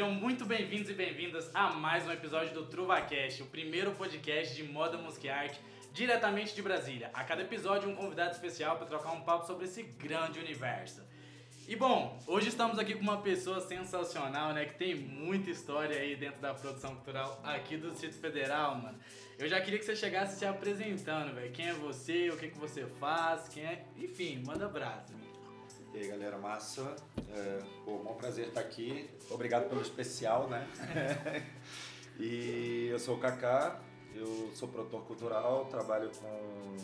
Sejam 0.00 0.14
muito 0.14 0.46
bem-vindos 0.46 0.88
e 0.88 0.94
bem-vindas 0.94 1.50
a 1.52 1.74
mais 1.74 2.06
um 2.06 2.10
episódio 2.10 2.54
do 2.54 2.64
TruvaCast, 2.64 3.42
o 3.42 3.46
primeiro 3.46 3.90
podcast 3.90 4.56
de 4.56 4.62
moda, 4.62 4.96
música 4.96 5.26
e 5.26 5.28
arte 5.28 5.60
diretamente 5.92 6.54
de 6.54 6.62
Brasília. 6.62 7.10
A 7.12 7.22
cada 7.22 7.42
episódio 7.42 7.86
um 7.86 7.94
convidado 7.94 8.30
especial 8.30 8.78
para 8.78 8.86
trocar 8.86 9.12
um 9.12 9.20
papo 9.20 9.46
sobre 9.46 9.66
esse 9.66 9.82
grande 9.82 10.38
universo. 10.38 11.02
E 11.68 11.76
bom, 11.76 12.18
hoje 12.26 12.48
estamos 12.48 12.78
aqui 12.78 12.94
com 12.94 13.02
uma 13.02 13.20
pessoa 13.20 13.60
sensacional, 13.60 14.54
né, 14.54 14.64
que 14.64 14.78
tem 14.78 14.94
muita 14.94 15.50
história 15.50 16.00
aí 16.00 16.16
dentro 16.16 16.40
da 16.40 16.54
produção 16.54 16.94
cultural 16.94 17.38
aqui 17.44 17.76
do 17.76 17.90
Distrito 17.90 18.18
Federal, 18.18 18.76
mano. 18.76 18.98
Eu 19.38 19.48
já 19.48 19.60
queria 19.60 19.78
que 19.78 19.84
você 19.84 19.94
chegasse 19.94 20.38
se 20.38 20.46
apresentando, 20.46 21.34
velho. 21.34 21.52
Quem 21.52 21.68
é 21.68 21.74
você, 21.74 22.30
o 22.30 22.38
que, 22.38 22.48
que 22.48 22.58
você 22.58 22.86
faz, 22.98 23.50
quem 23.50 23.66
é... 23.66 23.84
Enfim, 23.98 24.42
manda 24.46 24.66
brasa. 24.66 25.12
E 25.92 25.98
aí 25.98 26.08
galera, 26.08 26.38
massa. 26.38 26.94
É, 27.28 27.62
pô, 27.84 27.96
um 27.96 28.14
prazer 28.14 28.48
estar 28.48 28.60
aqui. 28.60 29.10
Obrigado 29.28 29.68
pelo 29.68 29.82
especial, 29.82 30.48
né? 30.48 30.68
e 32.18 32.88
eu 32.90 32.98
sou 32.98 33.16
o 33.16 33.18
Kaká, 33.18 33.80
eu 34.14 34.50
sou 34.54 34.68
produtor 34.68 35.02
cultural, 35.02 35.66
trabalho 35.66 36.10
com 36.10 36.76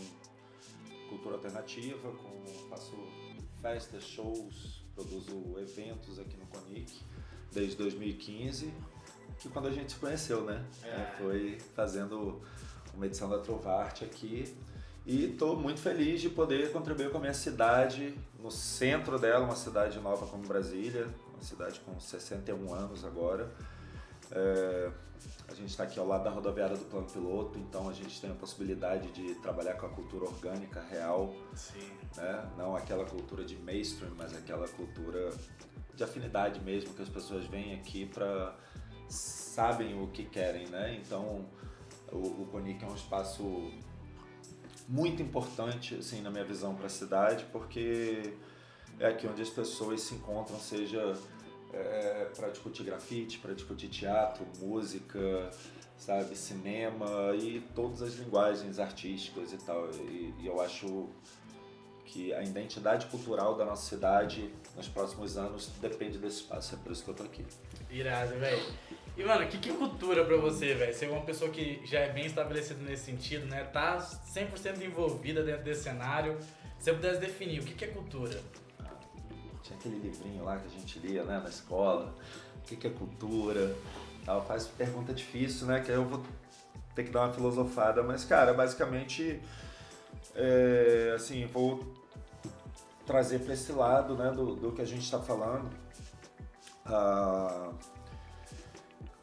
cultura 1.08 1.36
alternativa, 1.36 2.10
com, 2.10 2.68
faço 2.68 2.96
festas, 3.62 4.02
shows, 4.02 4.84
produzo 4.94 5.56
eventos 5.58 6.18
aqui 6.18 6.36
no 6.36 6.46
Conic 6.46 7.00
desde 7.52 7.76
2015, 7.76 8.74
que 9.38 9.48
quando 9.48 9.68
a 9.68 9.70
gente 9.70 9.92
se 9.92 9.98
conheceu, 9.98 10.44
né? 10.44 10.66
É. 10.82 11.16
Foi 11.16 11.58
fazendo 11.76 12.42
uma 12.92 13.06
edição 13.06 13.28
da 13.28 13.38
Trovarte 13.38 14.04
aqui 14.04 14.52
e 15.06 15.26
estou 15.26 15.56
muito 15.56 15.80
feliz 15.80 16.20
de 16.20 16.28
poder 16.28 16.72
contribuir 16.72 17.10
com 17.10 17.18
a 17.18 17.20
minha 17.20 17.34
cidade, 17.34 18.12
no 18.40 18.50
centro 18.50 19.18
dela, 19.18 19.44
uma 19.44 19.54
cidade 19.54 20.00
nova 20.00 20.26
como 20.26 20.44
Brasília, 20.44 21.06
uma 21.32 21.42
cidade 21.42 21.78
com 21.80 21.98
61 21.98 22.74
anos 22.74 23.04
agora. 23.04 23.48
É, 24.32 24.90
a 25.46 25.54
gente 25.54 25.70
está 25.70 25.84
aqui 25.84 26.00
ao 26.00 26.06
lado 26.08 26.24
da 26.24 26.30
rodoviária 26.30 26.76
do 26.76 26.84
Plano 26.86 27.06
Piloto, 27.06 27.56
então 27.56 27.88
a 27.88 27.92
gente 27.92 28.20
tem 28.20 28.32
a 28.32 28.34
possibilidade 28.34 29.12
de 29.12 29.36
trabalhar 29.36 29.74
com 29.74 29.86
a 29.86 29.90
cultura 29.90 30.24
orgânica 30.24 30.82
real. 30.90 31.32
Sim. 31.54 31.88
Né? 32.16 32.50
Não 32.58 32.74
aquela 32.74 33.04
cultura 33.04 33.44
de 33.44 33.56
mainstream, 33.56 34.12
mas 34.18 34.36
aquela 34.36 34.66
cultura 34.66 35.30
de 35.94 36.02
afinidade 36.02 36.60
mesmo, 36.60 36.92
que 36.94 37.02
as 37.02 37.08
pessoas 37.08 37.46
vêm 37.46 37.74
aqui 37.74 38.06
para 38.06 38.56
sabem 39.08 40.02
o 40.02 40.08
que 40.08 40.24
querem, 40.24 40.66
né? 40.66 41.00
Então 41.00 41.46
o, 42.10 42.42
o 42.42 42.48
Conic 42.50 42.84
é 42.84 42.88
um 42.88 42.94
espaço 42.94 43.72
muito 44.88 45.22
importante, 45.22 45.94
assim, 45.96 46.20
na 46.20 46.30
minha 46.30 46.44
visão 46.44 46.74
para 46.74 46.86
a 46.86 46.90
cidade, 46.90 47.44
porque 47.52 48.34
é 48.98 49.08
aqui 49.08 49.26
onde 49.26 49.42
as 49.42 49.50
pessoas 49.50 50.00
se 50.02 50.14
encontram, 50.14 50.58
seja 50.58 51.16
é, 51.72 52.30
para 52.36 52.48
discutir 52.48 52.84
grafite, 52.84 53.38
para 53.38 53.52
discutir 53.52 53.88
teatro, 53.88 54.46
música, 54.58 55.50
sabe, 55.98 56.36
cinema 56.36 57.34
e 57.34 57.60
todas 57.74 58.02
as 58.02 58.14
linguagens 58.14 58.78
artísticas 58.78 59.52
e 59.52 59.58
tal. 59.58 59.90
E, 59.90 60.34
e 60.40 60.46
eu 60.46 60.60
acho 60.60 61.08
que 62.04 62.32
a 62.32 62.42
identidade 62.42 63.06
cultural 63.06 63.56
da 63.56 63.64
nossa 63.64 63.88
cidade 63.88 64.50
nos 64.76 64.88
próximos 64.88 65.36
anos 65.36 65.68
depende 65.80 66.18
desse 66.18 66.42
espaço, 66.42 66.74
é 66.74 66.78
por 66.78 66.92
isso 66.92 67.02
que 67.04 67.10
eu 67.10 67.14
tô 67.14 67.24
aqui. 67.24 67.44
Irado, 67.90 68.38
velho. 68.38 68.62
E, 69.16 69.24
mano, 69.24 69.44
o 69.44 69.48
que, 69.48 69.58
que 69.58 69.70
é 69.70 69.72
cultura 69.72 70.24
pra 70.24 70.36
você, 70.36 70.74
velho? 70.74 70.92
Você 70.92 71.06
é 71.06 71.08
uma 71.08 71.22
pessoa 71.22 71.50
que 71.50 71.80
já 71.86 72.00
é 72.00 72.12
bem 72.12 72.26
estabelecida 72.26 72.82
nesse 72.82 73.04
sentido, 73.04 73.46
né? 73.46 73.64
Tá 73.64 73.98
100% 73.98 74.82
envolvida 74.82 75.42
dentro 75.42 75.64
desse 75.64 75.84
cenário. 75.84 76.36
Se 76.78 76.84
você 76.84 76.92
pudesse 76.92 77.20
definir, 77.20 77.60
o 77.60 77.64
que, 77.64 77.74
que 77.74 77.84
é 77.86 77.88
cultura? 77.88 78.38
tinha 79.66 79.78
aquele 79.78 79.98
livrinho 79.98 80.44
lá 80.44 80.56
que 80.58 80.66
a 80.66 80.70
gente 80.70 80.98
lia, 81.00 81.24
né, 81.24 81.40
na 81.42 81.48
escola. 81.48 82.14
O 82.58 82.68
que, 82.68 82.76
que 82.76 82.86
é 82.86 82.90
cultura? 82.90 83.74
Ela 84.26 84.40
faz 84.42 84.66
pergunta 84.66 85.12
difícil, 85.12 85.66
né? 85.66 85.80
Que 85.80 85.90
aí 85.90 85.96
eu 85.96 86.04
vou 86.04 86.22
ter 86.94 87.04
que 87.04 87.10
dar 87.10 87.24
uma 87.24 87.32
filosofada. 87.32 88.02
Mas, 88.02 88.24
cara, 88.24 88.54
basicamente, 88.54 89.40
é, 90.34 91.12
assim, 91.16 91.46
vou 91.46 91.94
trazer 93.04 93.40
para 93.40 93.54
esse 93.54 93.72
lado, 93.72 94.16
né, 94.16 94.30
do, 94.30 94.56
do 94.56 94.72
que 94.72 94.82
a 94.82 94.84
gente 94.84 95.02
está 95.02 95.18
falando. 95.20 95.70
Ah, 96.84 97.70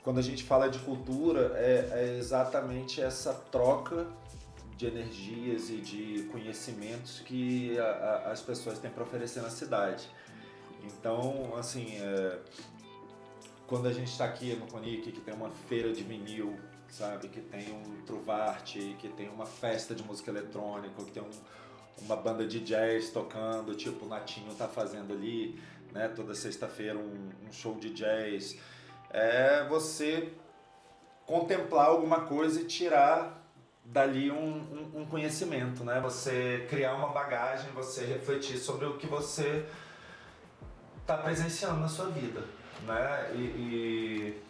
quando 0.04 0.20
a 0.20 0.22
gente 0.22 0.44
fala 0.44 0.70
de 0.70 0.80
cultura, 0.80 1.54
é, 1.56 1.90
é 1.94 2.18
exatamente 2.20 3.02
essa 3.02 3.34
troca 3.34 4.06
de 4.76 4.86
energias 4.86 5.70
e 5.70 5.78
de 5.78 6.24
conhecimentos 6.32 7.22
que 7.22 7.80
a, 7.80 7.84
a, 7.84 8.32
as 8.32 8.42
pessoas 8.42 8.78
têm 8.80 8.92
para 8.92 9.04
oferecer 9.04 9.42
na 9.42 9.50
cidade. 9.50 10.10
Então, 10.84 11.56
assim, 11.56 11.96
é, 12.02 12.38
quando 13.66 13.88
a 13.88 13.94
gente 13.94 14.12
está 14.12 14.26
aqui 14.26 14.54
no 14.56 14.68
Conic, 14.68 15.10
que 15.10 15.22
tem 15.22 15.34
uma 15.34 15.50
feira 15.50 15.94
de 15.94 16.04
vinil, 16.04 16.60
sabe, 16.90 17.30
que 17.30 17.40
tem 17.40 17.74
um 17.74 18.02
Truvarte, 18.06 18.98
que 19.00 19.08
tem 19.08 19.30
uma 19.30 19.46
festa 19.46 19.96
de 19.96 20.04
música 20.04 20.32
eletrônica, 20.32 21.02
que 21.02 21.12
tem 21.12 21.24
um, 21.24 22.04
uma 22.04 22.18
banda 22.18 22.46
de 22.46 22.60
jazz 22.60 23.10
tocando, 23.10 23.74
tipo 23.74 24.06
o 24.06 24.10
Natinho 24.10 24.54
tá 24.56 24.68
fazendo 24.68 25.14
ali, 25.14 25.58
né, 25.94 26.10
toda 26.10 26.36
sexta-feira 26.36 26.98
um, 26.98 27.30
um 27.48 27.52
show 27.54 27.76
de 27.76 27.92
jazz, 27.92 28.58
é 29.14 29.66
você 29.70 30.34
contemplar 31.26 31.88
alguma 31.88 32.22
coisa 32.22 32.60
e 32.60 32.66
tirar 32.66 33.42
dali 33.86 34.32
um, 34.32 34.36
um, 34.36 35.02
um, 35.02 35.06
conhecimento, 35.06 35.84
né? 35.84 36.00
Você 36.02 36.66
criar 36.70 36.96
uma 36.96 37.10
bagagem, 37.10 37.70
você 37.72 38.06
refletir 38.06 38.58
sobre 38.58 38.86
o 38.86 38.98
que 38.98 39.06
você 39.08 39.66
está 41.02 41.18
presenciando 41.18 41.80
na 41.80 41.88
sua 41.88 42.08
vida, 42.08 42.44
né? 42.86 43.32
E, 43.36 43.38
e, 43.38 44.44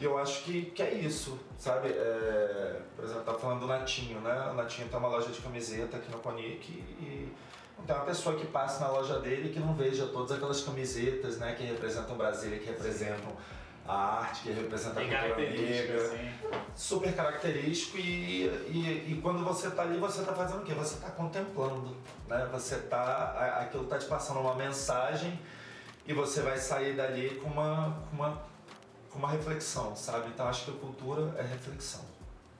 e, 0.00 0.04
eu 0.04 0.18
acho 0.18 0.42
que, 0.44 0.66
que 0.66 0.82
é 0.82 0.94
isso, 0.94 1.38
sabe? 1.58 1.90
É, 1.90 2.80
por 2.96 3.04
exemplo, 3.04 3.24
tá 3.24 3.34
falando 3.34 3.60
do 3.60 3.66
Natinho, 3.66 4.20
né? 4.20 4.50
O 4.50 4.54
Natinho 4.54 4.88
tem 4.88 4.98
uma 4.98 5.08
loja 5.08 5.30
de 5.30 5.40
camiseta 5.40 5.98
aqui 5.98 6.10
no 6.10 6.18
Conic 6.18 6.72
e 6.72 7.32
não 7.78 7.84
tem 7.84 7.94
uma 7.94 8.04
pessoa 8.06 8.36
que 8.36 8.46
passe 8.46 8.80
na 8.80 8.88
loja 8.88 9.20
dele 9.20 9.52
que 9.52 9.60
não 9.60 9.74
veja 9.74 10.06
todas 10.06 10.32
aquelas 10.32 10.62
camisetas, 10.62 11.38
né? 11.38 11.54
Que 11.54 11.64
representam 11.64 12.16
Brasília, 12.16 12.58
que 12.58 12.66
representam 12.66 13.36
a 13.86 14.20
arte, 14.20 14.42
que 14.42 14.52
representa 14.52 15.00
a 15.00 15.04
cultura 15.04 15.50
negra. 15.50 16.32
Super 16.74 17.14
característico 17.14 17.98
e, 17.98 18.46
e, 18.68 19.12
e, 19.12 19.20
quando 19.22 19.44
você 19.44 19.68
está 19.68 19.82
ali, 19.82 19.98
você 19.98 20.20
está 20.20 20.34
fazendo 20.34 20.62
o 20.62 20.64
quê? 20.64 20.72
Você 20.74 20.94
está 20.94 21.10
contemplando, 21.10 21.96
né? 22.28 22.48
Você 22.52 22.76
tá, 22.76 23.60
aquilo 23.60 23.84
está 23.84 23.98
te 23.98 24.06
passando 24.06 24.40
uma 24.40 24.54
mensagem 24.54 25.38
e 26.06 26.12
você 26.12 26.42
vai 26.42 26.58
sair 26.58 26.94
dali 26.94 27.36
com 27.42 27.48
uma, 27.48 28.02
com 28.08 28.16
uma, 28.16 28.42
com 29.10 29.18
uma 29.18 29.28
reflexão, 29.30 29.94
sabe? 29.96 30.28
Então 30.28 30.46
acho 30.46 30.64
que 30.66 30.70
a 30.70 30.74
cultura 30.74 31.34
é 31.38 31.42
reflexão. 31.42 32.04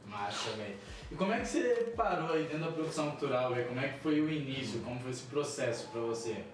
Massa, 0.07 0.51
velho. 0.51 0.77
E 1.11 1.15
como 1.15 1.33
é 1.33 1.41
que 1.41 1.47
você 1.47 1.93
parou 1.97 2.33
aí 2.33 2.45
dentro 2.45 2.67
da 2.67 2.73
produção 2.73 3.11
cultural, 3.11 3.55
velho? 3.55 3.69
Como 3.69 3.81
é 3.81 3.89
que 3.89 4.01
foi 4.01 4.21
o 4.21 4.31
início? 4.31 4.81
Como 4.81 4.99
foi 5.01 5.11
esse 5.11 5.23
processo 5.25 5.89
pra 5.89 6.01
você? 6.01 6.45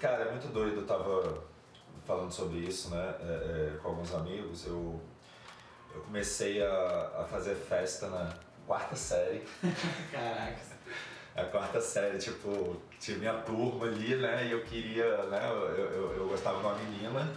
Cara, 0.00 0.24
é 0.24 0.30
muito 0.30 0.48
doido. 0.48 0.80
Eu 0.80 0.86
tava 0.86 1.44
falando 2.06 2.32
sobre 2.32 2.58
isso, 2.58 2.90
né, 2.90 3.14
é, 3.20 3.74
é, 3.74 3.78
com 3.82 3.88
alguns 3.88 4.14
amigos. 4.14 4.66
Eu, 4.66 5.00
eu 5.94 6.00
comecei 6.02 6.62
a, 6.62 7.12
a 7.20 7.24
fazer 7.24 7.54
festa 7.54 8.08
na 8.08 8.32
quarta 8.66 8.96
série. 8.96 9.42
Caraca 10.12 10.78
a 11.40 11.44
quarta 11.44 11.80
série, 11.80 12.18
tipo, 12.18 12.76
tinha 12.98 13.16
minha 13.16 13.34
turma 13.34 13.86
ali, 13.86 14.16
né? 14.16 14.46
E 14.46 14.52
eu 14.52 14.62
queria, 14.64 15.24
né? 15.24 15.40
Eu, 15.48 15.56
eu, 15.76 16.16
eu 16.16 16.28
gostava 16.28 16.58
de 16.58 16.66
uma 16.66 16.74
menina. 16.74 17.32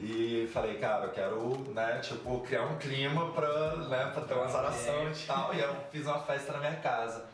E 0.00 0.50
falei, 0.52 0.78
cara, 0.78 1.06
eu 1.06 1.10
quero, 1.12 1.58
né, 1.72 1.98
tipo, 2.00 2.40
criar 2.40 2.64
um 2.64 2.76
clima 2.76 3.30
pra, 3.32 3.76
né, 3.76 4.10
pra 4.12 4.22
ter 4.22 4.34
uma 4.34 4.48
zaração 4.48 5.10
e 5.10 5.26
tal. 5.26 5.54
E 5.54 5.60
eu 5.60 5.74
fiz 5.90 6.06
uma 6.06 6.18
festa 6.18 6.52
na 6.52 6.58
minha 6.58 6.76
casa. 6.76 7.24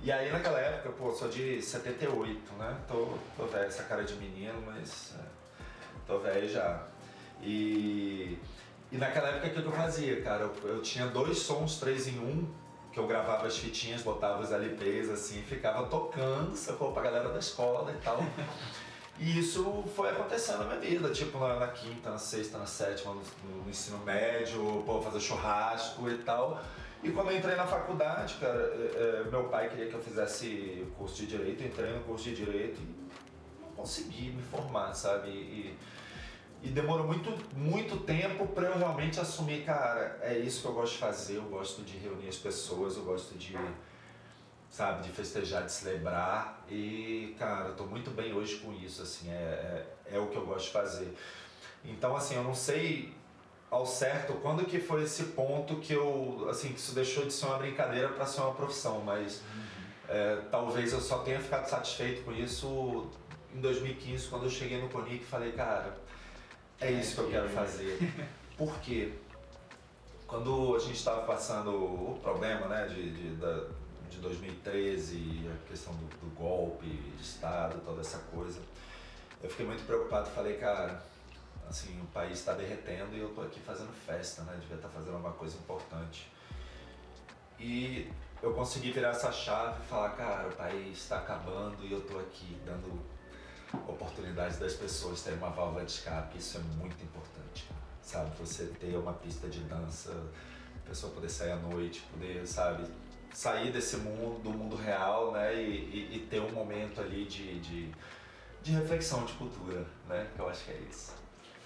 E 0.00 0.10
aí 0.10 0.30
naquela 0.32 0.58
época, 0.58 0.90
pô, 0.90 1.12
sou 1.12 1.28
de 1.28 1.60
78, 1.60 2.52
né? 2.54 2.78
Tô, 2.86 3.14
tô 3.36 3.46
velho, 3.46 3.66
essa 3.66 3.82
cara 3.82 4.04
de 4.04 4.14
menino, 4.14 4.62
mas 4.64 5.14
é, 5.18 5.22
tô 6.08 6.18
velho 6.18 6.48
já. 6.48 6.82
E, 7.40 8.36
e 8.90 8.96
naquela 8.96 9.28
época 9.28 9.46
o 9.46 9.62
que 9.62 9.68
eu 9.68 9.72
fazia, 9.72 10.22
cara? 10.22 10.42
Eu, 10.42 10.68
eu 10.68 10.82
tinha 10.82 11.06
dois 11.06 11.38
sons, 11.38 11.78
três 11.78 12.08
em 12.08 12.18
um, 12.18 12.48
que 12.90 12.98
eu 12.98 13.06
gravava 13.06 13.46
as 13.46 13.56
fitinhas, 13.56 14.02
botava 14.02 14.42
os 14.42 14.50
LPs 14.50 15.10
assim, 15.10 15.42
ficava 15.42 15.86
tocando, 15.86 16.56
sacou, 16.56 16.92
pra 16.92 17.02
galera 17.02 17.28
da 17.28 17.38
escola 17.38 17.92
e 17.92 18.02
tal. 18.02 18.18
E 19.20 19.36
isso 19.36 19.82
foi 19.96 20.10
acontecendo 20.10 20.58
na 20.58 20.76
minha 20.76 20.80
vida, 20.80 21.10
tipo 21.10 21.40
na, 21.40 21.56
na 21.56 21.66
quinta, 21.68 22.08
na 22.10 22.18
sexta, 22.18 22.56
na 22.56 22.66
sétima, 22.66 23.14
no, 23.14 23.22
no, 23.62 23.68
ensino 23.68 23.98
médio, 23.98 24.82
pô, 24.86 25.02
fazer 25.02 25.18
churrasco 25.18 26.08
e 26.08 26.18
tal. 26.18 26.62
E 27.02 27.10
quando 27.10 27.32
eu 27.32 27.36
entrei 27.36 27.56
na 27.56 27.66
faculdade, 27.66 28.34
cara, 28.34 28.60
é, 28.60 29.24
é, 29.26 29.30
meu 29.30 29.48
pai 29.48 29.68
queria 29.68 29.88
que 29.88 29.94
eu 29.94 30.00
fizesse 30.00 30.86
curso 30.96 31.16
de 31.16 31.26
direito, 31.26 31.64
entrei 31.64 31.92
no 31.92 32.00
curso 32.04 32.24
de 32.24 32.36
direito 32.36 32.80
e 32.80 33.60
não 33.60 33.72
consegui 33.72 34.30
me 34.30 34.42
formar, 34.42 34.94
sabe? 34.94 35.28
E, 35.30 35.76
e 36.62 36.68
demorou 36.68 37.06
muito, 37.06 37.30
muito 37.56 37.98
tempo 37.98 38.46
para 38.48 38.68
eu 38.68 38.78
realmente 38.78 39.20
assumir, 39.20 39.64
cara, 39.64 40.18
é 40.22 40.36
isso 40.38 40.62
que 40.62 40.68
eu 40.68 40.72
gosto 40.72 40.94
de 40.94 40.98
fazer, 40.98 41.36
eu 41.36 41.44
gosto 41.44 41.82
de 41.82 41.96
reunir 41.96 42.28
as 42.28 42.36
pessoas, 42.36 42.96
eu 42.96 43.04
gosto 43.04 43.38
de, 43.38 43.56
sabe, 44.68 45.02
de 45.02 45.10
festejar, 45.10 45.64
de 45.64 45.72
celebrar. 45.72 46.64
E, 46.68 47.36
cara, 47.38 47.68
eu 47.68 47.76
tô 47.76 47.84
muito 47.84 48.10
bem 48.10 48.34
hoje 48.34 48.56
com 48.56 48.72
isso, 48.72 49.02
assim, 49.02 49.30
é, 49.30 49.86
é, 50.06 50.16
é 50.16 50.18
o 50.18 50.26
que 50.26 50.36
eu 50.36 50.44
gosto 50.44 50.66
de 50.66 50.72
fazer. 50.72 51.14
Então, 51.84 52.16
assim, 52.16 52.34
eu 52.34 52.42
não 52.42 52.54
sei 52.54 53.14
ao 53.70 53.86
certo 53.86 54.32
quando 54.34 54.64
que 54.64 54.80
foi 54.80 55.04
esse 55.04 55.24
ponto 55.24 55.76
que 55.76 55.92
eu, 55.92 56.48
assim, 56.50 56.72
que 56.72 56.78
isso 56.78 56.94
deixou 56.94 57.24
de 57.24 57.32
ser 57.32 57.46
uma 57.46 57.58
brincadeira 57.58 58.08
para 58.08 58.26
ser 58.26 58.40
uma 58.40 58.54
profissão, 58.54 59.00
mas 59.00 59.42
é, 60.08 60.42
talvez 60.50 60.92
eu 60.92 61.00
só 61.00 61.18
tenha 61.18 61.38
ficado 61.38 61.66
satisfeito 61.68 62.24
com 62.24 62.32
isso 62.32 63.06
em 63.54 63.60
2015, 63.60 64.26
quando 64.28 64.44
eu 64.44 64.50
cheguei 64.50 64.80
no 64.80 64.88
Conic 64.88 65.22
e 65.22 65.26
falei, 65.26 65.52
cara, 65.52 65.96
é 66.80 66.92
isso 66.92 67.14
que 67.14 67.20
eu 67.20 67.30
quero 67.30 67.48
fazer. 67.48 67.98
Por 68.56 68.78
quê? 68.80 69.12
Quando 70.26 70.76
a 70.76 70.78
gente 70.78 70.96
estava 70.96 71.22
passando 71.26 71.70
o 71.70 72.18
problema 72.22 72.66
né, 72.68 72.86
de, 72.86 73.12
de, 73.12 73.36
da, 73.36 73.64
de 74.10 74.18
2013, 74.18 75.48
a 75.48 75.68
questão 75.68 75.92
do, 75.94 76.06
do 76.06 76.34
golpe 76.36 76.86
de 76.86 77.22
Estado, 77.22 77.80
toda 77.84 78.00
essa 78.00 78.18
coisa, 78.30 78.60
eu 79.42 79.48
fiquei 79.48 79.64
muito 79.64 79.84
preocupado. 79.86 80.28
Falei, 80.30 80.56
cara, 80.58 81.02
assim, 81.68 82.00
o 82.00 82.06
país 82.06 82.38
está 82.38 82.52
derretendo 82.52 83.14
e 83.14 83.20
eu 83.20 83.30
tô 83.30 83.42
aqui 83.42 83.60
fazendo 83.60 83.92
festa, 84.06 84.42
né? 84.42 84.56
Devia 84.60 84.76
estar 84.76 84.88
tá 84.88 84.94
fazendo 84.94 85.16
uma 85.16 85.32
coisa 85.32 85.56
importante. 85.56 86.30
E 87.58 88.10
eu 88.42 88.52
consegui 88.52 88.92
virar 88.92 89.10
essa 89.10 89.32
chave 89.32 89.82
e 89.82 89.86
falar, 89.86 90.10
cara, 90.10 90.48
o 90.48 90.52
país 90.52 90.98
está 90.98 91.18
acabando 91.18 91.84
e 91.84 91.92
eu 91.92 92.00
tô 92.02 92.18
aqui 92.18 92.56
dando 92.64 93.00
oportunidades 93.86 94.58
das 94.58 94.74
pessoas 94.74 95.22
terem 95.22 95.38
uma 95.38 95.50
válvula 95.50 95.84
de 95.84 95.92
escape. 95.92 96.38
Isso 96.38 96.58
é 96.58 96.60
muito 96.76 97.02
importante, 97.02 97.66
sabe? 98.02 98.30
Você 98.38 98.66
ter 98.80 98.96
uma 98.96 99.12
pista 99.12 99.48
de 99.48 99.60
dança, 99.60 100.12
a 100.84 100.88
pessoa 100.88 101.12
poder 101.12 101.28
sair 101.28 101.52
à 101.52 101.56
noite, 101.56 102.02
poder, 102.12 102.46
sabe, 102.46 102.84
sair 103.32 103.70
desse 103.72 103.96
mundo, 103.98 104.40
do 104.42 104.50
mundo 104.50 104.76
real, 104.76 105.32
né? 105.32 105.54
E, 105.54 105.58
e, 105.68 106.16
e 106.16 106.26
ter 106.30 106.40
um 106.40 106.50
momento 106.52 107.00
ali 107.00 107.24
de, 107.24 107.60
de, 107.60 107.90
de 108.62 108.72
reflexão, 108.72 109.24
de 109.24 109.32
cultura, 109.34 109.86
né? 110.08 110.26
Eu 110.38 110.48
acho 110.48 110.64
que 110.64 110.70
é 110.72 110.80
isso. 110.90 111.14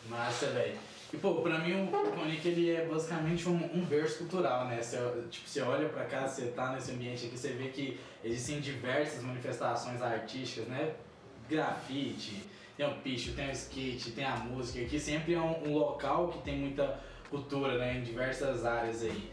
Massa, 0.08 0.46
velho. 0.46 0.78
E, 1.12 1.16
pô, 1.18 1.42
pra 1.42 1.58
mim 1.58 1.84
o 1.84 1.90
Conic, 1.90 2.48
ele 2.48 2.70
é 2.70 2.86
basicamente 2.86 3.46
um, 3.46 3.54
um 3.54 3.86
cultural, 4.18 4.66
né? 4.66 4.80
Você, 4.80 4.96
tipo, 5.30 5.46
você 5.46 5.60
olha 5.60 5.88
pra 5.90 6.06
cá, 6.06 6.26
você 6.26 6.46
tá 6.46 6.72
nesse 6.72 6.90
ambiente 6.90 7.26
aqui, 7.26 7.36
você 7.36 7.50
vê 7.50 7.68
que 7.68 8.00
existem 8.24 8.60
diversas 8.60 9.22
manifestações 9.22 10.00
artísticas, 10.00 10.68
né? 10.68 10.94
Grafite, 11.48 12.42
tem 12.76 12.86
o 12.86 12.94
picho, 12.96 13.32
tem 13.32 13.48
o 13.48 13.52
skate, 13.52 14.12
tem 14.12 14.24
a 14.24 14.36
música. 14.36 14.84
Aqui 14.84 14.98
sempre 14.98 15.34
é 15.34 15.40
um, 15.40 15.68
um 15.68 15.74
local 15.74 16.28
que 16.28 16.38
tem 16.42 16.58
muita 16.58 17.00
cultura, 17.28 17.78
né? 17.78 17.98
Em 17.98 18.02
diversas 18.02 18.64
áreas 18.64 19.02
aí. 19.02 19.30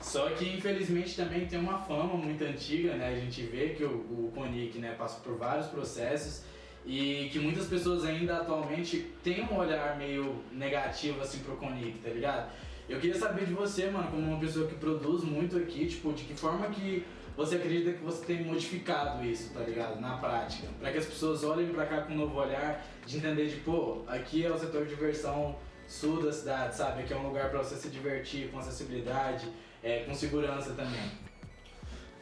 Só 0.00 0.30
que 0.30 0.48
infelizmente 0.48 1.14
também 1.14 1.46
tem 1.46 1.58
uma 1.58 1.78
fama 1.78 2.14
muito 2.14 2.42
antiga, 2.42 2.94
né? 2.94 3.08
A 3.08 3.14
gente 3.14 3.42
vê 3.42 3.70
que 3.70 3.84
o, 3.84 3.90
o 3.90 4.32
Conic, 4.34 4.78
né, 4.78 4.94
passa 4.98 5.20
por 5.20 5.36
vários 5.36 5.66
processos 5.66 6.42
e 6.86 7.28
que 7.30 7.38
muitas 7.38 7.66
pessoas 7.66 8.04
ainda 8.04 8.38
atualmente 8.38 9.12
têm 9.22 9.44
um 9.44 9.56
olhar 9.56 9.98
meio 9.98 10.42
negativo 10.50 11.20
assim 11.20 11.40
pro 11.40 11.56
Conic, 11.56 11.98
tá 11.98 12.08
ligado? 12.08 12.50
Eu 12.88 12.98
queria 12.98 13.16
saber 13.16 13.46
de 13.46 13.52
você, 13.52 13.88
mano, 13.90 14.10
como 14.10 14.26
uma 14.26 14.40
pessoa 14.40 14.66
que 14.66 14.74
produz 14.74 15.22
muito 15.22 15.56
aqui, 15.58 15.86
tipo, 15.86 16.12
de 16.12 16.24
que 16.24 16.34
forma 16.34 16.66
que 16.68 17.04
você 17.36 17.56
acredita 17.56 17.92
que 17.92 18.04
você 18.04 18.24
tem 18.24 18.44
modificado 18.44 19.24
isso, 19.24 19.52
tá 19.54 19.60
ligado? 19.60 20.00
Na 20.00 20.16
prática. 20.18 20.68
Para 20.78 20.92
que 20.92 20.98
as 20.98 21.06
pessoas 21.06 21.42
olhem 21.44 21.68
para 21.68 21.86
cá 21.86 22.02
com 22.02 22.12
um 22.12 22.16
novo 22.16 22.38
olhar, 22.38 22.84
de 23.06 23.16
entender 23.16 23.48
de, 23.48 23.56
pô, 23.56 24.02
aqui 24.06 24.44
é 24.44 24.50
o 24.50 24.58
setor 24.58 24.84
de 24.84 24.94
diversão 24.94 25.56
sul 25.86 26.22
da 26.22 26.32
cidade, 26.32 26.76
sabe? 26.76 27.02
Aqui 27.02 27.12
é 27.12 27.16
um 27.16 27.26
lugar 27.26 27.50
para 27.50 27.58
você 27.58 27.76
se 27.76 27.88
divertir 27.88 28.50
com 28.50 28.58
acessibilidade, 28.58 29.50
é, 29.82 30.04
com 30.04 30.14
segurança 30.14 30.70
também. 30.74 31.10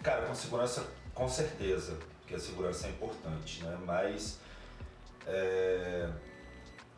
Cara, 0.03 0.27
com 0.27 0.35
segurança, 0.35 0.87
com 1.13 1.29
certeza, 1.29 1.99
porque 2.21 2.35
a 2.35 2.39
segurança 2.39 2.87
é 2.87 2.91
importante, 2.91 3.65
né? 3.65 3.77
Mas 3.85 4.39
é, 5.27 6.09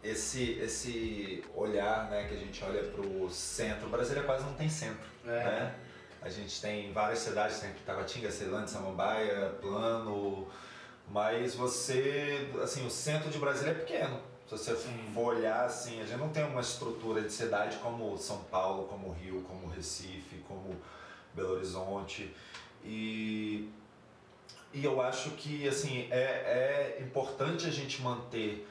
esse, 0.03 0.53
esse 0.53 1.45
olhar 1.55 2.11
né, 2.11 2.27
que 2.29 2.35
a 2.35 2.39
gente 2.39 2.63
olha 2.65 2.83
para 2.85 3.01
o 3.01 3.29
centro, 3.31 3.87
o 3.87 3.91
Brasília 3.91 4.23
quase 4.23 4.45
não 4.45 4.55
tem 4.55 4.69
centro. 4.69 5.09
É. 5.25 5.29
Né? 5.29 5.75
A 6.23 6.29
gente 6.29 6.61
tem 6.61 6.93
várias 6.93 7.21
cidades, 7.21 7.61
tem 7.61 7.73
Taguatinga, 7.87 8.31
Ceilândia, 8.31 8.69
Samambaia, 8.69 9.51
Plano, 9.61 10.47
mas 11.09 11.55
você, 11.55 12.51
assim, 12.63 12.87
o 12.87 12.91
centro 12.91 13.31
de 13.31 13.39
Brasília 13.39 13.73
é 13.73 13.75
pequeno. 13.75 14.21
Se 14.47 14.59
você 14.59 14.75
for 14.75 15.37
olhar, 15.37 15.65
assim, 15.65 16.01
a 16.01 16.05
gente 16.05 16.19
não 16.19 16.29
tem 16.29 16.45
uma 16.45 16.61
estrutura 16.61 17.23
de 17.23 17.33
cidade 17.33 17.77
como 17.79 18.19
São 18.19 18.39
Paulo, 18.45 18.87
como 18.89 19.13
Rio, 19.13 19.43
como 19.43 19.69
Recife, 19.69 20.45
como 20.47 20.77
Belo 21.35 21.53
Horizonte. 21.55 22.35
E 22.85 23.71
e 24.73 24.85
eu 24.85 25.01
acho 25.01 25.31
que 25.31 25.67
assim 25.67 26.07
é, 26.11 26.97
é 26.99 27.03
importante 27.03 27.67
a 27.67 27.71
gente 27.71 28.01
manter 28.03 28.69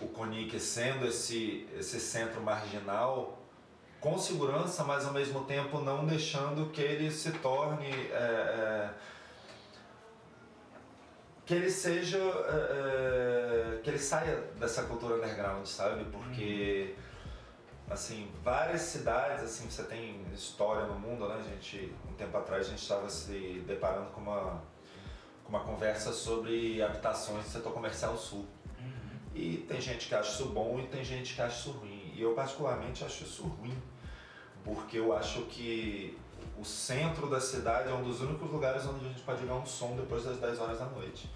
o 0.00 0.06
CONIC 0.08 0.58
sendo 0.58 1.06
esse, 1.06 1.66
esse 1.78 2.00
centro 2.00 2.40
marginal 2.40 3.37
com 4.00 4.18
segurança, 4.18 4.84
mas 4.84 5.06
ao 5.06 5.12
mesmo 5.12 5.44
tempo 5.44 5.80
não 5.80 6.06
deixando 6.06 6.70
que 6.70 6.80
ele 6.80 7.10
se 7.10 7.32
torne. 7.32 7.90
É, 7.90 8.14
é, 8.14 8.90
que 11.44 11.54
ele 11.54 11.70
seja. 11.70 12.18
É, 12.18 13.76
é 13.76 13.80
que 13.82 13.90
ele 13.90 13.98
saia 13.98 14.36
dessa 14.58 14.82
cultura 14.84 15.16
underground, 15.16 15.66
sabe? 15.66 16.04
Porque. 16.06 16.94
Assim, 17.90 18.30
várias 18.44 18.82
cidades, 18.82 19.42
assim, 19.42 19.70
você 19.70 19.82
tem 19.84 20.22
história 20.34 20.84
no 20.84 20.98
mundo, 20.98 21.26
né? 21.26 21.36
A 21.40 21.42
gente, 21.42 21.90
um 22.06 22.12
tempo 22.12 22.36
atrás, 22.36 22.66
a 22.66 22.68
gente 22.68 22.82
estava 22.82 23.08
se 23.08 23.64
deparando 23.66 24.10
com 24.10 24.20
uma 24.20 24.60
uma 25.48 25.60
conversa 25.60 26.12
sobre 26.12 26.82
habitações 26.82 27.44
do 27.44 27.50
setor 27.50 27.72
comercial 27.72 28.16
sul. 28.16 28.46
Uhum. 28.78 29.18
E 29.34 29.56
tem 29.68 29.80
gente 29.80 30.06
que 30.06 30.14
acha 30.14 30.30
isso 30.30 30.46
bom 30.50 30.78
e 30.78 30.86
tem 30.86 31.02
gente 31.02 31.34
que 31.34 31.40
acha 31.40 31.58
isso 31.58 31.70
ruim. 31.70 31.97
E 32.18 32.22
eu 32.22 32.34
particularmente 32.34 33.04
acho 33.04 33.22
isso 33.22 33.44
ruim, 33.44 33.80
porque 34.64 34.98
eu 34.98 35.16
acho 35.16 35.42
que 35.42 36.18
o 36.58 36.64
centro 36.64 37.30
da 37.30 37.40
cidade 37.40 37.88
é 37.88 37.92
um 37.94 38.02
dos 38.02 38.20
únicos 38.20 38.50
lugares 38.50 38.84
onde 38.86 39.06
a 39.06 39.08
gente 39.08 39.22
pode 39.22 39.42
ouvir 39.42 39.52
um 39.52 39.64
som 39.64 39.94
depois 39.94 40.24
das 40.24 40.38
10 40.38 40.58
horas 40.58 40.80
da 40.80 40.86
noite. 40.86 41.30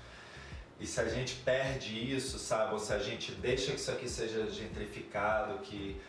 E 0.80 0.86
se 0.86 1.00
a 1.00 1.08
gente 1.08 1.36
perde 1.36 2.12
isso, 2.12 2.36
sabe, 2.36 2.72
ou 2.72 2.80
se 2.80 2.92
a 2.92 2.98
gente 2.98 3.30
deixa 3.30 3.70
que 3.70 3.78
isso 3.78 3.92
aqui 3.92 4.08
seja 4.08 4.50
gentrificado, 4.50 5.58
que, 5.58 6.00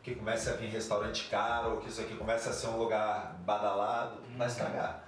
que 0.00 0.14
comece 0.14 0.48
a 0.48 0.52
vir 0.52 0.68
restaurante 0.68 1.28
caro, 1.28 1.72
ou 1.72 1.76
que 1.78 1.88
isso 1.88 2.00
aqui 2.00 2.14
comece 2.14 2.48
a 2.48 2.52
ser 2.52 2.68
um 2.68 2.76
lugar 2.76 3.36
badalado, 3.44 4.20
uhum. 4.30 4.38
vai 4.38 4.46
estragar 4.46 5.04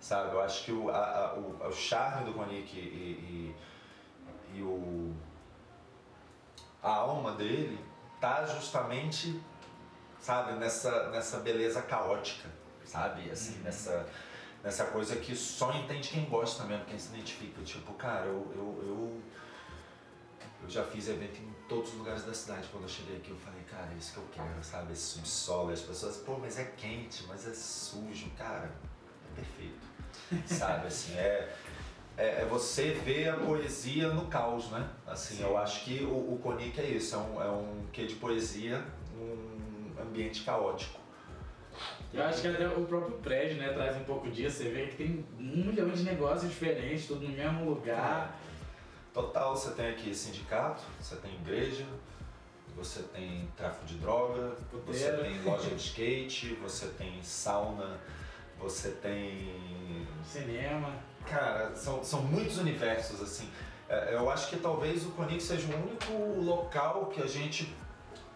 sabe? 0.00 0.32
Eu 0.32 0.40
acho 0.40 0.64
que 0.64 0.72
o, 0.72 0.90
a, 0.90 0.96
a, 0.96 1.34
o, 1.34 1.68
o 1.68 1.72
charme 1.72 2.24
do 2.24 2.32
Konik 2.32 2.74
e, 2.74 2.80
e, 2.80 4.58
e, 4.58 4.62
o, 4.62 5.14
a 6.82 6.90
alma 6.90 7.32
dele 7.32 7.78
tá 8.20 8.44
justamente, 8.46 9.40
sabe, 10.20 10.52
nessa, 10.54 11.10
nessa 11.10 11.38
beleza 11.38 11.82
caótica, 11.82 12.48
sabe? 12.84 13.30
Assim, 13.30 13.56
uhum. 13.56 13.64
nessa, 13.64 14.06
nessa 14.62 14.84
coisa 14.86 15.16
que 15.16 15.34
só 15.34 15.72
entende 15.72 16.08
quem 16.08 16.24
gosta 16.26 16.64
mesmo, 16.64 16.84
quem 16.84 16.98
se 16.98 17.14
identifica. 17.14 17.62
Tipo, 17.62 17.92
cara, 17.94 18.26
eu, 18.26 18.52
eu, 18.54 18.84
eu, 18.86 19.22
eu 20.62 20.68
já 20.68 20.84
fiz 20.84 21.08
evento 21.08 21.40
em 21.40 21.52
todos 21.68 21.92
os 21.92 21.98
lugares 21.98 22.24
da 22.24 22.34
cidade. 22.34 22.68
Quando 22.70 22.84
eu 22.84 22.88
cheguei 22.88 23.16
aqui, 23.16 23.30
eu 23.30 23.38
falei, 23.38 23.62
cara, 23.64 23.88
é 23.92 23.96
isso 23.96 24.12
que 24.12 24.18
eu 24.18 24.28
quero, 24.32 24.62
sabe? 24.62 24.92
Esse 24.92 25.02
subsolo. 25.02 25.72
As 25.72 25.80
pessoas, 25.80 26.18
pô, 26.18 26.36
mas 26.38 26.58
é 26.58 26.64
quente, 26.76 27.24
mas 27.26 27.48
é 27.48 27.54
sujo. 27.54 28.30
Cara, 28.36 28.70
é 29.32 29.36
perfeito 29.36 29.90
sabe? 30.46 30.86
Assim, 30.86 31.14
é, 31.14 31.52
é, 32.20 32.42
é, 32.42 32.44
você 32.44 32.90
ver 32.90 33.30
a 33.30 33.36
poesia 33.36 34.10
no 34.10 34.26
caos, 34.26 34.70
né? 34.70 34.86
Assim, 35.06 35.36
Sim. 35.36 35.44
eu 35.44 35.56
acho 35.56 35.84
que 35.84 36.04
o, 36.04 36.34
o 36.34 36.38
Conic 36.42 36.78
é 36.78 36.84
isso, 36.84 37.14
é 37.14 37.18
um, 37.18 37.42
é 37.42 37.48
um 37.48 37.86
quê 37.90 38.04
de 38.04 38.14
poesia 38.16 38.84
num 39.16 40.02
ambiente 40.02 40.44
caótico. 40.44 41.00
Eu 42.12 42.22
acho 42.24 42.42
que 42.42 42.48
até 42.48 42.68
o 42.68 42.84
próprio 42.84 43.16
prédio 43.18 43.56
né, 43.56 43.72
traz 43.72 43.96
um 43.96 44.04
pouco 44.04 44.30
disso, 44.30 44.58
você 44.58 44.68
vê 44.68 44.86
que 44.88 44.96
tem 44.96 45.24
um 45.38 45.64
milhão 45.64 45.88
de 45.88 46.02
negócios 46.02 46.50
diferentes, 46.50 47.06
tudo 47.06 47.26
no 47.26 47.34
mesmo 47.34 47.64
lugar. 47.64 48.38
Total, 49.14 49.56
você 49.56 49.70
tem 49.70 49.88
aqui 49.88 50.14
sindicato, 50.14 50.82
você 51.00 51.16
tem 51.16 51.32
igreja, 51.36 51.86
você 52.76 53.02
tem 53.04 53.48
tráfico 53.56 53.86
de 53.86 53.94
droga, 53.94 54.56
você 54.86 55.10
tem 55.12 55.42
loja 55.42 55.70
de 55.70 55.76
skate, 55.76 56.54
você 56.56 56.88
tem 56.88 57.22
sauna, 57.22 57.98
você 58.58 58.90
tem. 58.90 60.06
Cinema. 60.22 61.08
Cara, 61.28 61.74
são, 61.74 62.02
são 62.02 62.22
muitos 62.22 62.58
universos, 62.58 63.20
assim. 63.20 63.48
É, 63.88 64.14
eu 64.14 64.30
acho 64.30 64.48
que 64.48 64.56
talvez 64.56 65.04
o 65.04 65.10
Conix 65.10 65.44
seja 65.44 65.66
o 65.72 65.76
único 65.76 66.40
local 66.40 67.06
que 67.06 67.22
a 67.22 67.26
gente 67.26 67.74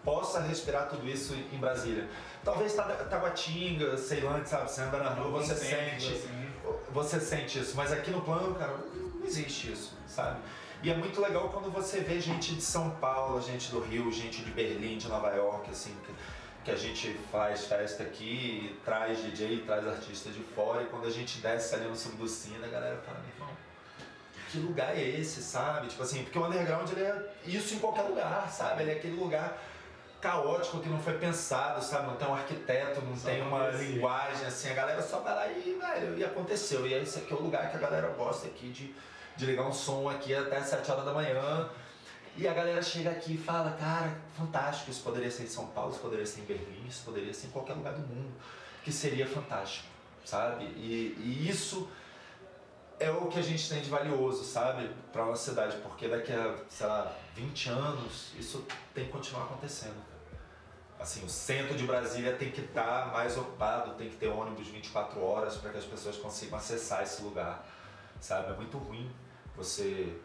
possa 0.03 0.39
respirar 0.41 0.87
tudo 0.87 1.07
isso 1.09 1.33
em 1.33 1.57
Brasília. 1.57 2.07
Talvez 2.43 2.73
Taguatinga, 2.73 3.97
Ceilândia, 3.97 4.45
sabe? 4.45 4.71
Você 4.71 4.81
anda 4.81 4.97
na 4.99 5.09
rua, 5.09 5.41
você 5.41 5.55
sente. 5.55 6.13
Assim. 6.13 6.51
Você 6.91 7.19
sente 7.19 7.59
isso. 7.59 7.75
Mas 7.75 7.91
aqui 7.91 8.11
no 8.11 8.21
plano, 8.21 8.53
cara, 8.55 8.77
não 8.93 9.25
existe 9.25 9.71
isso, 9.71 9.97
sabe? 10.07 10.39
E 10.83 10.91
é 10.91 10.95
muito 10.95 11.19
legal 11.19 11.49
quando 11.49 11.71
você 11.71 12.01
vê 12.01 12.19
gente 12.21 12.53
de 12.53 12.61
São 12.61 12.91
Paulo, 12.91 13.41
gente 13.41 13.71
do 13.71 13.79
Rio, 13.79 14.11
gente 14.11 14.43
de 14.43 14.51
Berlim, 14.51 14.97
de 14.97 15.07
Nova 15.07 15.29
York, 15.31 15.71
assim, 15.71 15.95
que 16.05 16.13
a 16.71 16.75
gente 16.75 17.13
faz 17.31 17.65
festa 17.65 18.03
aqui, 18.03 18.79
traz 18.83 19.21
DJ, 19.23 19.63
traz 19.65 19.87
artistas 19.87 20.33
de 20.33 20.41
fora, 20.41 20.83
e 20.83 20.85
quando 20.85 21.05
a 21.05 21.11
gente 21.11 21.39
desce 21.39 21.75
ali 21.75 21.85
no 21.85 21.95
Subducina, 21.95 22.65
a 22.65 22.69
galera 22.69 22.97
fala, 23.05 23.19
meu 23.19 23.35
irmão, 23.35 23.55
que 24.49 24.57
lugar 24.59 24.97
é 24.97 25.01
esse, 25.01 25.41
sabe? 25.41 25.87
Tipo 25.87 26.03
assim, 26.03 26.23
porque 26.23 26.37
o 26.37 26.45
underground 26.45 26.89
ele 26.91 27.03
é 27.03 27.33
isso 27.45 27.75
em 27.75 27.79
qualquer 27.79 28.03
lugar, 28.03 28.49
sabe? 28.49 28.83
Ele 28.83 28.91
é 28.91 28.95
aquele 28.95 29.15
lugar 29.15 29.57
caótico 30.21 30.79
que 30.79 30.89
não 30.89 30.99
foi 30.99 31.13
pensado, 31.19 31.83
sabe? 31.83 32.07
Não 32.07 32.15
tem 32.15 32.27
um 32.27 32.33
arquiteto, 32.33 33.01
não 33.01 33.15
só 33.15 33.29
tem 33.29 33.41
uma 33.41 33.67
linguagem, 33.69 34.47
assim, 34.47 34.71
a 34.71 34.73
galera 34.73 35.01
só 35.01 35.19
vai 35.19 35.35
lá 35.35 35.47
e, 35.47 35.77
velho, 35.79 36.17
e 36.17 36.23
aconteceu. 36.23 36.87
E 36.87 36.93
esse 36.93 37.19
aqui 37.19 37.31
é 37.31 37.35
o 37.35 37.41
lugar 37.41 37.69
que 37.69 37.77
a 37.77 37.79
galera 37.79 38.07
gosta 38.17 38.47
aqui 38.47 38.69
de, 38.69 38.95
de 39.35 39.45
ligar 39.45 39.67
um 39.67 39.73
som 39.73 40.09
aqui 40.09 40.33
até 40.33 40.59
7 40.61 40.89
horas 40.89 41.05
da 41.05 41.13
manhã. 41.13 41.69
E 42.37 42.47
a 42.47 42.53
galera 42.53 42.81
chega 42.81 43.11
aqui 43.11 43.35
e 43.35 43.37
fala, 43.37 43.71
cara, 43.71 44.13
fantástico, 44.35 44.91
isso 44.91 45.01
poderia 45.01 45.31
ser 45.31 45.43
em 45.43 45.47
São 45.47 45.67
Paulo, 45.67 45.91
isso 45.91 46.01
poderia 46.01 46.25
ser 46.25 46.41
em 46.41 46.45
Berlim, 46.45 46.85
isso 46.87 47.05
poderia 47.05 47.33
ser 47.33 47.47
em 47.47 47.51
qualquer 47.51 47.73
lugar 47.73 47.93
do 47.93 48.01
mundo, 48.01 48.33
que 48.83 48.91
seria 48.91 49.25
fantástico, 49.25 49.87
sabe? 50.25 50.65
E, 50.65 51.15
e 51.17 51.49
isso 51.49 51.89
é 52.99 53.09
o 53.09 53.27
que 53.27 53.39
a 53.39 53.41
gente 53.41 53.69
tem 53.69 53.81
de 53.81 53.89
valioso, 53.89 54.43
sabe, 54.43 54.89
para 55.13 55.25
nossa 55.25 55.49
cidade, 55.51 55.77
porque 55.77 56.09
daqui 56.09 56.33
a, 56.33 56.55
sei 56.67 56.87
lá, 56.87 57.15
20 57.35 57.69
anos, 57.69 58.33
isso 58.37 58.65
tem 58.93 59.05
que 59.05 59.11
continuar 59.11 59.45
acontecendo. 59.45 60.03
Assim, 60.99 61.23
o 61.25 61.29
centro 61.29 61.75
de 61.75 61.85
Brasília 61.85 62.35
tem 62.35 62.51
que 62.51 62.61
estar 62.61 63.05
tá 63.05 63.13
mais 63.13 63.37
ocupado, 63.37 63.95
tem 63.95 64.09
que 64.09 64.15
ter 64.17 64.27
ônibus 64.27 64.67
24 64.67 65.21
horas 65.21 65.55
para 65.55 65.71
que 65.71 65.77
as 65.77 65.85
pessoas 65.85 66.17
consigam 66.17 66.57
acessar 66.57 67.03
esse 67.03 67.21
lugar, 67.21 67.65
sabe? 68.19 68.51
É 68.51 68.55
muito 68.55 68.77
ruim 68.77 69.09
você 69.55 70.17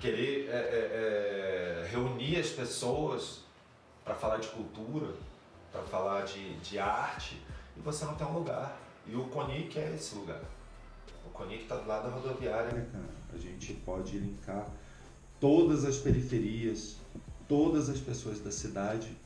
querer 0.00 0.48
é, 0.48 0.56
é, 0.56 1.84
é, 1.84 1.88
reunir 1.90 2.38
as 2.38 2.48
pessoas 2.48 3.40
para 4.02 4.14
falar 4.14 4.38
de 4.38 4.48
cultura, 4.48 5.12
para 5.70 5.82
falar 5.82 6.22
de, 6.22 6.56
de 6.60 6.78
arte, 6.78 7.40
e 7.76 7.80
você 7.80 8.04
não 8.04 8.14
tem 8.14 8.26
um 8.26 8.32
lugar. 8.32 8.80
E 9.06 9.14
o 9.14 9.24
CONIC 9.24 9.78
é 9.78 9.94
esse 9.94 10.14
lugar. 10.14 10.42
O 11.26 11.30
CONIC 11.30 11.62
está 11.62 11.76
do 11.76 11.86
lado 11.86 12.08
da 12.08 12.16
rodoviária. 12.16 12.68
É, 12.68 12.86
cara, 12.92 13.10
a 13.34 13.38
gente 13.38 13.74
pode 13.74 14.18
linkar 14.18 14.66
todas 15.38 15.84
as 15.84 15.96
periferias, 15.96 16.96
todas 17.46 17.88
as 17.88 17.98
pessoas 17.98 18.40
da 18.40 18.50
cidade 18.50 19.16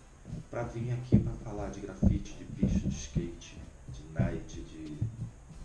para 0.50 0.64
vir 0.64 0.92
aqui 0.92 1.18
para 1.18 1.32
falar 1.44 1.70
de 1.70 1.80
grafite, 1.80 2.34
de 2.34 2.44
bicho, 2.44 2.88
de 2.88 2.94
skate, 2.94 3.56
de 3.88 4.02
night, 4.12 4.60
de, 4.60 4.96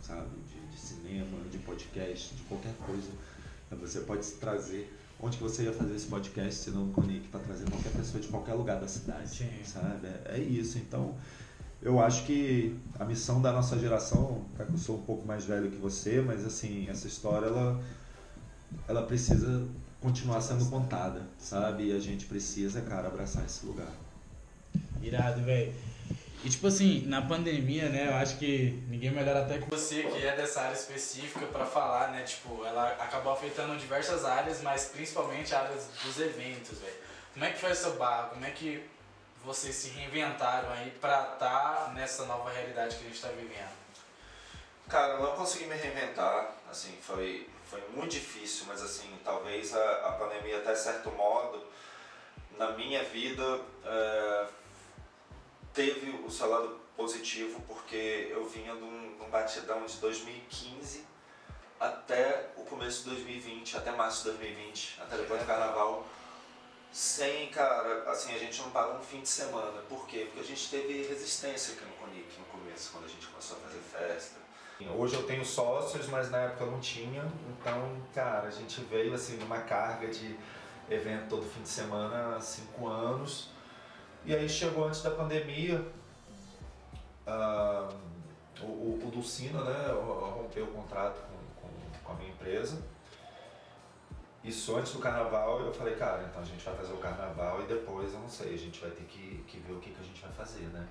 sabe, 0.01 0.29
de, 0.47 0.59
de 0.67 0.79
cinema, 0.79 1.37
de 1.49 1.57
podcast, 1.59 2.35
de 2.35 2.41
qualquer 2.43 2.73
coisa. 2.85 3.09
Você 3.77 4.01
pode 4.01 4.25
trazer 4.33 4.91
onde 5.21 5.37
que 5.37 5.43
você 5.43 5.63
ia 5.63 5.73
fazer 5.73 5.95
esse 5.95 6.07
podcast 6.07 6.63
se 6.63 6.71
não 6.71 6.91
Conic 6.91 7.27
para 7.27 7.41
trazer 7.41 7.69
qualquer 7.69 7.91
pessoa 7.91 8.21
de 8.21 8.27
qualquer 8.27 8.53
lugar 8.53 8.79
da 8.79 8.87
cidade, 8.87 9.29
Sim. 9.29 9.49
sabe? 9.63 10.07
É, 10.07 10.35
é, 10.35 10.39
isso. 10.39 10.77
Então, 10.77 11.15
eu 11.81 11.99
acho 11.99 12.25
que 12.25 12.77
a 12.97 13.05
missão 13.05 13.41
da 13.41 13.51
nossa 13.51 13.77
geração, 13.77 14.45
que 14.55 14.73
eu 14.73 14.77
sou 14.77 14.97
um 14.97 15.01
pouco 15.01 15.27
mais 15.27 15.45
velho 15.45 15.69
que 15.69 15.77
você, 15.77 16.21
mas 16.21 16.45
assim, 16.45 16.87
essa 16.89 17.07
história 17.07 17.47
ela 17.47 17.81
ela 18.87 19.03
precisa 19.03 19.67
continuar 19.99 20.41
sendo 20.41 20.65
contada, 20.69 21.21
sabe? 21.37 21.87
E 21.87 21.91
a 21.91 21.99
gente 21.99 22.25
precisa, 22.25 22.81
cara, 22.81 23.07
abraçar 23.07 23.45
esse 23.45 23.65
lugar. 23.65 23.91
Irado, 25.01 25.41
velho. 25.43 25.73
E 26.43 26.49
tipo 26.49 26.67
assim, 26.67 27.05
na 27.05 27.21
pandemia, 27.21 27.89
né, 27.89 28.07
eu 28.07 28.15
acho 28.15 28.37
que 28.37 28.81
ninguém 28.87 29.11
melhor 29.11 29.35
até 29.35 29.59
que 29.59 29.69
você, 29.69 30.03
que 30.03 30.25
é 30.25 30.35
dessa 30.35 30.61
área 30.61 30.73
específica, 30.73 31.45
para 31.47 31.65
falar, 31.65 32.11
né, 32.11 32.23
tipo, 32.23 32.63
ela 32.65 32.87
acabou 32.93 33.33
afetando 33.33 33.75
diversas 33.77 34.23
áreas, 34.23 34.61
mas 34.61 34.85
principalmente 34.85 35.53
áreas 35.53 35.89
dos 36.03 36.17
eventos, 36.17 36.79
velho. 36.79 36.95
Como 37.33 37.43
é 37.43 37.51
que 37.51 37.59
foi 37.59 37.71
essa 37.71 37.89
barra? 37.91 38.29
Como 38.29 38.45
é 38.45 38.51
que 38.51 38.81
vocês 39.43 39.75
se 39.75 39.89
reinventaram 39.89 40.71
aí 40.71 40.91
pra 41.01 41.33
estar 41.33 41.37
tá 41.37 41.91
nessa 41.93 42.25
nova 42.25 42.49
realidade 42.49 42.95
que 42.95 43.05
a 43.05 43.07
gente 43.09 43.21
tá 43.21 43.29
vivendo? 43.29 43.79
Cara, 44.87 45.13
eu 45.13 45.23
não 45.23 45.35
consegui 45.35 45.65
me 45.65 45.75
reinventar, 45.75 46.55
assim, 46.71 46.97
foi, 47.01 47.49
foi 47.69 47.81
muito 47.93 48.11
difícil, 48.11 48.65
mas 48.67 48.81
assim, 48.81 49.09
talvez 49.25 49.75
a, 49.75 49.91
a 50.07 50.11
pandemia 50.13 50.57
até 50.57 50.73
certo 50.73 51.11
modo, 51.11 51.63
na 52.57 52.71
minha 52.71 53.03
vida, 53.03 53.61
é, 53.85 54.45
teve 55.73 56.11
o 56.25 56.29
seu 56.29 56.49
lado 56.49 56.79
positivo 56.95 57.61
porque 57.67 58.27
eu 58.31 58.45
vinha 58.45 58.75
de 58.75 58.83
um, 58.83 59.15
de 59.17 59.23
um 59.23 59.29
batidão 59.29 59.85
de 59.85 59.97
2015 59.97 61.07
até 61.79 62.49
o 62.57 62.63
começo 62.63 63.03
de 63.03 63.11
2020, 63.11 63.77
até 63.77 63.91
março 63.91 64.23
de 64.23 64.37
2020, 64.37 64.99
até 65.01 65.15
depois 65.15 65.39
do 65.39 65.47
carnaval, 65.47 66.05
sem, 66.91 67.49
cara, 67.49 68.09
assim, 68.11 68.35
a 68.35 68.37
gente 68.37 68.61
não 68.61 68.71
parou 68.71 68.97
um 68.97 69.01
fim 69.01 69.21
de 69.21 69.29
semana. 69.29 69.81
Por 69.87 70.05
quê? 70.05 70.25
Porque 70.25 70.41
a 70.41 70.43
gente 70.43 70.69
teve 70.69 71.03
resistência 71.03 71.73
aqui 71.73 71.85
no 71.85 71.93
Conic 71.93 72.37
no 72.37 72.45
começo, 72.45 72.91
quando 72.91 73.05
a 73.05 73.07
gente 73.07 73.25
começou 73.27 73.57
a 73.57 73.61
fazer 73.61 73.79
festa. 73.79 74.39
Hoje 74.97 75.15
eu 75.15 75.23
tenho 75.23 75.45
sócios, 75.45 76.07
mas 76.07 76.29
na 76.29 76.39
época 76.39 76.63
eu 76.63 76.71
não 76.71 76.79
tinha, 76.79 77.23
então, 77.49 78.01
cara, 78.13 78.47
a 78.47 78.51
gente 78.51 78.79
veio 78.81 79.13
assim 79.13 79.37
numa 79.37 79.59
carga 79.59 80.07
de 80.07 80.37
evento 80.89 81.29
todo 81.29 81.49
fim 81.49 81.61
de 81.61 81.69
semana 81.69 82.35
há 82.35 82.41
cinco 82.41 82.87
anos 82.87 83.49
e 84.25 84.35
aí 84.35 84.47
chegou 84.47 84.85
antes 84.85 85.01
da 85.01 85.11
pandemia, 85.11 85.85
o, 88.61 88.65
o, 88.65 89.01
o 89.05 89.11
Dulcina 89.11 89.63
né, 89.63 89.93
rompeu 89.93 90.65
o 90.65 90.71
contrato 90.71 91.21
com, 91.21 91.67
com, 91.67 91.99
com, 92.03 92.11
a 92.11 92.15
minha 92.15 92.29
empresa. 92.29 92.81
Isso 94.43 94.75
antes 94.77 94.93
do 94.93 94.99
carnaval, 94.99 95.59
eu 95.61 95.73
falei, 95.73 95.95
cara, 95.95 96.23
então 96.29 96.41
a 96.41 96.45
gente 96.45 96.63
vai 96.63 96.75
fazer 96.75 96.93
o 96.93 96.97
carnaval 96.97 97.61
e 97.61 97.65
depois, 97.65 98.13
eu 98.13 98.19
não 98.19 98.29
sei, 98.29 98.53
a 98.53 98.57
gente 98.57 98.79
vai 98.79 98.89
ter 98.91 99.03
que, 99.03 99.43
que 99.47 99.59
ver 99.59 99.73
o 99.73 99.79
que, 99.79 99.91
que 99.91 100.01
a 100.01 100.05
gente 100.05 100.21
vai 100.21 100.31
fazer, 100.31 100.65
né? 100.67 100.87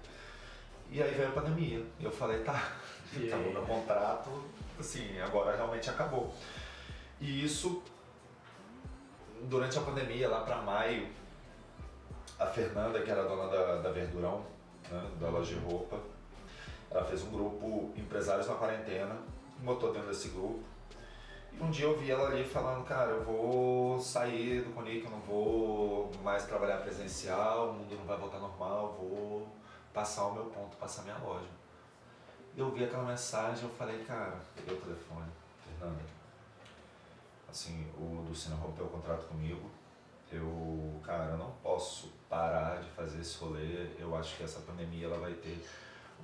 E 0.90 1.02
aí 1.02 1.14
veio 1.14 1.28
a 1.28 1.32
pandemia. 1.32 1.84
Eu 2.00 2.10
falei, 2.10 2.42
tá, 2.42 2.72
acabou 3.16 3.52
meu 3.52 3.62
contrato, 3.62 4.44
assim, 4.78 5.18
agora 5.20 5.56
realmente 5.56 5.88
acabou. 5.88 6.34
E 7.20 7.44
isso, 7.44 7.82
durante 9.42 9.78
a 9.78 9.82
pandemia, 9.82 10.28
lá 10.28 10.40
para 10.40 10.62
maio, 10.62 11.08
a 12.38 12.46
Fernanda, 12.46 13.02
que 13.02 13.10
era 13.10 13.24
dona 13.24 13.48
da, 13.48 13.82
da 13.82 13.90
Verdurão, 13.90 14.44
né, 14.90 15.10
da 15.20 15.28
loja 15.28 15.54
de 15.54 15.60
roupa, 15.60 15.98
ela 16.90 17.04
fez 17.04 17.22
um 17.22 17.30
grupo 17.30 17.92
Empresários 17.96 18.46
na 18.46 18.54
Quarentena, 18.54 19.16
botou 19.58 19.92
dentro 19.92 20.08
desse 20.08 20.28
grupo. 20.28 20.62
E 21.52 21.62
um 21.62 21.70
dia 21.70 21.86
eu 21.86 21.98
vi 21.98 22.10
ela 22.10 22.28
ali 22.28 22.44
falando, 22.44 22.84
cara, 22.84 23.10
eu 23.10 23.24
vou 23.24 24.00
sair 24.00 24.62
do 24.62 24.72
Conic, 24.72 25.04
eu 25.04 25.10
não 25.10 25.20
vou 25.20 26.10
mais 26.22 26.44
trabalhar 26.44 26.78
presencial, 26.78 27.70
o 27.70 27.72
mundo 27.74 27.96
não 27.96 28.04
vai 28.04 28.16
voltar 28.16 28.38
normal, 28.38 28.96
vou 28.98 29.48
passar 29.92 30.26
o 30.26 30.34
meu 30.34 30.44
ponto, 30.44 30.76
passar 30.76 31.02
a 31.02 31.04
minha 31.04 31.18
loja. 31.18 31.48
Eu 32.56 32.70
vi 32.70 32.84
aquela 32.84 33.04
mensagem, 33.04 33.64
eu 33.64 33.70
falei, 33.70 34.04
cara, 34.04 34.38
peguei 34.54 34.76
o 34.76 34.80
telefone, 34.80 35.26
Fernanda, 35.64 36.00
assim, 37.48 37.86
o 37.96 38.24
Lucina 38.28 38.56
rompeu 38.56 38.86
o 38.86 38.90
contrato 38.90 39.26
comigo, 39.26 39.70
eu, 40.30 41.00
cara, 41.04 41.36
não 41.36 41.50
posso 41.62 42.12
parar 42.28 42.80
de 42.80 42.88
fazer 42.90 43.20
esse 43.20 43.38
rolê. 43.38 43.88
Eu 43.98 44.14
acho 44.16 44.36
que 44.36 44.44
essa 44.44 44.60
pandemia 44.60 45.06
ela 45.06 45.18
vai 45.18 45.32
ter 45.32 45.64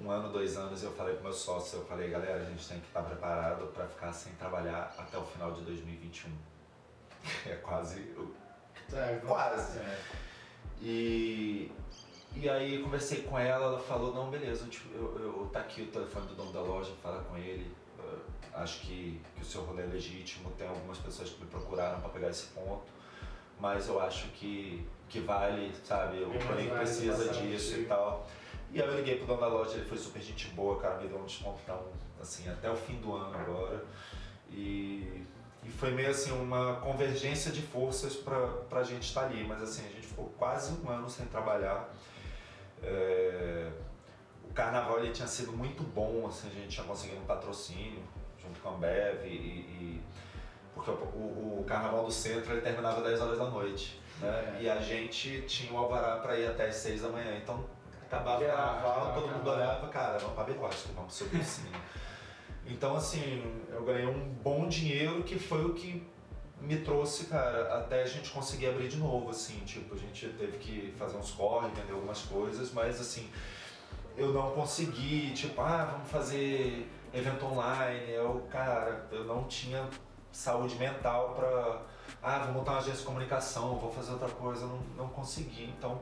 um 0.01 0.11
ano, 0.11 0.31
dois 0.31 0.57
anos. 0.57 0.83
Eu 0.83 0.93
falei 0.93 1.17
com 1.17 1.23
meus 1.23 1.37
sócios, 1.37 1.75
eu 1.75 1.87
falei, 1.87 2.11
galera, 2.11 2.43
a 2.43 2.45
gente 2.45 2.67
tem 2.69 2.81
que 2.81 2.87
estar 2.87 3.03
preparado 3.03 3.67
para 3.69 3.87
ficar 3.87 4.13
sem 4.13 4.33
trabalhar 4.35 4.95
até 4.99 5.17
o 5.17 5.25
final 5.25 5.53
de 5.53 5.63
2021. 5.63 6.31
É 7.47 7.57
quase. 7.57 8.15
É, 8.93 9.19
quase. 9.27 9.79
É. 9.79 9.99
E, 10.83 11.73
e 12.37 12.47
aí 12.51 12.83
conversei 12.83 13.23
com 13.23 13.39
ela, 13.39 13.65
ela 13.65 13.81
falou, 13.81 14.13
não, 14.13 14.31
beleza, 14.31 14.69
eu, 14.93 15.19
eu, 15.19 15.41
eu 15.41 15.51
tá 15.51 15.61
aqui 15.61 15.81
o 15.81 15.87
telefone 15.87 16.27
do 16.27 16.35
dono 16.35 16.53
da 16.53 16.61
loja, 16.61 16.93
fala 17.03 17.25
com 17.25 17.39
ele. 17.39 17.75
acho 18.53 18.83
que, 18.83 19.23
que 19.35 19.41
o 19.41 19.45
seu 19.45 19.63
rolê 19.63 19.85
é 19.85 19.87
legítimo, 19.87 20.51
tem 20.51 20.69
algumas 20.69 20.99
pessoas 20.99 21.31
que 21.31 21.43
me 21.43 21.49
procuraram 21.49 21.99
para 22.03 22.11
pegar 22.11 22.29
esse 22.29 22.49
ponto 22.49 22.94
mas 23.65 23.89
eu 23.89 23.99
acho 23.99 24.29
que, 24.33 24.87
que 25.09 25.21
vale, 25.21 25.75
sabe? 25.83 26.23
O 26.23 26.47
Corinthians 26.47 26.77
precisa 26.77 27.33
disso 27.33 27.81
e 27.81 27.87
tal. 27.87 28.27
E 28.71 28.83
aí 28.83 28.87
eu 28.87 28.95
liguei 28.95 29.17
pro 29.17 29.27
dono 29.27 29.41
da 29.41 29.47
loja, 29.47 29.77
ele 29.77 29.87
foi 29.87 29.97
super 29.97 30.21
gente 30.21 30.49
boa, 30.49 30.79
cara, 30.79 31.01
me 31.01 31.09
deu 31.09 31.19
um 31.19 31.25
descontão, 31.25 31.83
assim, 32.21 32.47
até 32.47 32.71
o 32.71 32.77
fim 32.77 32.97
do 32.97 33.15
ano 33.15 33.35
agora. 33.35 33.83
E, 34.51 35.25
e 35.63 35.71
foi 35.71 35.93
meio 35.93 36.11
assim 36.11 36.31
uma 36.33 36.77
convergência 36.77 37.51
de 37.51 37.63
forças 37.63 38.15
pra, 38.15 38.49
pra 38.69 38.83
gente 38.83 39.05
estar 39.05 39.23
tá 39.23 39.27
ali, 39.29 39.47
mas 39.49 39.63
assim, 39.63 39.87
a 39.87 39.91
gente 39.91 40.09
ficou 40.09 40.27
quase 40.37 40.79
um 40.83 40.91
ano 40.91 41.09
sem 41.09 41.25
trabalhar. 41.25 41.89
É, 42.83 43.71
o 44.47 44.53
carnaval 44.53 44.99
ele 44.99 45.11
tinha 45.11 45.27
sido 45.27 45.53
muito 45.53 45.83
bom, 45.83 46.27
assim, 46.27 46.49
a 46.49 46.53
gente 46.53 46.69
tinha 46.69 46.87
conseguido 46.87 47.23
um 47.23 47.25
patrocínio 47.25 48.03
junto 48.39 48.61
com 48.61 48.69
a 48.69 48.73
Ambev 48.75 49.25
e, 49.25 49.31
e 49.31 50.03
porque 50.75 50.91
o, 50.91 50.95
o, 50.95 51.61
o, 51.61 51.65
carnaval 51.65 52.05
do 52.05 52.13
centro 52.13 52.53
ele 52.53 52.61
terminava 52.61 53.03
10 53.03 53.21
horas 53.21 53.39
da 53.39 53.47
noite. 53.47 54.01
Né? 54.21 54.57
É. 54.59 54.63
E 54.63 54.71
a 54.71 54.81
gente 54.81 55.43
tinha 55.43 55.73
o 55.73 55.79
alvará 55.79 56.17
para 56.17 56.39
ir 56.39 56.47
até 56.47 56.69
as 56.69 56.77
6 56.77 57.03
da 57.03 57.09
manhã. 57.09 57.37
Então 57.37 57.65
acabava 58.03 58.45
o 58.45 58.47
carnaval, 58.47 59.15
todo 59.15 59.29
mundo 59.29 59.51
olhava, 59.51 59.89
cara, 59.89 60.19
vamos 60.19 60.35
para 60.35 60.45
Bigode, 60.45 60.77
vamos 60.95 61.15
subir 61.15 61.41
o 61.41 61.45
cima. 61.45 61.79
Então 62.67 62.97
assim, 62.97 63.65
eu 63.71 63.85
ganhei 63.85 64.07
um 64.07 64.29
bom 64.43 64.69
dinheiro 64.69 65.23
que 65.23 65.39
foi 65.39 65.65
o 65.65 65.75
que 65.75 66.07
me 66.61 66.79
trouxe, 66.79 67.27
cara, 67.27 67.79
até 67.79 68.03
a 68.03 68.07
gente 68.07 68.31
conseguir 68.31 68.69
abrir 68.69 68.89
de 68.89 68.97
novo, 68.97 69.31
assim, 69.31 69.59
tipo, 69.67 69.95
a 69.95 69.99
gente 69.99 70.29
teve 70.29 70.57
que 70.59 70.95
fazer 70.97 71.17
uns 71.17 71.31
corre, 71.33 71.69
vender 71.69 71.93
algumas 71.93 72.23
coisas, 72.23 72.73
mas 72.73 73.01
assim, 73.01 73.29
eu 74.17 74.33
não 74.33 74.53
consegui, 74.53 75.33
tipo, 75.33 75.61
ah, 75.61 75.85
vamos 75.93 76.09
fazer 76.09 76.89
evento 77.13 77.45
online, 77.45 78.13
eu, 78.13 78.47
cara, 78.51 79.07
eu 79.13 79.25
não 79.25 79.45
tinha 79.45 79.89
saúde 80.35 80.75
mental 80.77 81.35
para 81.35 81.83
ah, 82.23 82.39
vou 82.47 82.55
montar 82.55 82.73
uma 82.73 82.79
agência 82.79 83.01
de 83.01 83.07
comunicação, 83.07 83.79
vou 83.79 83.93
fazer 83.93 84.13
outra 84.13 84.29
coisa, 84.29 84.67
não, 84.67 84.79
não 84.97 85.09
consegui. 85.09 85.73
Então, 85.79 86.01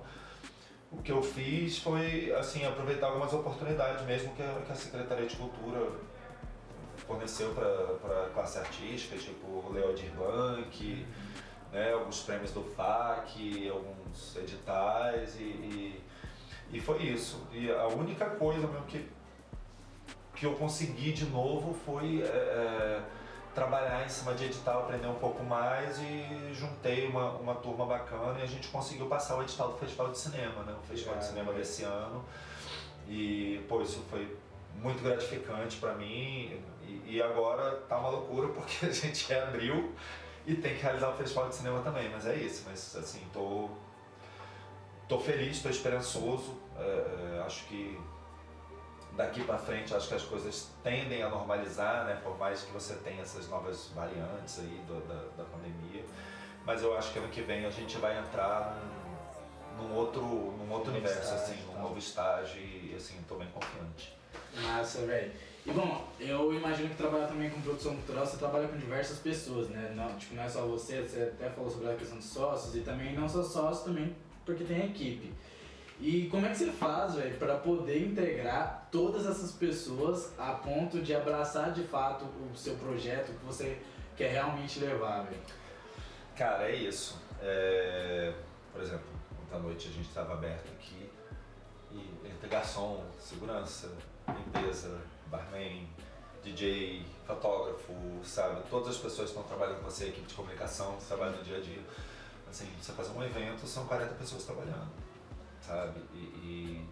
o 0.91 0.99
que 0.99 1.12
eu 1.12 1.23
fiz 1.23 1.79
foi 1.79 2.33
assim 2.35 2.65
aproveitar 2.65 3.09
algumas 3.09 3.33
oportunidades 3.33 4.05
mesmo 4.07 4.35
que 4.35 4.43
a, 4.43 4.62
que 4.65 4.73
a 4.73 4.75
Secretaria 4.75 5.27
de 5.27 5.37
Cultura 5.37 5.91
forneceu 7.07 7.53
para 7.55 8.27
a 8.27 8.31
classe 8.31 8.59
artística, 8.59 9.17
tipo 9.17 9.47
o 9.47 9.73
Leo 9.73 9.95
Dirbank, 9.95 11.07
né, 11.73 11.93
alguns 11.93 12.23
prêmios 12.23 12.53
do 12.53 12.62
FAC, 12.62 13.69
alguns 13.69 14.37
editais 14.37 15.41
e, 15.41 15.43
e, 15.43 16.05
e, 16.73 16.81
foi 16.81 17.03
isso. 17.03 17.47
E 17.53 17.71
a 17.71 17.87
única 17.89 18.27
coisa 18.27 18.67
mesmo 18.67 18.87
que, 18.87 19.09
que 20.35 20.47
eu 20.47 20.55
consegui 20.55 21.12
de 21.12 21.27
novo 21.27 21.75
foi 21.85 22.23
é, 22.23 22.27
é 22.27 23.03
trabalhar 23.54 24.04
em 24.04 24.09
cima 24.09 24.35
de 24.35 24.44
edital, 24.44 24.80
aprender 24.80 25.06
um 25.06 25.16
pouco 25.16 25.42
mais 25.44 25.99
e 25.99 26.52
juntei 26.52 27.06
uma, 27.06 27.32
uma 27.32 27.54
turma 27.54 27.85
bacana 27.85 28.38
e 28.38 28.42
a 28.42 28.47
gente 28.47 28.68
conseguiu 28.68 29.06
passar 29.06 29.37
o 29.37 29.42
edital 29.42 29.73
do 29.73 29.78
Festival 29.78 30.11
de 30.11 30.18
Cinema, 30.18 30.62
né? 30.62 30.75
O 30.82 30.87
Festival 30.87 31.16
de 31.18 31.25
Cinema 31.26 31.52
desse 31.52 31.82
ano. 31.82 32.25
E, 33.09 33.64
pô, 33.68 33.82
isso 33.82 34.02
foi 34.09 34.37
muito 34.76 35.02
gratificante 35.02 35.76
para 35.76 35.94
mim 35.94 36.61
e, 36.82 37.16
e, 37.16 37.23
agora 37.23 37.76
tá 37.88 37.99
uma 37.99 38.09
loucura 38.09 38.49
porque 38.49 38.87
a 38.87 38.90
gente 38.90 39.30
é 39.32 39.42
abril 39.42 39.92
e 40.47 40.54
tem 40.54 40.75
que 40.75 40.82
realizar 40.82 41.11
o 41.11 41.16
Festival 41.16 41.49
de 41.49 41.54
Cinema 41.54 41.80
também, 41.82 42.09
mas 42.11 42.26
é 42.26 42.35
isso, 42.35 42.64
mas 42.66 42.97
assim, 42.97 43.21
tô, 43.32 43.68
tô 45.09 45.18
feliz, 45.18 45.62
tô 45.62 45.68
esperançoso, 45.68 46.56
é, 46.76 47.37
é, 47.37 47.42
acho 47.44 47.64
que 47.66 48.00
daqui 49.16 49.45
para 49.45 49.59
frente 49.59 49.95
acho 49.95 50.09
que 50.09 50.14
as 50.14 50.23
coisas 50.23 50.71
tendem 50.83 51.23
a 51.23 51.28
normalizar, 51.28 52.04
né? 52.04 52.19
Por 52.23 52.38
mais 52.38 52.62
que 52.62 52.73
você 52.73 52.95
tenha 52.97 53.23
essas 53.23 53.49
novas 53.49 53.90
variantes 53.95 54.61
aí 54.61 54.83
do, 54.87 55.00
da, 55.07 55.42
da 55.42 55.45
pandemia. 55.45 56.04
Mas 56.64 56.83
eu 56.83 56.97
acho 56.97 57.12
que 57.12 57.19
ano 57.19 57.28
que 57.28 57.42
vem 57.42 57.64
a 57.66 57.71
gente 57.71 57.99
vai 57.99 58.19
entrar 58.19 58.78
num, 59.76 59.88
num 59.88 59.95
outro, 59.95 60.23
num 60.23 60.71
outro 60.71 60.90
um 60.90 60.95
universo, 60.95 61.21
estágio, 61.21 61.45
assim, 61.45 61.62
num 61.66 61.83
novo 61.83 61.99
estágio 61.99 62.61
e 62.61 62.95
assim, 62.97 63.16
tô 63.28 63.35
bem 63.35 63.49
confiante. 63.49 64.16
Massa, 64.62 65.04
velho. 65.07 65.33
E 65.64 65.71
bom, 65.71 66.09
eu 66.19 66.52
imagino 66.52 66.88
que 66.88 66.97
trabalhar 66.97 67.28
também 67.28 67.49
com 67.49 67.61
produção 67.61 67.95
cultural, 67.95 68.26
você 68.26 68.37
trabalha 68.37 68.66
com 68.66 68.76
diversas 68.76 69.19
pessoas, 69.19 69.69
né? 69.69 69.92
Não, 69.95 70.09
tipo, 70.16 70.35
não 70.35 70.42
é 70.42 70.49
só 70.49 70.62
você, 70.62 71.02
você 71.02 71.23
até 71.23 71.50
falou 71.50 71.71
sobre 71.71 71.90
a 71.90 71.95
questão 71.95 72.19
de 72.19 72.25
sócios 72.25 72.75
e 72.75 72.81
também 72.81 73.14
não 73.14 73.28
só 73.28 73.42
sócios 73.42 73.85
também, 73.85 74.14
porque 74.45 74.64
tem 74.64 74.87
equipe. 74.87 75.33
E 76.02 76.26
como 76.26 76.44
é 76.44 76.50
que 76.50 76.56
você 76.56 76.73
faz, 76.73 77.14
velho, 77.14 77.38
para 77.38 77.59
poder 77.59 78.09
integrar 78.09 78.88
todas 78.90 79.25
essas 79.25 79.52
pessoas 79.52 80.32
a 80.37 80.52
ponto 80.54 81.00
de 81.00 81.14
abraçar 81.14 81.71
de 81.71 81.85
fato 81.85 82.25
o 82.25 82.56
seu 82.56 82.75
projeto 82.75 83.26
que 83.26 83.44
você 83.44 83.80
quer 84.16 84.32
realmente 84.32 84.80
levar, 84.80 85.23
velho? 85.23 85.40
Cara, 86.37 86.68
é 86.68 86.75
isso. 86.75 87.23
É... 87.40 88.35
Por 88.73 88.82
exemplo, 88.82 89.06
ontem 89.44 89.54
à 89.56 89.61
noite 89.61 89.88
a 89.88 89.92
gente 89.92 90.09
estava 90.09 90.32
aberto 90.32 90.73
aqui 90.73 91.09
e 91.92 92.26
entre 92.26 92.49
garçom, 92.49 93.04
segurança, 93.16 93.88
limpeza, 94.26 95.00
barman, 95.26 95.88
DJ, 96.42 97.06
fotógrafo, 97.25 97.94
sabe? 98.25 98.61
Todas 98.68 98.88
as 98.88 98.97
pessoas 98.97 99.30
que 99.30 99.38
estão 99.38 99.44
trabalhando 99.44 99.78
com 99.78 99.85
você, 99.85 100.09
equipe 100.09 100.26
de 100.26 100.35
comunicação, 100.35 100.97
que 100.97 101.04
trabalham 101.04 101.37
no 101.37 101.44
dia 101.44 101.59
a 101.59 101.61
dia. 101.61 101.80
Assim, 102.50 102.68
você 102.80 102.90
faz 102.90 103.09
um 103.11 103.23
evento, 103.23 103.64
são 103.68 103.87
40 103.87 104.14
pessoas 104.14 104.42
trabalhando 104.42 105.12
sabe? 105.62 106.00
E, 106.14 106.87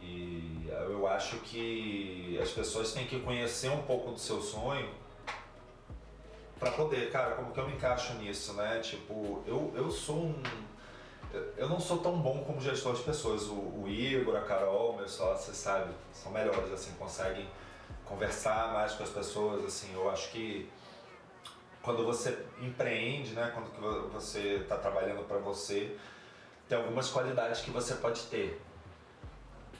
e, 0.00 0.04
e, 0.04 0.68
eu 0.68 1.06
acho 1.06 1.36
que 1.38 2.38
as 2.42 2.50
pessoas 2.50 2.92
têm 2.92 3.06
que 3.06 3.20
conhecer 3.20 3.70
um 3.70 3.82
pouco 3.82 4.12
do 4.12 4.18
seu 4.18 4.40
sonho 4.40 4.90
para 6.58 6.70
poder, 6.72 7.10
cara, 7.10 7.34
como 7.34 7.52
que 7.52 7.58
eu 7.58 7.66
me 7.66 7.74
encaixo 7.74 8.14
nisso, 8.14 8.54
né? 8.54 8.80
Tipo, 8.80 9.42
eu, 9.46 9.72
eu 9.74 9.90
sou 9.90 10.16
um. 10.16 10.42
Eu 11.56 11.68
não 11.68 11.80
sou 11.80 11.98
tão 11.98 12.20
bom 12.20 12.44
como 12.44 12.60
gestor 12.60 12.94
de 12.94 13.02
pessoas. 13.02 13.44
O, 13.48 13.54
o 13.54 13.84
Igor, 13.88 14.36
a 14.36 14.42
Carol, 14.42 14.96
meus 14.96 15.12
sócios, 15.12 15.56
sabe, 15.56 15.92
são 16.12 16.30
melhores, 16.30 16.72
assim, 16.72 16.92
conseguem 16.92 17.48
conversar 18.04 18.72
mais 18.72 18.92
com 18.92 19.02
as 19.02 19.10
pessoas, 19.10 19.64
assim, 19.64 19.92
eu 19.94 20.08
acho 20.10 20.30
que 20.30 20.70
quando 21.82 22.04
você 22.04 22.38
empreende, 22.60 23.34
né, 23.34 23.52
quando 23.52 24.10
você 24.10 24.56
está 24.62 24.76
trabalhando 24.76 25.26
para 25.26 25.38
você, 25.38 25.96
tem 26.68 26.78
algumas 26.78 27.10
qualidades 27.10 27.60
que 27.60 27.70
você 27.70 27.94
pode 27.94 28.22
ter. 28.22 28.60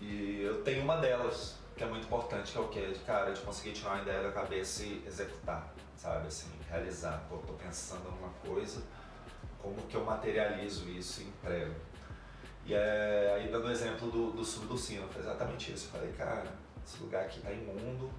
E 0.01 0.43
eu 0.43 0.63
tenho 0.63 0.83
uma 0.83 0.97
delas, 0.97 1.57
que 1.77 1.83
é 1.83 1.87
muito 1.87 2.05
importante, 2.05 2.53
que 2.53 2.59
é 2.59 2.61
o 2.61 2.69
quê? 2.69 2.95
Cara, 3.07 3.33
de 3.33 3.41
conseguir 3.41 3.73
tirar 3.73 3.93
uma 3.93 4.03
ideia 4.03 4.23
da 4.23 4.33
cabeça 4.33 4.83
e 4.83 5.03
executar, 5.07 5.73
sabe? 5.97 6.27
Assim, 6.27 6.51
realizar. 6.69 7.25
Pô, 7.29 7.39
tô 7.39 7.55
pensando 7.55 8.05
numa 8.11 8.31
coisa, 8.45 8.83
como 9.63 9.77
que 9.83 9.97
eu 9.97 10.05
materializo 10.05 10.89
isso 10.91 11.23
e 11.23 11.25
emprego? 11.25 11.75
E 12.67 12.75
é, 12.75 13.35
aí 13.37 13.51
dando 13.51 13.67
o 13.67 13.71
exemplo 13.71 14.11
do, 14.11 14.33
do 14.33 14.45
sub 14.45 14.67
do 14.67 14.77
sino, 14.77 15.09
foi 15.09 15.23
exatamente 15.23 15.73
isso. 15.73 15.87
Eu 15.87 16.01
falei, 16.01 16.13
cara, 16.13 16.53
esse 16.85 17.03
lugar 17.03 17.25
aqui 17.25 17.41
tá 17.41 17.51
imundo, 17.51 18.11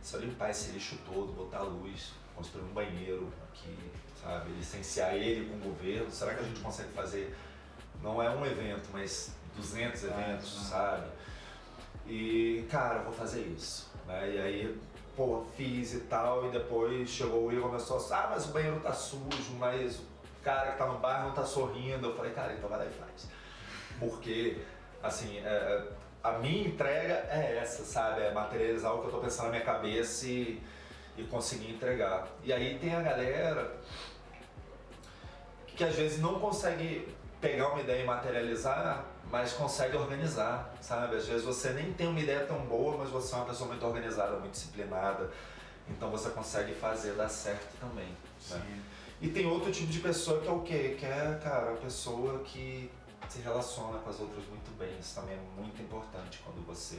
se 0.00 0.14
eu 0.14 0.20
limpar 0.20 0.50
esse 0.50 0.72
lixo 0.72 0.98
todo, 1.04 1.32
botar 1.32 1.62
luz, 1.62 2.12
construir 2.34 2.64
um 2.64 2.72
banheiro 2.72 3.32
aqui, 3.48 3.76
sabe? 4.20 4.50
Licenciar 4.52 5.14
ele 5.14 5.48
com 5.48 5.56
o 5.56 5.70
governo, 5.72 6.10
será 6.10 6.34
que 6.34 6.40
a 6.40 6.42
gente 6.44 6.60
consegue 6.60 6.92
fazer 6.92 7.36
não 8.02 8.22
é 8.22 8.28
um 8.30 8.44
evento, 8.44 8.88
mas 8.92 9.34
200 9.56 10.04
eventos, 10.04 10.58
ah, 10.58 10.70
sabe? 10.70 11.06
E, 12.06 12.66
cara, 12.70 12.96
eu 12.96 13.04
vou 13.04 13.12
fazer 13.12 13.42
isso. 13.42 13.90
Né? 14.06 14.32
E 14.34 14.40
aí, 14.40 14.80
pô, 15.16 15.44
fiz 15.56 15.94
e 15.94 16.00
tal, 16.00 16.46
e 16.46 16.50
depois 16.50 17.08
chegou 17.08 17.46
o 17.46 17.52
Igor 17.52 17.68
e 17.68 17.70
começou 17.70 17.98
a 17.98 18.24
ah, 18.24 18.28
mas 18.30 18.46
o 18.46 18.48
banheiro 18.48 18.80
tá 18.80 18.92
sujo, 18.92 19.54
mas 19.58 20.00
o 20.00 20.04
cara 20.42 20.72
que 20.72 20.78
tá 20.78 20.86
no 20.86 20.98
bar 20.98 21.24
não 21.24 21.32
tá 21.32 21.44
sorrindo. 21.44 22.08
Eu 22.08 22.16
falei, 22.16 22.32
cara, 22.32 22.52
então 22.54 22.68
vai 22.68 22.78
lá 22.78 22.86
e 22.86 22.90
faz. 22.90 23.28
Porque, 24.00 24.58
assim, 25.02 25.38
é, 25.38 25.48
é, 25.48 25.88
a 26.24 26.32
minha 26.38 26.66
entrega 26.66 27.26
é 27.30 27.58
essa, 27.62 27.84
sabe? 27.84 28.22
É 28.22 28.32
materializar 28.32 28.94
o 28.94 29.00
que 29.00 29.06
eu 29.06 29.12
tô 29.12 29.18
pensando 29.18 29.46
na 29.46 29.50
minha 29.52 29.64
cabeça 29.64 30.26
e, 30.26 30.60
e 31.16 31.22
conseguir 31.24 31.70
entregar. 31.70 32.26
E 32.42 32.52
aí 32.52 32.78
tem 32.78 32.94
a 32.94 33.00
galera 33.00 33.76
que 35.66 35.84
às 35.84 35.94
vezes 35.94 36.20
não 36.20 36.38
consegue 36.38 37.08
pegar 37.42 37.70
uma 37.70 37.80
ideia 37.80 38.02
e 38.02 38.06
materializar, 38.06 39.04
mas 39.28 39.52
consegue 39.52 39.96
organizar, 39.96 40.72
sabe? 40.80 41.16
Às 41.16 41.26
vezes 41.26 41.44
você 41.44 41.70
nem 41.70 41.92
tem 41.92 42.06
uma 42.06 42.20
ideia 42.20 42.46
tão 42.46 42.60
boa, 42.60 42.96
mas 42.96 43.10
você 43.10 43.34
é 43.34 43.38
uma 43.38 43.46
pessoa 43.46 43.68
muito 43.68 43.84
organizada, 43.84 44.38
muito 44.38 44.52
disciplinada, 44.52 45.28
então 45.90 46.08
você 46.08 46.30
consegue 46.30 46.72
fazer 46.72 47.14
dar 47.14 47.28
certo 47.28 47.76
também. 47.80 48.08
Né? 48.48 48.80
E 49.20 49.28
tem 49.28 49.44
outro 49.44 49.72
tipo 49.72 49.90
de 49.90 49.98
pessoa 49.98 50.40
que 50.40 50.46
é 50.46 50.52
o 50.52 50.60
quê? 50.60 50.96
Que 50.98 51.04
é, 51.04 51.40
cara, 51.42 51.72
a 51.72 51.76
pessoa 51.76 52.38
que 52.44 52.88
se 53.28 53.40
relaciona 53.40 53.98
com 53.98 54.10
as 54.10 54.20
outras 54.20 54.44
muito 54.46 54.70
bem. 54.78 54.96
Isso 55.00 55.14
também 55.16 55.34
é 55.34 55.60
muito 55.60 55.82
importante 55.82 56.40
quando 56.44 56.64
você 56.64 56.98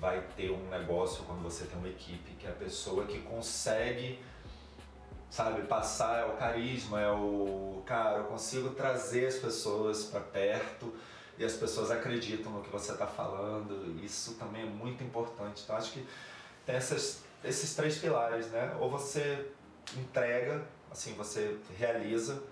vai 0.00 0.20
ter 0.36 0.50
um 0.50 0.68
negócio, 0.70 1.22
quando 1.24 1.42
você 1.42 1.66
tem 1.66 1.78
uma 1.78 1.88
equipe, 1.88 2.32
que 2.32 2.46
é 2.46 2.50
a 2.50 2.54
pessoa 2.54 3.04
que 3.06 3.18
consegue 3.20 4.18
sabe, 5.30 5.62
passar 5.62 6.22
é 6.22 6.24
o 6.24 6.36
carisma, 6.36 7.00
é 7.00 7.10
o 7.10 7.82
cara, 7.86 8.18
eu 8.18 8.24
consigo 8.24 8.70
trazer 8.70 9.26
as 9.26 9.36
pessoas 9.36 10.04
para 10.04 10.20
perto 10.20 10.92
e 11.38 11.44
as 11.44 11.54
pessoas 11.54 11.90
acreditam 11.90 12.52
no 12.52 12.62
que 12.62 12.70
você 12.70 12.92
está 12.92 13.06
falando. 13.06 13.98
Isso 14.04 14.34
também 14.34 14.62
é 14.62 14.66
muito 14.66 15.04
importante. 15.04 15.62
Então 15.64 15.76
acho 15.76 15.92
que 15.92 16.06
tem 16.66 16.74
essas, 16.74 17.22
esses 17.44 17.74
três 17.74 17.96
pilares, 17.98 18.48
né? 18.48 18.76
Ou 18.80 18.90
você 18.90 19.48
entrega, 19.96 20.66
assim, 20.90 21.14
você 21.14 21.56
realiza, 21.78 22.42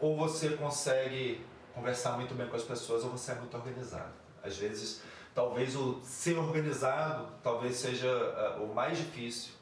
ou 0.00 0.16
você 0.16 0.50
consegue 0.50 1.44
conversar 1.74 2.16
muito 2.16 2.34
bem 2.34 2.48
com 2.48 2.56
as 2.56 2.62
pessoas, 2.62 3.04
ou 3.04 3.10
você 3.10 3.32
é 3.32 3.34
muito 3.34 3.56
organizado. 3.56 4.12
Às 4.42 4.56
vezes, 4.56 5.02
talvez 5.34 5.76
o 5.76 6.00
ser 6.02 6.38
organizado 6.38 7.28
talvez 7.42 7.76
seja 7.76 8.08
uh, 8.58 8.64
o 8.64 8.74
mais 8.74 8.98
difícil 8.98 9.52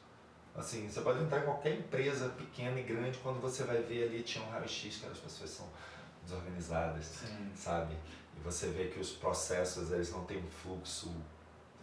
Assim, 0.55 0.87
você 0.87 1.01
pode 1.01 1.23
entrar 1.23 1.39
em 1.39 1.45
qualquer 1.45 1.73
empresa, 1.73 2.29
pequena 2.29 2.79
e 2.79 2.83
grande, 2.83 3.17
quando 3.19 3.41
você 3.41 3.63
vai 3.63 3.81
ver 3.81 4.03
ali, 4.03 4.21
tinha 4.21 4.45
um 4.45 4.49
raio-x 4.49 4.97
que 4.97 5.07
as 5.07 5.17
pessoas 5.17 5.49
são 5.49 5.67
desorganizadas, 6.23 7.05
Sim. 7.05 7.51
sabe? 7.55 7.97
E 8.37 8.39
você 8.39 8.67
vê 8.67 8.87
que 8.87 8.99
os 8.99 9.11
processos, 9.11 9.91
eles 9.91 10.11
não 10.11 10.25
têm 10.25 10.37
um 10.37 10.49
fluxo 10.49 11.11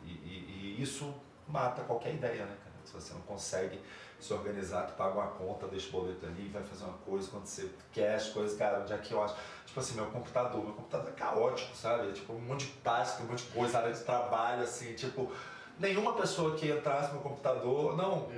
e, 0.04 0.10
e, 0.10 0.76
e, 0.78 0.82
isso 0.82 1.12
mata 1.48 1.82
qualquer 1.82 2.14
ideia, 2.14 2.46
né, 2.46 2.56
cara? 2.62 2.70
Se 2.84 2.92
você 2.92 3.12
não 3.12 3.20
consegue 3.22 3.80
se 4.18 4.32
organizar, 4.32 4.86
tu 4.86 4.94
paga 4.94 5.14
uma 5.14 5.28
conta, 5.28 5.66
deixa 5.66 5.88
o 5.88 5.92
boleto 5.92 6.24
ali, 6.26 6.48
vai 6.48 6.62
fazer 6.62 6.84
uma 6.84 6.98
coisa, 6.98 7.28
quando 7.28 7.46
você 7.46 7.70
quer 7.92 8.14
as 8.14 8.28
coisas, 8.28 8.56
cara, 8.56 8.80
onde 8.80 8.92
é 8.92 8.98
que 8.98 9.12
eu 9.12 9.22
acho? 9.22 9.34
Tipo 9.66 9.80
assim, 9.80 9.94
meu 9.94 10.06
computador, 10.06 10.64
meu 10.64 10.74
computador 10.74 11.08
é 11.08 11.12
caótico, 11.12 11.76
sabe? 11.76 12.10
É 12.10 12.12
tipo 12.12 12.32
um 12.32 12.40
monte 12.40 12.66
de 12.66 12.72
pasta, 12.78 13.22
um 13.22 13.26
monte 13.26 13.44
de 13.44 13.52
coisa, 13.52 13.78
área 13.78 13.92
de 13.92 14.00
trabalho, 14.00 14.62
assim, 14.62 14.94
tipo 14.94 15.30
nenhuma 15.80 16.12
pessoa 16.12 16.54
que 16.54 16.70
entrasse 16.70 17.12
no 17.14 17.20
computador, 17.20 17.96
não, 17.96 18.28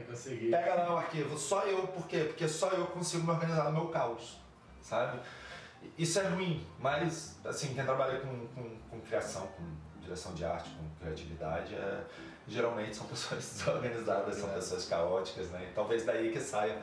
pega 0.51 0.75
lá 0.75 0.95
o 0.95 0.97
arquivo, 0.99 1.37
só 1.37 1.65
eu, 1.65 1.89
por 1.89 2.07
quê? 2.07 2.25
Porque 2.29 2.49
só 2.49 2.69
eu 2.71 2.87
consigo 2.87 3.25
me 3.25 3.33
organizar 3.33 3.65
no 3.65 3.73
meu 3.73 3.89
caos, 3.89 4.39
sabe? 4.81 5.19
Isso 5.99 6.21
é 6.21 6.29
ruim, 6.29 6.65
mas 6.79 7.37
assim, 7.45 7.75
quem 7.75 7.85
trabalha 7.85 8.21
com, 8.21 8.47
com, 8.55 8.77
com 8.89 9.01
criação, 9.01 9.49
com 9.49 9.65
direção 10.01 10.33
de 10.33 10.45
arte, 10.45 10.71
com 10.71 11.05
criatividade, 11.05 11.75
é, 11.75 12.05
geralmente 12.47 12.95
são 12.97 13.07
pessoas 13.09 13.45
desorganizadas, 13.59 14.37
são 14.37 14.49
pessoas 14.51 14.87
caóticas, 14.87 15.51
né? 15.51 15.69
E 15.69 15.75
talvez 15.75 16.05
daí 16.05 16.31
que 16.31 16.41
saia 16.41 16.81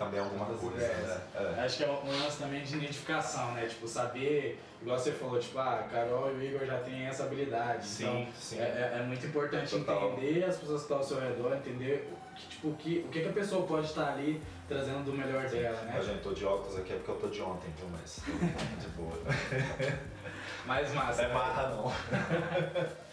também 0.00 0.18
alguma 0.18 0.46
coisa, 0.46 0.78
né? 0.78 1.20
É. 1.34 1.60
Acho 1.60 1.76
que 1.76 1.84
é 1.84 1.90
um 1.90 2.22
lance 2.22 2.38
também 2.38 2.62
de 2.62 2.74
identificação, 2.74 3.52
né? 3.52 3.66
Tipo, 3.66 3.86
saber, 3.86 4.58
igual 4.80 4.98
você 4.98 5.12
falou, 5.12 5.38
tipo, 5.38 5.58
ah, 5.58 5.86
Carol 5.92 6.32
e 6.32 6.36
o 6.36 6.42
Igor 6.42 6.64
já 6.66 6.78
têm 6.78 7.04
essa 7.04 7.24
habilidade. 7.24 7.86
Sim, 7.86 8.22
então, 8.22 8.32
sim. 8.34 8.58
É, 8.58 8.62
é, 8.62 8.98
é 8.98 9.02
muito 9.02 9.26
importante 9.26 9.70
Total. 9.70 10.12
entender 10.12 10.42
as 10.44 10.56
pessoas 10.56 10.78
que 10.78 10.84
estão 10.84 10.96
ao 10.96 11.04
seu 11.04 11.20
redor, 11.20 11.54
entender 11.54 12.10
que, 12.34 12.48
tipo, 12.48 12.68
o 12.68 12.74
que, 12.76 13.04
o 13.06 13.08
que 13.08 13.20
que 13.20 13.28
a 13.28 13.32
pessoa 13.32 13.66
pode 13.66 13.88
estar 13.88 14.14
ali 14.14 14.40
trazendo 14.66 15.04
do 15.04 15.12
melhor 15.12 15.46
dela, 15.50 15.82
né? 15.82 15.94
A 15.98 16.00
gente, 16.00 16.22
tô 16.22 16.32
de 16.32 16.46
óculos 16.46 16.78
aqui 16.78 16.94
é 16.94 16.96
porque 16.96 17.10
eu 17.10 17.16
tô 17.16 17.28
de 17.28 17.42
ontem, 17.42 17.70
viu? 17.76 17.88
Mas 17.92 18.20
de 18.80 18.88
boa. 18.96 19.12
Mais 20.64 20.94
massa. 20.94 21.22
Não 21.22 21.28
é 21.28 21.28
né? 21.28 21.34
marra, 21.34 21.68
não. 21.68 21.92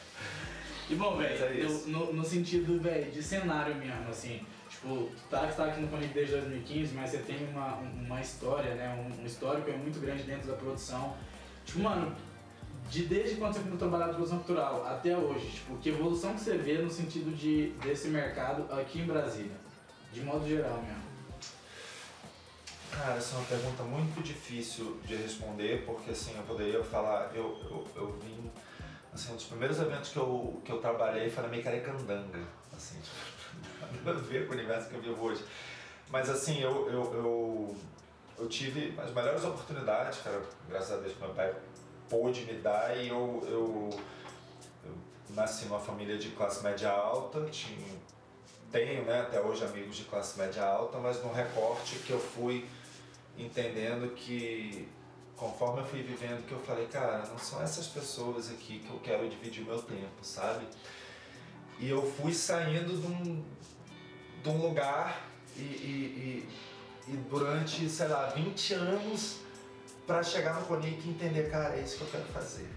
E 0.89 0.95
bom, 0.95 1.17
Mas 1.17 1.41
é 1.41 1.47
velho, 1.47 1.65
isso. 1.65 1.89
no, 1.89 2.13
no 2.13 2.23
sentido, 2.23 2.81
velho, 2.81 3.11
de 3.11 3.21
cenário 3.21 3.75
mesmo, 3.75 4.07
assim, 4.09 4.39
tipo, 4.77 5.09
tu 5.09 5.29
tá, 5.29 5.47
tá 5.47 5.65
aqui 5.65 5.81
no 5.81 5.87
Conic 5.87 6.13
desde 6.13 6.33
2015, 6.33 6.93
mas 6.93 7.09
você 7.09 7.17
tem 7.17 7.47
uma, 7.49 7.75
uma 7.75 8.21
história, 8.21 8.75
né, 8.75 8.89
um, 8.95 9.23
um 9.23 9.25
histórico 9.25 9.69
é 9.69 9.75
muito 9.75 9.99
grande 9.99 10.23
dentro 10.23 10.47
da 10.47 10.55
produção. 10.55 11.15
Tipo, 11.65 11.79
mano, 11.79 12.15
de 12.89 13.05
desde 13.05 13.35
quando 13.35 13.53
você 13.53 13.59
começou 13.59 13.75
a 13.75 13.89
trabalhar 13.89 14.07
na 14.07 14.13
produção 14.13 14.37
cultural 14.37 14.85
até 14.85 15.17
hoje, 15.17 15.49
tipo, 15.51 15.77
que 15.77 15.89
evolução 15.89 16.33
que 16.33 16.41
você 16.41 16.57
vê 16.57 16.77
no 16.77 16.89
sentido 16.89 17.35
de, 17.35 17.71
desse 17.83 18.07
mercado 18.07 18.71
aqui 18.73 18.99
em 18.99 19.05
Brasília? 19.05 19.57
De 20.13 20.21
modo 20.21 20.47
geral 20.47 20.81
mesmo. 20.81 21.07
Cara, 22.91 23.15
essa 23.15 23.35
é 23.35 23.39
uma 23.39 23.47
pergunta 23.47 23.83
muito 23.83 24.23
difícil 24.23 24.97
de 25.05 25.15
responder, 25.15 25.83
porque 25.85 26.11
assim, 26.11 26.35
eu 26.35 26.43
poderia 26.43 26.83
falar, 26.83 27.31
eu, 27.35 27.59
eu, 27.69 27.87
eu 27.95 28.19
vim, 28.19 28.49
assim, 29.13 29.33
um 29.33 29.35
dos 29.35 29.45
primeiros 29.45 29.79
eventos 29.79 30.09
que 30.09 30.17
eu, 30.17 30.61
que 30.63 30.71
eu 30.71 30.79
trabalhei 30.79 31.29
foi 31.29 31.43
na 31.43 31.49
Mecarecandanga, 31.49 32.39
assim, 32.75 32.97
nada 34.03 34.19
a 34.19 34.21
ver 34.21 34.47
com 34.47 34.53
o 34.53 34.55
universo 34.55 34.89
que 34.89 34.95
eu 34.95 35.01
vivo 35.01 35.25
hoje. 35.25 35.43
Mas 36.09 36.29
assim, 36.29 36.61
eu, 36.61 36.89
eu, 36.89 37.13
eu, 37.13 37.77
eu 38.39 38.47
tive 38.47 38.97
as 38.97 39.13
melhores 39.13 39.43
oportunidades, 39.43 40.19
cara, 40.19 40.41
graças 40.69 40.91
a 40.91 40.97
Deus 40.97 41.13
que 41.13 41.19
meu 41.19 41.33
pai 41.33 41.53
pôde 42.09 42.45
me 42.45 42.53
dar 42.53 42.97
e 42.97 43.09
eu, 43.09 43.43
eu, 43.47 43.99
eu 44.85 44.97
nasci 45.31 45.65
numa 45.65 45.79
família 45.79 46.17
de 46.17 46.29
classe 46.29 46.63
média 46.63 46.89
alta, 46.89 47.45
tinha, 47.45 47.95
tenho 48.71 49.03
né, 49.03 49.21
até 49.21 49.41
hoje 49.41 49.65
amigos 49.65 49.97
de 49.97 50.05
classe 50.05 50.37
média 50.37 50.63
alta, 50.63 50.97
mas 50.97 51.21
num 51.23 51.33
recorte 51.33 51.99
que 51.99 52.11
eu 52.11 52.19
fui 52.19 52.65
entendendo 53.37 54.13
que 54.15 54.87
conforme 55.35 55.81
eu 55.81 55.85
fui 55.85 56.01
vivendo 56.01 56.45
que 56.47 56.51
eu 56.51 56.59
falei, 56.59 56.87
cara, 56.87 57.19
não 57.27 57.37
são 57.37 57.61
essas 57.61 57.87
pessoas 57.87 58.49
aqui 58.49 58.79
que 58.79 58.89
eu 58.89 58.99
quero 58.99 59.29
dividir 59.29 59.63
meu 59.63 59.81
tempo, 59.81 60.23
sabe? 60.23 60.65
E 61.79 61.89
eu 61.89 62.01
fui 62.01 62.33
saindo 62.33 62.99
de 62.99 63.07
um, 63.07 63.43
de 64.43 64.49
um 64.49 64.61
lugar 64.61 65.27
e, 65.55 65.61
e, 65.61 66.47
e, 67.07 67.11
e 67.13 67.17
durante, 67.29 67.89
sei 67.89 68.07
lá, 68.07 68.27
20 68.29 68.73
anos 68.73 69.37
para 70.05 70.23
chegar 70.23 70.59
no 70.59 70.65
Conic 70.65 71.05
e 71.05 71.09
entender, 71.09 71.49
cara, 71.49 71.75
é 71.75 71.81
isso 71.81 71.97
que 71.97 72.03
eu 72.03 72.07
quero 72.07 72.25
fazer. 72.25 72.69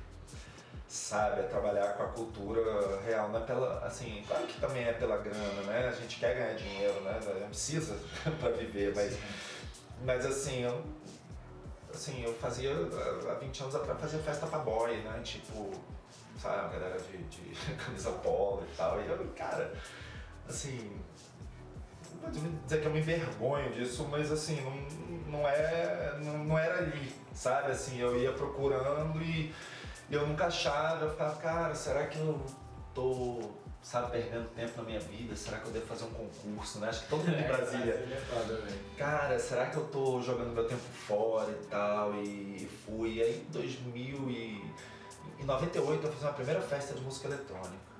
Sabe, 0.88 1.42
é 1.42 1.44
trabalhar 1.44 1.92
com 1.92 2.02
a 2.02 2.08
cultura 2.08 3.00
real, 3.02 3.28
não 3.28 3.40
é 3.40 3.44
pela, 3.44 3.78
assim, 3.86 4.24
claro 4.26 4.44
que 4.48 4.60
também 4.60 4.82
é 4.82 4.92
pela 4.92 5.18
grana, 5.18 5.62
né? 5.62 5.88
A 5.88 5.92
gente 5.92 6.18
quer 6.18 6.34
ganhar 6.34 6.54
dinheiro, 6.54 7.00
né? 7.02 7.20
Não 7.40 7.48
precisa 7.48 7.96
para 8.40 8.50
viver, 8.50 8.92
mas 8.94 9.16
mas 10.04 10.24
assim, 10.24 10.62
eu, 10.62 10.82
assim, 11.92 12.24
eu 12.24 12.34
fazia 12.34 12.72
há 12.72 13.34
20 13.34 13.62
anos 13.62 13.74
atrás 13.74 14.00
fazia 14.00 14.18
festa 14.20 14.46
pra 14.46 14.60
boy, 14.60 14.96
né? 14.96 15.20
Tipo, 15.22 15.70
sabe, 16.40 16.60
uma 16.60 16.68
galera 16.68 16.98
de, 16.98 17.18
de 17.24 17.54
camisa 17.76 18.10
polo 18.12 18.66
e 18.72 18.76
tal. 18.76 19.00
E 19.00 19.06
eu, 19.06 19.32
cara, 19.36 19.72
assim, 20.48 20.90
não 22.22 22.30
vou 22.30 22.50
dizer 22.64 22.80
que 22.80 22.86
eu 22.86 22.92
me 22.92 23.00
envergonho 23.00 23.72
disso, 23.72 24.06
mas 24.10 24.30
assim, 24.32 24.60
não, 24.60 25.38
não, 25.38 25.48
é, 25.48 26.18
não, 26.22 26.44
não 26.44 26.58
era 26.58 26.78
ali, 26.78 27.12
sabe? 27.32 27.72
Assim, 27.72 27.98
eu 28.00 28.18
ia 28.18 28.32
procurando 28.32 29.20
e 29.22 29.54
eu 30.10 30.26
nunca 30.26 30.46
achava, 30.46 31.04
eu 31.04 31.10
ficava, 31.10 31.36
cara, 31.36 31.74
será 31.74 32.06
que 32.06 32.18
eu 32.18 32.44
tô, 32.92 33.50
sabe, 33.80 34.10
perdendo 34.10 34.48
tempo 34.50 34.72
na 34.78 34.82
minha 34.82 35.00
vida? 35.00 35.36
Será 35.36 35.58
que 35.58 35.66
eu 35.66 35.72
devo 35.72 35.86
fazer 35.86 36.04
um 36.04 36.10
concurso, 36.10 36.80
né? 36.80 36.88
Acho 36.88 37.02
que 37.02 37.08
todo 37.08 37.24
mundo 37.24 37.38
em 37.38 37.46
Brasília 37.46 37.92
é 37.92 38.20
foda, 38.28 38.56
velho. 38.56 38.80
cara, 38.96 39.38
será 39.38 39.66
que 39.66 39.76
eu 39.76 39.84
tô 39.86 40.20
jogando 40.20 40.52
meu 40.52 40.66
tempo 40.66 40.80
fora 40.80 41.50
e 41.52 41.66
tal? 41.66 42.14
E 42.16 42.68
fui. 42.84 43.14
E 43.14 43.22
aí 43.22 43.40
em 43.40 43.52
2000 43.52 44.30
e... 44.30 44.74
Em 45.38 45.44
98 45.44 46.06
eu 46.06 46.12
fiz 46.12 46.22
uma 46.22 46.32
primeira 46.32 46.60
festa 46.60 46.94
de 46.94 47.00
música 47.00 47.28
eletrônica. 47.28 47.90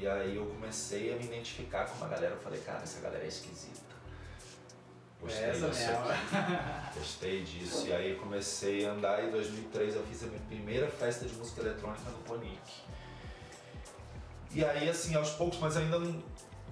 E 0.00 0.06
aí 0.06 0.36
eu 0.36 0.46
comecei 0.46 1.12
a 1.12 1.16
me 1.16 1.24
identificar 1.24 1.86
com 1.86 1.96
uma 1.96 2.08
galera. 2.08 2.34
Eu 2.34 2.40
falei, 2.40 2.60
cara, 2.60 2.82
essa 2.82 3.00
galera 3.00 3.24
é 3.24 3.28
esquisita. 3.28 3.86
Gostei 5.20 5.44
Essa 5.44 5.68
disso 5.68 5.80
mesmo. 5.80 6.04
aqui. 6.10 6.98
Gostei 6.98 7.42
disso. 7.42 7.86
E 7.86 7.92
aí 7.92 8.14
comecei 8.16 8.86
a 8.86 8.92
andar. 8.92 9.24
Em 9.24 9.30
2003 9.30 9.96
eu 9.96 10.02
fiz 10.04 10.22
a 10.22 10.26
minha 10.26 10.40
primeira 10.42 10.88
festa 10.88 11.24
de 11.24 11.34
música 11.34 11.62
eletrônica 11.62 12.10
no 12.10 12.18
Ponic. 12.18 12.60
E 14.52 14.64
aí, 14.64 14.88
assim, 14.88 15.14
aos 15.14 15.30
poucos, 15.30 15.58
mas 15.58 15.76
ainda 15.76 15.98
não, 15.98 16.22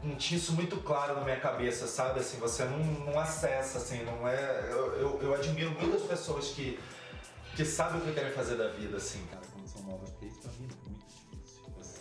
não 0.02 0.14
tinha 0.16 0.38
isso 0.38 0.52
muito 0.52 0.76
claro 0.78 1.14
na 1.16 1.20
minha 1.22 1.40
cabeça, 1.40 1.86
sabe? 1.86 2.20
Assim, 2.20 2.38
você 2.38 2.64
não, 2.64 2.78
não 2.78 3.18
acessa, 3.18 3.78
assim, 3.78 4.04
não 4.04 4.26
é... 4.26 4.68
Eu, 4.70 4.94
eu, 4.94 5.22
eu 5.22 5.34
admiro 5.34 5.70
muitas 5.72 6.02
pessoas 6.02 6.48
que, 6.48 6.78
que 7.56 7.64
sabem 7.64 8.00
o 8.00 8.04
que 8.04 8.12
querem 8.12 8.32
fazer 8.32 8.56
da 8.56 8.68
vida, 8.68 8.96
assim. 8.96 9.26
Cara, 9.26 9.43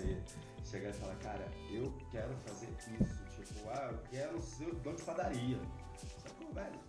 Você 0.04 0.78
chegar 0.78 0.90
e 0.90 0.94
falar, 0.94 1.16
cara, 1.16 1.52
eu 1.72 1.94
quero 2.12 2.36
fazer 2.46 2.68
isso. 2.78 3.54
Tipo, 3.54 3.70
ah, 3.70 3.90
eu 3.92 4.00
quero 4.10 4.42
ser 4.42 4.74
dono 4.76 4.96
de 4.96 5.04
padaria. 5.04 5.60
Sacou, 6.22 6.54
velho? 6.54 6.80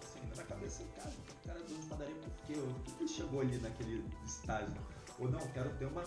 Assim, 0.00 0.36
na 0.36 0.42
cabeça, 0.44 0.84
cara, 0.96 1.10
o 1.10 1.46
cara 1.46 1.58
é 1.58 1.62
dono 1.62 1.80
de 1.80 1.86
padaria 1.86 2.14
por 2.16 2.30
quê? 2.46 2.54
O 2.54 2.80
que 2.82 3.02
ele 3.02 3.08
chegou 3.08 3.40
ali 3.40 3.58
naquele 3.58 4.04
estágio? 4.24 4.82
Ou 5.18 5.30
não, 5.30 5.40
eu 5.40 5.48
quero 5.48 5.70
ter 5.76 5.86
uma 5.86 6.02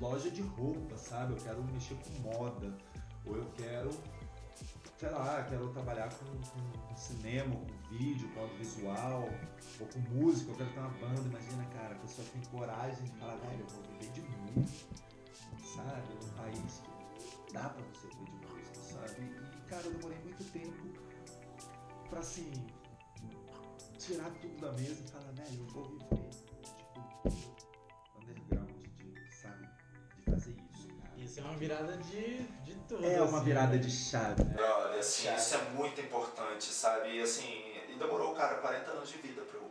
loja 0.00 0.30
de 0.30 0.42
roupa, 0.42 0.96
sabe? 0.96 1.34
Eu 1.34 1.38
quero 1.38 1.62
mexer 1.64 1.96
com 1.96 2.10
moda. 2.20 2.76
Ou 3.24 3.36
eu 3.36 3.46
quero, 3.56 3.90
sei 4.98 5.10
lá, 5.10 5.46
quero 5.48 5.68
trabalhar 5.68 6.08
com, 6.12 6.26
com 6.26 6.96
cinema, 6.96 7.54
com 7.54 7.96
vídeo, 7.96 8.28
com 8.34 8.40
audiovisual, 8.40 9.28
ou 9.80 9.86
com 9.86 9.98
música, 10.00 10.50
eu 10.50 10.56
quero 10.56 10.70
ter 10.70 10.80
uma 10.80 10.88
banda. 10.90 11.20
Imagina, 11.20 11.64
cara, 11.66 11.94
a 11.94 11.98
pessoa 11.98 12.26
tem 12.32 12.42
coragem 12.50 13.04
de 13.04 13.10
falar, 13.12 13.36
velho, 13.36 13.60
eu 13.60 13.66
vou 13.66 13.82
viver 13.84 14.12
de 14.12 14.20
música, 14.22 15.07
sabe? 15.78 16.14
Num 16.22 16.30
país 16.30 16.82
que 17.46 17.52
dá 17.52 17.68
pra 17.68 17.82
você 17.92 18.08
viver 18.08 18.24
de 18.24 18.46
música, 18.46 18.80
sabe? 18.80 19.22
E, 19.22 19.70
cara, 19.70 19.82
eu 19.84 19.92
demorei 19.92 20.18
muito 20.18 20.44
tempo 20.52 22.08
pra, 22.10 22.20
assim, 22.20 22.52
tirar 23.98 24.30
tudo 24.40 24.60
da 24.60 24.72
mesa 24.72 25.04
e 25.04 25.10
falar, 25.10 25.32
velho, 25.32 25.60
eu 25.60 25.66
vou 25.66 25.84
viver, 25.84 26.28
tipo, 26.30 26.56
underground, 28.20 28.70
de, 28.96 29.34
sabe? 29.34 29.68
De 30.16 30.30
fazer 30.30 30.56
isso, 30.74 30.88
cara. 30.88 31.12
Isso 31.16 31.40
é 31.40 31.42
uma 31.42 31.56
virada 31.56 31.96
de, 31.98 32.42
de 32.64 32.74
tudo. 32.88 33.04
É 33.04 33.20
uma 33.22 33.36
assim, 33.36 33.44
virada 33.44 33.72
né? 33.72 33.78
de 33.78 33.90
chave. 33.90 34.44
Brother, 34.44 34.98
assim, 34.98 35.24
Cara. 35.26 35.38
isso 35.38 35.54
é 35.54 35.62
muito 35.70 36.00
importante, 36.00 36.64
sabe? 36.64 37.16
E 37.16 37.22
assim, 37.22 37.64
e 37.88 37.96
demorou, 37.98 38.34
cara, 38.34 38.56
40 38.58 38.90
anos 38.90 39.08
de 39.08 39.18
vida 39.18 39.42
pra 39.42 39.58
eu, 39.58 39.70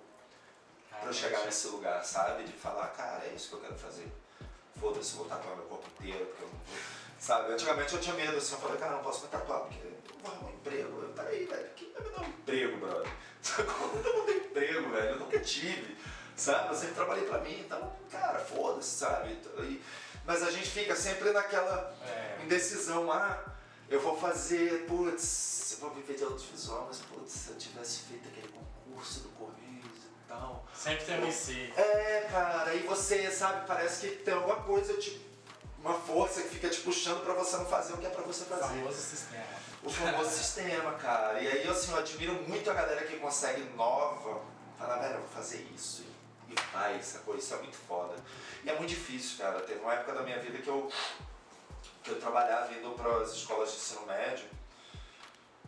pra 0.90 1.10
eu 1.10 1.14
chegar 1.14 1.44
nesse 1.46 1.68
lugar, 1.68 2.04
sabe? 2.04 2.44
De 2.44 2.54
falar, 2.54 2.88
cara, 2.90 3.26
é 3.26 3.34
isso 3.34 3.50
que 3.50 3.56
eu 3.56 3.62
quero 3.62 3.76
fazer. 3.76 4.12
Foda-se, 4.80 5.16
vou 5.16 5.26
tatuar 5.26 5.56
meu 5.56 5.66
corpo 5.66 5.88
inteiro, 6.00 6.26
porque 6.26 6.44
eu 6.44 6.48
não 6.48 6.54
vou. 6.54 6.78
Sabe? 7.20 7.54
Antigamente 7.54 7.94
eu 7.94 8.00
tinha 8.00 8.16
medo, 8.16 8.38
assim, 8.38 8.54
eu 8.54 8.60
falei, 8.60 8.78
cara, 8.78 8.96
não 8.98 9.04
posso 9.04 9.24
me 9.24 9.28
tatuar 9.30 9.62
porque 9.62 9.80
eu 9.86 10.20
vou 10.22 10.32
arrumar 10.32 10.50
um 10.50 10.54
emprego. 10.54 11.02
Eu, 11.02 11.10
peraí, 11.10 11.46
velho, 11.46 11.70
quem 11.76 11.92
vai 11.94 12.04
me 12.04 12.10
dar 12.10 12.22
um 12.22 12.26
emprego, 12.28 12.78
brother? 12.78 13.12
Como 13.66 14.06
eu 14.08 14.14
não 14.18 14.26
tenho 14.26 14.38
emprego, 14.46 14.90
velho? 14.92 15.10
Eu 15.10 15.20
nunca 15.20 15.40
tive, 15.40 15.98
sabe? 16.36 16.70
Eu 16.70 16.76
sempre 16.76 16.96
trabalhei 16.96 17.26
pra 17.26 17.40
mim, 17.40 17.60
então, 17.60 17.92
cara, 18.12 18.40
foda-se, 18.40 18.98
sabe? 19.00 19.32
E- 19.60 19.82
mas 20.26 20.44
a 20.44 20.52
gente 20.52 20.70
fica 20.70 20.96
sempre 20.96 21.32
naquela 21.32 21.96
É. 22.06 22.44
indecisão, 22.44 23.10
ah, 23.12 23.44
eu 23.90 24.00
vou 24.02 24.18
fazer, 24.18 24.86
putz, 24.86 25.72
eu 25.72 25.78
vou 25.80 25.92
viver 25.92 26.16
de 26.16 26.24
audiovisual, 26.24 26.86
mas 26.88 27.00
putz, 27.00 27.32
se 27.32 27.50
eu 27.50 27.58
tivesse 27.58 28.00
feito 28.02 28.28
aquele 28.28 28.50
concurso 28.50 29.22
do 29.22 29.30
Correios 29.30 29.58
e 29.66 29.67
tal. 30.28 30.66
Sempre 30.74 31.06
tem 31.06 31.28
IC. 31.30 31.74
É, 31.78 32.28
cara, 32.32 32.70
aí 32.70 32.80
você, 32.88 33.32
sabe, 33.32 33.66
parece 33.68 34.08
que 34.08 34.16
tem 34.18 34.34
alguma 34.34 34.58
coisa, 34.58 34.94
tipo, 34.98 35.26
uma 35.80 35.94
força 35.94 36.42
que 36.42 36.50
fica 36.50 36.70
te 36.70 36.82
puxando 36.82 37.24
pra 37.24 37.34
você 37.34 37.58
não 37.58 37.66
fazer 37.66 37.94
o 37.94 37.98
que 37.98 38.06
é 38.06 38.10
pra 38.10 38.24
você 38.24 38.44
O 38.44 38.48
fazer. 38.48 38.64
famoso 38.76 38.98
sistema. 39.00 39.44
O 39.84 39.90
famoso 39.90 40.30
sistema, 40.30 40.92
cara. 40.94 41.40
E 41.40 41.48
aí, 41.48 41.68
assim, 41.68 41.92
eu 41.92 41.98
admiro 42.00 42.34
muito 42.48 42.70
a 42.70 42.74
galera 42.74 43.06
que 43.06 43.18
consegue 43.18 43.62
nova 43.76 44.42
falar, 44.78 44.98
velho, 44.98 45.16
eu 45.16 45.20
vou 45.22 45.30
fazer 45.30 45.68
isso. 45.74 46.04
E 46.04 46.18
e 46.50 46.56
faz, 46.72 47.06
sacou? 47.06 47.36
Isso 47.36 47.54
é 47.54 47.58
muito 47.58 47.76
foda. 47.78 48.16
E 48.64 48.70
é 48.70 48.74
muito 48.76 48.90
difícil, 48.90 49.38
cara. 49.38 49.60
Teve 49.60 49.82
uma 49.82 49.94
época 49.94 50.14
da 50.14 50.22
minha 50.22 50.40
vida 50.40 50.58
que 50.60 50.68
eu, 50.70 50.90
que 52.04 52.12
eu 52.12 52.20
trabalhava 52.22 52.74
indo 52.74 52.92
para 52.92 53.18
as 53.22 53.34
escolas 53.34 53.70
de 53.72 53.76
ensino 53.76 54.06
médio, 54.06 54.46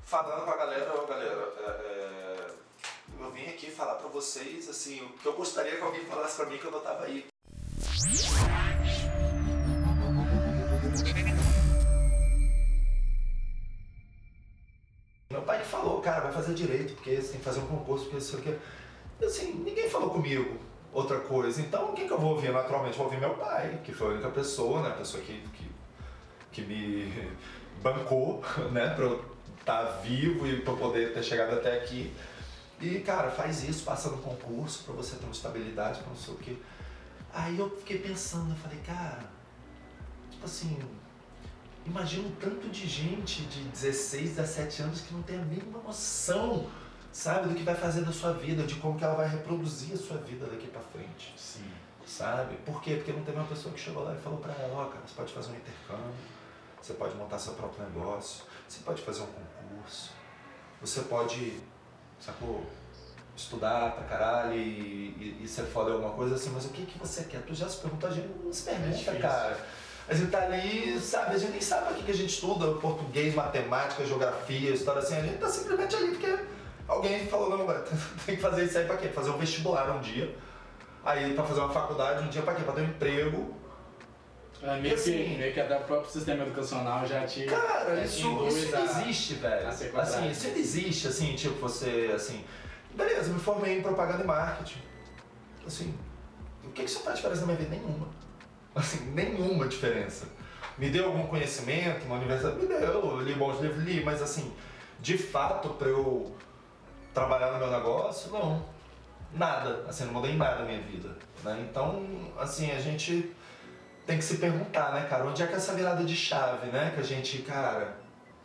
falando 0.06 0.46
com 0.46 0.52
a 0.52 0.56
galera, 0.56 0.94
ô 1.02 1.06
galera, 1.06 1.54
é, 1.58 1.70
é, 1.70 2.29
eu 3.20 3.32
vim 3.32 3.46
aqui 3.46 3.70
falar 3.70 3.96
para 3.96 4.08
vocês 4.08 4.70
assim, 4.70 5.02
o 5.02 5.10
que 5.10 5.26
eu 5.26 5.34
gostaria 5.34 5.76
que 5.76 5.82
alguém 5.82 6.06
falasse 6.06 6.38
para 6.38 6.46
mim 6.46 6.58
quando 6.58 6.76
eu 6.76 6.80
estava 6.80 7.04
aí. 7.06 7.26
Meu 15.32 15.42
pai 15.44 15.64
falou, 15.64 16.02
cara, 16.02 16.22
vai 16.22 16.32
fazer 16.32 16.54
direito, 16.54 16.94
porque 16.96 17.16
você 17.16 17.32
tem 17.32 17.40
que 17.40 17.46
fazer 17.46 17.60
um 17.60 17.68
concurso, 17.68 18.06
porque 18.06 18.18
isso 18.18 18.38
aqui. 18.38 18.50
É- 19.22 19.26
assim, 19.26 19.54
ninguém 19.54 19.90
falou 19.90 20.10
comigo 20.10 20.58
outra 20.94 21.20
coisa. 21.20 21.62
Então, 21.62 21.92
o 21.92 21.94
que, 21.94 22.06
que 22.06 22.12
eu 22.12 22.18
vou 22.20 22.32
ouvir? 22.32 22.52
Naturalmente, 22.52 22.98
vou 22.98 23.06
ouvir 23.06 23.20
meu 23.20 23.36
pai, 23.36 23.80
que 23.84 23.94
foi 23.94 24.08
a 24.08 24.12
única 24.12 24.30
pessoa, 24.30 24.82
né? 24.82 24.90
A 24.90 24.94
pessoa 24.94 25.22
que, 25.22 25.40
que, 25.54 25.70
que 26.52 26.62
me 26.62 27.14
bancou, 27.84 28.42
né? 28.72 28.94
Pra 28.96 29.06
eu 29.06 29.24
estar 29.60 29.84
vivo 30.02 30.48
e 30.48 30.62
pra 30.62 30.74
eu 30.74 30.78
poder 30.78 31.14
ter 31.14 31.22
chegado 31.24 31.54
até 31.54 31.78
aqui. 31.78 32.12
E, 32.82 33.00
cara, 33.00 33.30
faz 33.30 33.64
isso, 33.68 33.84
passa 33.84 34.10
no 34.10 34.18
concurso 34.20 34.84
pra 34.84 34.94
você 34.94 35.16
ter 35.18 35.26
uma 35.26 35.34
estabilidade, 35.34 36.00
pra 36.00 36.10
não 36.10 36.16
sei 36.16 36.34
o 36.34 36.38
quê. 36.38 36.58
Aí 37.34 37.60
eu 37.60 37.70
fiquei 37.78 38.00
pensando, 38.00 38.52
eu 38.52 38.58
falei, 38.58 38.80
cara, 38.80 39.24
tipo 40.32 40.46
assim, 40.46 40.80
imagina 41.86 42.28
um 42.28 42.32
tanto 42.36 42.70
de 42.70 42.88
gente 42.88 43.44
de 43.44 43.64
16, 43.64 44.36
17 44.36 44.82
anos 44.82 45.02
que 45.02 45.14
não 45.14 45.22
tem 45.22 45.38
a 45.38 45.44
mínima 45.44 45.80
noção 45.80 46.70
sabe? 47.12 47.50
Do 47.50 47.56
que 47.56 47.64
vai 47.64 47.76
fazer 47.76 48.02
da 48.02 48.12
sua 48.12 48.34
vida, 48.34 48.64
de 48.64 48.76
como 48.76 48.98
que 48.98 49.04
ela 49.04 49.16
vai 49.16 49.28
reproduzir 49.28 49.94
a 49.94 49.98
sua 49.98 50.18
vida 50.18 50.46
daqui 50.46 50.68
para 50.68 50.82
frente. 50.82 51.34
Sim. 51.38 51.70
Sabe? 52.06 52.56
Por 52.66 52.82
quê? 52.82 52.96
Porque 52.96 53.12
não 53.12 53.24
teve 53.24 53.38
uma 53.38 53.48
pessoa 53.48 53.74
que 53.74 53.80
chegou 53.80 54.04
lá 54.04 54.16
e 54.16 54.18
falou 54.18 54.40
para 54.40 54.54
ela, 54.54 54.74
ó, 54.78 54.84
oh, 54.84 54.90
cara, 54.90 55.02
você 55.06 55.14
pode 55.14 55.34
fazer 55.34 55.52
um 55.52 55.56
intercâmbio, 55.56 56.14
você 56.82 56.94
pode 56.94 57.16
montar 57.16 57.38
seu 57.38 57.54
próprio 57.54 57.84
negócio, 57.86 58.46
você 58.68 58.80
pode 58.84 59.02
fazer 59.02 59.22
um 59.22 59.28
concurso, 59.28 60.12
você 60.82 61.02
pode, 61.02 61.62
sacou? 62.20 62.66
Estudar 63.36 63.94
pra 63.94 64.04
caralho 64.04 64.54
e, 64.54 65.38
e, 65.40 65.42
e 65.44 65.48
ser 65.48 65.64
foda 65.64 65.92
em 65.92 65.94
alguma 65.94 66.14
coisa 66.14 66.36
assim, 66.36 66.52
mas 66.54 66.66
o 66.66 66.70
que, 66.70 66.86
que 66.86 67.00
você 67.00 67.24
quer? 67.24 67.42
Tu 67.42 67.56
já 67.56 67.70
se 67.70 67.78
perguntou, 67.78 68.10
a 68.10 68.14
gente 68.14 68.28
não 68.44 68.52
se 68.52 68.64
pergunta, 68.64 69.12
é 69.12 69.16
cara. 69.16 69.58
A 70.10 70.14
gente 70.14 70.32
tá 70.32 70.40
ali, 70.40 71.00
sabe, 71.00 71.36
a 71.36 71.38
gente 71.38 71.52
nem 71.52 71.62
sabe 71.62 71.94
o 71.94 71.96
que, 71.96 72.04
que 72.04 72.12
a 72.12 72.16
gente 72.16 72.34
estuda, 72.34 72.74
português, 72.80 73.34
matemática, 73.34 74.06
geografia, 74.06 74.72
história 74.72 75.02
assim, 75.02 75.16
a 75.16 75.22
gente 75.22 75.38
tá 75.38 75.48
simplesmente 75.48 75.96
ali 75.96 76.10
porque 76.10 76.38
Alguém 76.90 77.28
falou, 77.28 77.56
não, 77.56 77.68
tem 78.26 78.36
que 78.36 78.42
fazer 78.42 78.66
isso 78.66 78.80
aí 78.80 78.86
pra 78.86 78.98
quê? 78.98 79.10
Fazer 79.10 79.30
um 79.30 79.38
vestibular 79.38 79.96
um 79.96 80.02
dia. 80.02 80.36
Aí 81.06 81.34
pra 81.36 81.44
fazer 81.44 81.60
uma 81.60 81.70
faculdade 81.70 82.24
um 82.24 82.30
dia 82.30 82.42
pra 82.42 82.56
quê? 82.56 82.64
Pra 82.64 82.74
ter 82.74 82.82
um 82.82 82.86
emprego. 82.86 83.56
É, 84.62 84.78
meio, 84.82 84.94
assim, 84.94 85.12
que, 85.12 85.38
meio 85.38 85.54
que 85.54 85.60
até 85.60 85.78
o 85.78 85.84
próprio 85.84 86.12
sistema 86.12 86.44
educacional 86.44 87.06
já 87.06 87.26
te. 87.26 87.46
Cara, 87.46 88.04
isso, 88.04 88.46
isso 88.48 88.76
a, 88.76 88.82
existe, 88.82 89.34
velho. 89.36 89.68
Assim, 89.68 90.30
isso 90.30 90.48
existe, 90.48 91.08
assim, 91.08 91.36
tipo, 91.36 91.56
você, 91.56 92.12
assim. 92.14 92.44
Beleza, 92.94 93.32
me 93.32 93.40
formei 93.40 93.78
em 93.78 93.82
propaganda 93.82 94.24
e 94.24 94.28
marketing. 94.28 94.82
Assim, 95.66 95.94
o 96.64 96.72
que, 96.72 96.84
que 96.84 96.90
isso 96.90 97.02
faz 97.02 97.18
diferença 97.18 97.42
na 97.42 97.48
minha 97.48 97.58
vida? 97.58 97.70
Nenhuma. 97.70 98.08
Assim, 98.76 99.12
nenhuma 99.12 99.68
diferença. 99.68 100.28
Me 100.78 100.90
deu 100.90 101.06
algum 101.06 101.28
conhecimento 101.28 102.08
na 102.08 102.16
universidade? 102.16 102.58
Me 102.58 102.68
deu, 102.68 102.80
eu 102.80 103.22
li 103.22 103.36
bons 103.36 103.62
livros, 103.62 103.84
li, 103.84 104.04
mas 104.04 104.22
assim, 104.22 104.54
de 105.00 105.18
fato, 105.18 105.70
pra 105.70 105.88
eu 105.88 106.36
trabalhar 107.14 107.52
no 107.54 107.60
meu 107.60 107.72
negócio, 107.72 108.32
não. 108.32 108.66
Nada, 109.34 109.86
assim, 109.88 110.06
não 110.06 110.14
mudei 110.14 110.36
nada 110.36 110.60
na 110.60 110.66
minha 110.66 110.82
vida. 110.82 111.16
Né? 111.44 111.68
Então, 111.70 112.06
assim, 112.38 112.72
a 112.72 112.80
gente 112.80 113.32
tem 114.10 114.18
que 114.18 114.24
se 114.24 114.38
perguntar, 114.38 114.92
né, 114.92 115.06
cara, 115.08 115.24
onde 115.24 115.44
é 115.44 115.46
que 115.46 115.54
é 115.54 115.58
essa 115.58 115.76
virada 115.76 116.04
de 116.04 116.16
chave, 116.16 116.72
né? 116.72 116.92
Que 116.96 117.02
a 117.02 117.04
gente, 117.04 117.44
cara, 117.44 117.96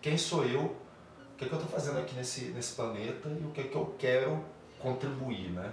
quem 0.02 0.18
sou 0.18 0.44
eu? 0.44 0.60
O 0.60 1.36
que, 1.38 1.46
é 1.46 1.48
que 1.48 1.54
eu 1.54 1.58
tô 1.58 1.64
fazendo 1.64 1.98
aqui 1.98 2.14
nesse, 2.14 2.50
nesse 2.50 2.74
planeta 2.74 3.30
e 3.30 3.44
o 3.46 3.50
que 3.50 3.62
é 3.62 3.64
que 3.64 3.74
eu 3.74 3.94
quero 3.98 4.44
contribuir, 4.78 5.50
né? 5.52 5.72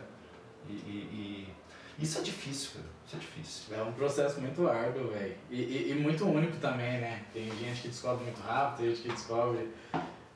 E, 0.69 0.71
e, 0.71 1.54
e 1.99 2.04
isso 2.04 2.19
é 2.19 2.21
difícil, 2.21 2.71
cara. 2.75 2.86
Isso 3.06 3.15
é 3.17 3.19
difícil. 3.19 3.75
É 3.75 3.84
um 3.84 3.91
processo 3.91 4.39
muito 4.39 4.65
árduo, 4.69 5.10
velho. 5.10 5.36
E, 5.49 5.91
e, 5.91 5.93
muito 5.95 6.25
único 6.25 6.56
também, 6.58 7.01
né? 7.01 7.23
Tem 7.34 7.51
gente 7.58 7.82
que 7.82 7.89
descobre 7.89 8.23
muito 8.23 8.39
rápido, 8.39 8.77
tem 8.77 8.89
gente 8.91 9.01
que 9.01 9.10
descobre 9.10 9.69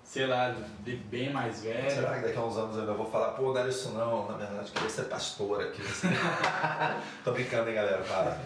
sei 0.06 0.28
lá, 0.28 0.56
de 0.82 0.96
bem 0.96 1.34
mais 1.34 1.64
velho. 1.64 1.90
Será 1.90 2.16
que 2.16 2.28
daqui 2.28 2.38
a 2.38 2.46
uns 2.46 2.56
anos 2.58 2.78
eu 2.78 2.96
vou 2.96 3.10
falar, 3.10 3.30
pô, 3.32 3.52
não 3.52 3.58
era 3.58 3.70
isso 3.70 3.90
não, 3.90 4.30
na 4.30 4.38
verdade, 4.38 4.72
queria 4.72 4.90
ser 4.90 5.06
pastor 5.06 5.62
aqui. 5.62 5.82
Tô 7.24 7.32
brincando, 7.32 7.70
hein, 7.70 7.76
galera, 7.76 8.04
para. 8.04 8.40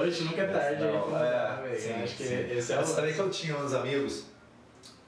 Hoje 0.00 0.24
nunca 0.24 0.42
é 0.42 0.46
tarde 0.46 0.82
não, 0.82 1.16
aí, 1.16 1.72
é, 1.72 1.76
sim, 1.76 1.92
Acho 1.92 2.16
sim. 2.16 2.16
que 2.16 2.24
esse 2.24 2.72
é 2.72 2.76
Mas 2.76 2.90
o... 2.90 2.96
também 2.96 3.12
que 3.12 3.18
eu 3.18 3.30
tinha 3.30 3.56
uns 3.56 3.74
amigos, 3.74 4.24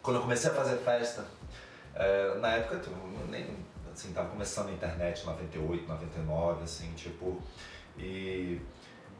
quando 0.02 0.16
eu 0.16 0.22
comecei 0.22 0.50
a 0.50 0.54
fazer 0.54 0.76
festa, 0.76 1.24
é, 1.94 2.34
na 2.38 2.48
época, 2.56 2.78
tu, 2.78 2.90
nem, 3.30 3.56
assim, 3.92 4.12
tava 4.12 4.28
começando 4.28 4.68
a 4.68 4.72
internet, 4.72 5.24
98, 5.24 5.88
99, 5.88 6.64
assim, 6.64 6.92
tipo, 6.94 7.40
e, 7.96 8.60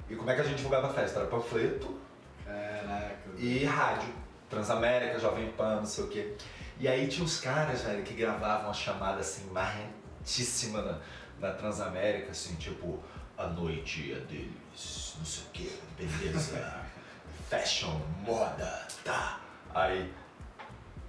e 0.08 0.14
como 0.16 0.30
é 0.30 0.34
que 0.34 0.40
a 0.42 0.44
gente 0.44 0.56
divulgava 0.56 0.88
a 0.88 0.92
festa? 0.92 1.20
Era 1.20 1.28
panfleto 1.28 1.98
Caraca. 2.44 3.16
e 3.38 3.64
rádio. 3.64 4.22
Transamérica, 4.50 5.18
Jovem 5.18 5.48
Pan, 5.52 5.76
não 5.76 5.86
sei 5.86 6.04
o 6.04 6.08
quê. 6.08 6.34
E 6.78 6.86
aí 6.86 7.08
tinha 7.08 7.24
os 7.24 7.40
caras, 7.40 7.80
velho, 7.80 8.02
que 8.02 8.12
gravavam 8.12 8.66
uma 8.66 8.74
chamada 8.74 9.20
assim, 9.20 9.50
marrentíssima 9.50 10.82
na, 10.82 10.98
na 11.40 11.54
Transamérica, 11.54 12.32
assim, 12.32 12.54
tipo, 12.56 13.02
a 13.38 13.46
noite 13.46 14.12
é 14.12 14.20
não 15.18 15.24
sei 15.24 15.44
o 15.44 15.50
que, 15.52 15.80
beleza, 15.98 16.82
fashion, 17.50 18.00
moda, 18.22 18.86
tá. 19.04 19.40
Aí, 19.74 20.12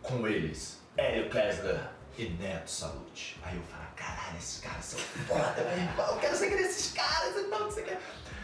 com 0.02 0.28
eles, 0.28 0.80
Hélio 0.98 1.30
Kessler 1.30 1.90
e 2.18 2.26
Neto 2.26 2.70
Salute. 2.70 3.40
Aí 3.44 3.56
eu 3.56 3.64
falo, 3.64 3.88
caralho, 3.96 4.38
esses 4.38 4.62
caras 4.62 4.86
são 4.86 5.00
foda, 5.00 5.56
meu 5.64 5.78
irmão, 5.78 6.08
eu 6.14 6.20
quero 6.20 6.36
seguir 6.36 6.60
esses 6.60 6.94
caras, 6.94 7.36
então, 7.38 7.60
não 7.60 7.72
sei 7.72 7.84
o 7.84 7.88
que. 7.88 7.98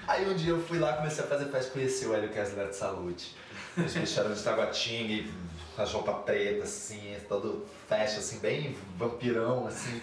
Aí 0.08 0.28
um 0.28 0.36
dia 0.36 0.52
eu 0.52 0.66
fui 0.66 0.80
lá, 0.80 0.94
comecei 0.94 1.24
a 1.24 1.28
fazer 1.28 1.46
festa, 1.52 1.72
conheci 1.72 2.06
o 2.06 2.16
Hélio 2.16 2.30
Kessler 2.30 2.60
e 2.60 2.66
Neto 2.66 2.74
Salute. 2.74 3.36
Eles 3.78 3.96
me 3.96 4.08
chamaram 4.08 4.36
de 4.36 4.42
Taguatinga 4.42 5.14
e 5.14 5.34
com 5.76 5.82
as 5.82 5.94
roupas 5.94 6.24
pretas, 6.24 6.64
assim, 6.64 7.16
todo 7.28 7.66
fashion, 7.88 8.20
assim, 8.20 8.40
bem 8.40 8.76
vampirão, 8.98 9.68
assim. 9.68 10.02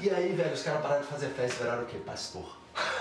E 0.00 0.10
aí, 0.10 0.32
velho, 0.32 0.52
os 0.52 0.62
caras 0.62 0.82
pararam 0.82 1.02
de 1.02 1.08
fazer 1.08 1.28
festa 1.28 1.56
e 1.56 1.62
viraram 1.62 1.82
o 1.84 1.86
quê? 1.86 1.98
Pastor. 2.04 2.59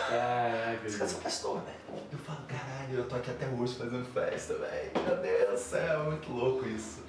Caraca, 0.10 0.88
Os 0.88 0.96
caras 0.96 1.12
são 1.12 1.22
pastor, 1.22 1.62
velho. 1.62 2.04
Eu 2.12 2.18
falo, 2.20 2.40
caralho, 2.48 2.98
eu 2.98 3.08
tô 3.08 3.16
aqui 3.16 3.32
até 3.32 3.48
hoje 3.48 3.76
fazendo 3.76 4.06
festa, 4.12 4.56
velho. 4.56 4.92
Meu 5.06 5.18
Deus 5.18 5.52
do 5.52 5.58
céu, 5.58 6.02
é 6.02 6.04
muito 6.04 6.32
louco 6.32 6.68
isso. 6.68 7.04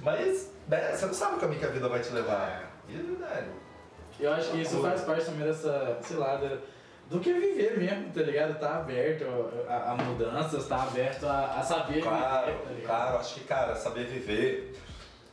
Mas, 0.00 0.50
né, 0.68 0.92
você 0.94 1.06
não 1.06 1.14
sabe 1.14 1.36
o 1.36 1.38
caminho 1.38 1.58
que 1.58 1.66
a 1.66 1.70
vida 1.70 1.88
vai 1.88 2.00
te 2.00 2.10
levar. 2.10 2.70
E, 2.88 2.92
velho. 2.92 3.52
Eu 4.18 4.32
acho 4.32 4.50
que 4.50 4.60
isso 4.60 4.80
faz 4.80 5.00
parte 5.02 5.24
também 5.24 5.46
dessa, 5.46 5.98
sei 6.02 6.16
lá, 6.16 6.40
do 7.08 7.18
que 7.18 7.32
viver 7.32 7.78
mesmo, 7.78 8.12
tá 8.12 8.22
ligado? 8.22 8.58
Tá 8.58 8.76
aberto 8.76 9.24
a, 9.68 9.92
a 9.92 9.94
mudanças, 9.96 10.68
tá 10.68 10.82
aberto 10.82 11.26
a, 11.26 11.58
a 11.58 11.62
saber 11.62 12.02
claro, 12.02 12.52
viver, 12.68 12.82
tá? 12.82 12.86
Claro, 12.86 13.18
acho 13.18 13.34
que, 13.34 13.44
cara, 13.44 13.74
saber 13.74 14.06
viver. 14.06 14.78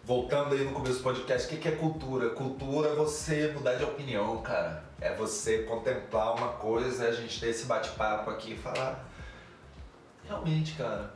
Voltando 0.08 0.54
aí 0.54 0.64
no 0.64 0.72
começo 0.72 1.00
do 1.00 1.04
podcast, 1.04 1.54
o 1.54 1.60
que, 1.60 1.68
é 1.68 1.72
cultura? 1.74 2.30
Cultura 2.30 2.92
é 2.92 2.96
você 2.96 3.52
mudar 3.54 3.74
de 3.74 3.84
opinião, 3.84 4.38
cara. 4.42 4.82
É 5.02 5.14
você 5.14 5.64
contemplar 5.64 6.34
uma 6.34 6.48
coisa, 6.54 7.10
a 7.10 7.12
gente 7.12 7.42
ter 7.42 7.50
esse 7.50 7.66
bate-papo 7.66 8.30
aqui 8.30 8.54
e 8.54 8.58
falar. 8.58 9.06
Realmente, 10.24 10.76
cara. 10.78 11.12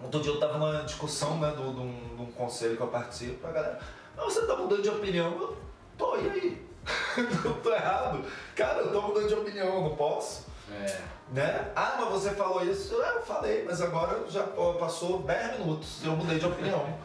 Outro 0.00 0.20
dia 0.20 0.30
eu 0.30 0.38
tava 0.38 0.58
numa 0.58 0.84
discussão, 0.84 1.40
né, 1.40 1.50
de 1.56 1.60
um, 1.60 2.20
um 2.20 2.26
conselho 2.36 2.76
que 2.76 2.82
eu 2.84 2.86
participo, 2.86 3.44
a 3.48 3.50
galera. 3.50 3.80
Mas 4.16 4.26
você 4.26 4.46
tá 4.46 4.54
mudando 4.54 4.82
de 4.82 4.90
opinião? 4.90 5.32
Eu 5.32 5.56
tô, 5.98 6.16
e 6.16 6.30
aí? 6.30 6.66
não 7.44 7.54
tô 7.54 7.74
errado. 7.74 8.24
Cara, 8.54 8.78
eu 8.82 8.92
tô 8.92 9.02
mudando 9.02 9.26
de 9.26 9.34
opinião, 9.34 9.82
não 9.82 9.96
posso. 9.96 10.46
É. 10.70 11.00
Né? 11.32 11.72
Ah, 11.74 11.96
mas 11.98 12.10
você 12.10 12.30
falou 12.30 12.64
isso. 12.64 12.94
Eu 12.94 13.22
falei, 13.22 13.64
mas 13.64 13.82
agora 13.82 14.24
já 14.30 14.44
passou 14.78 15.24
10 15.24 15.58
minutos, 15.58 16.04
eu 16.04 16.12
mudei 16.12 16.38
de 16.38 16.46
opinião. 16.46 16.96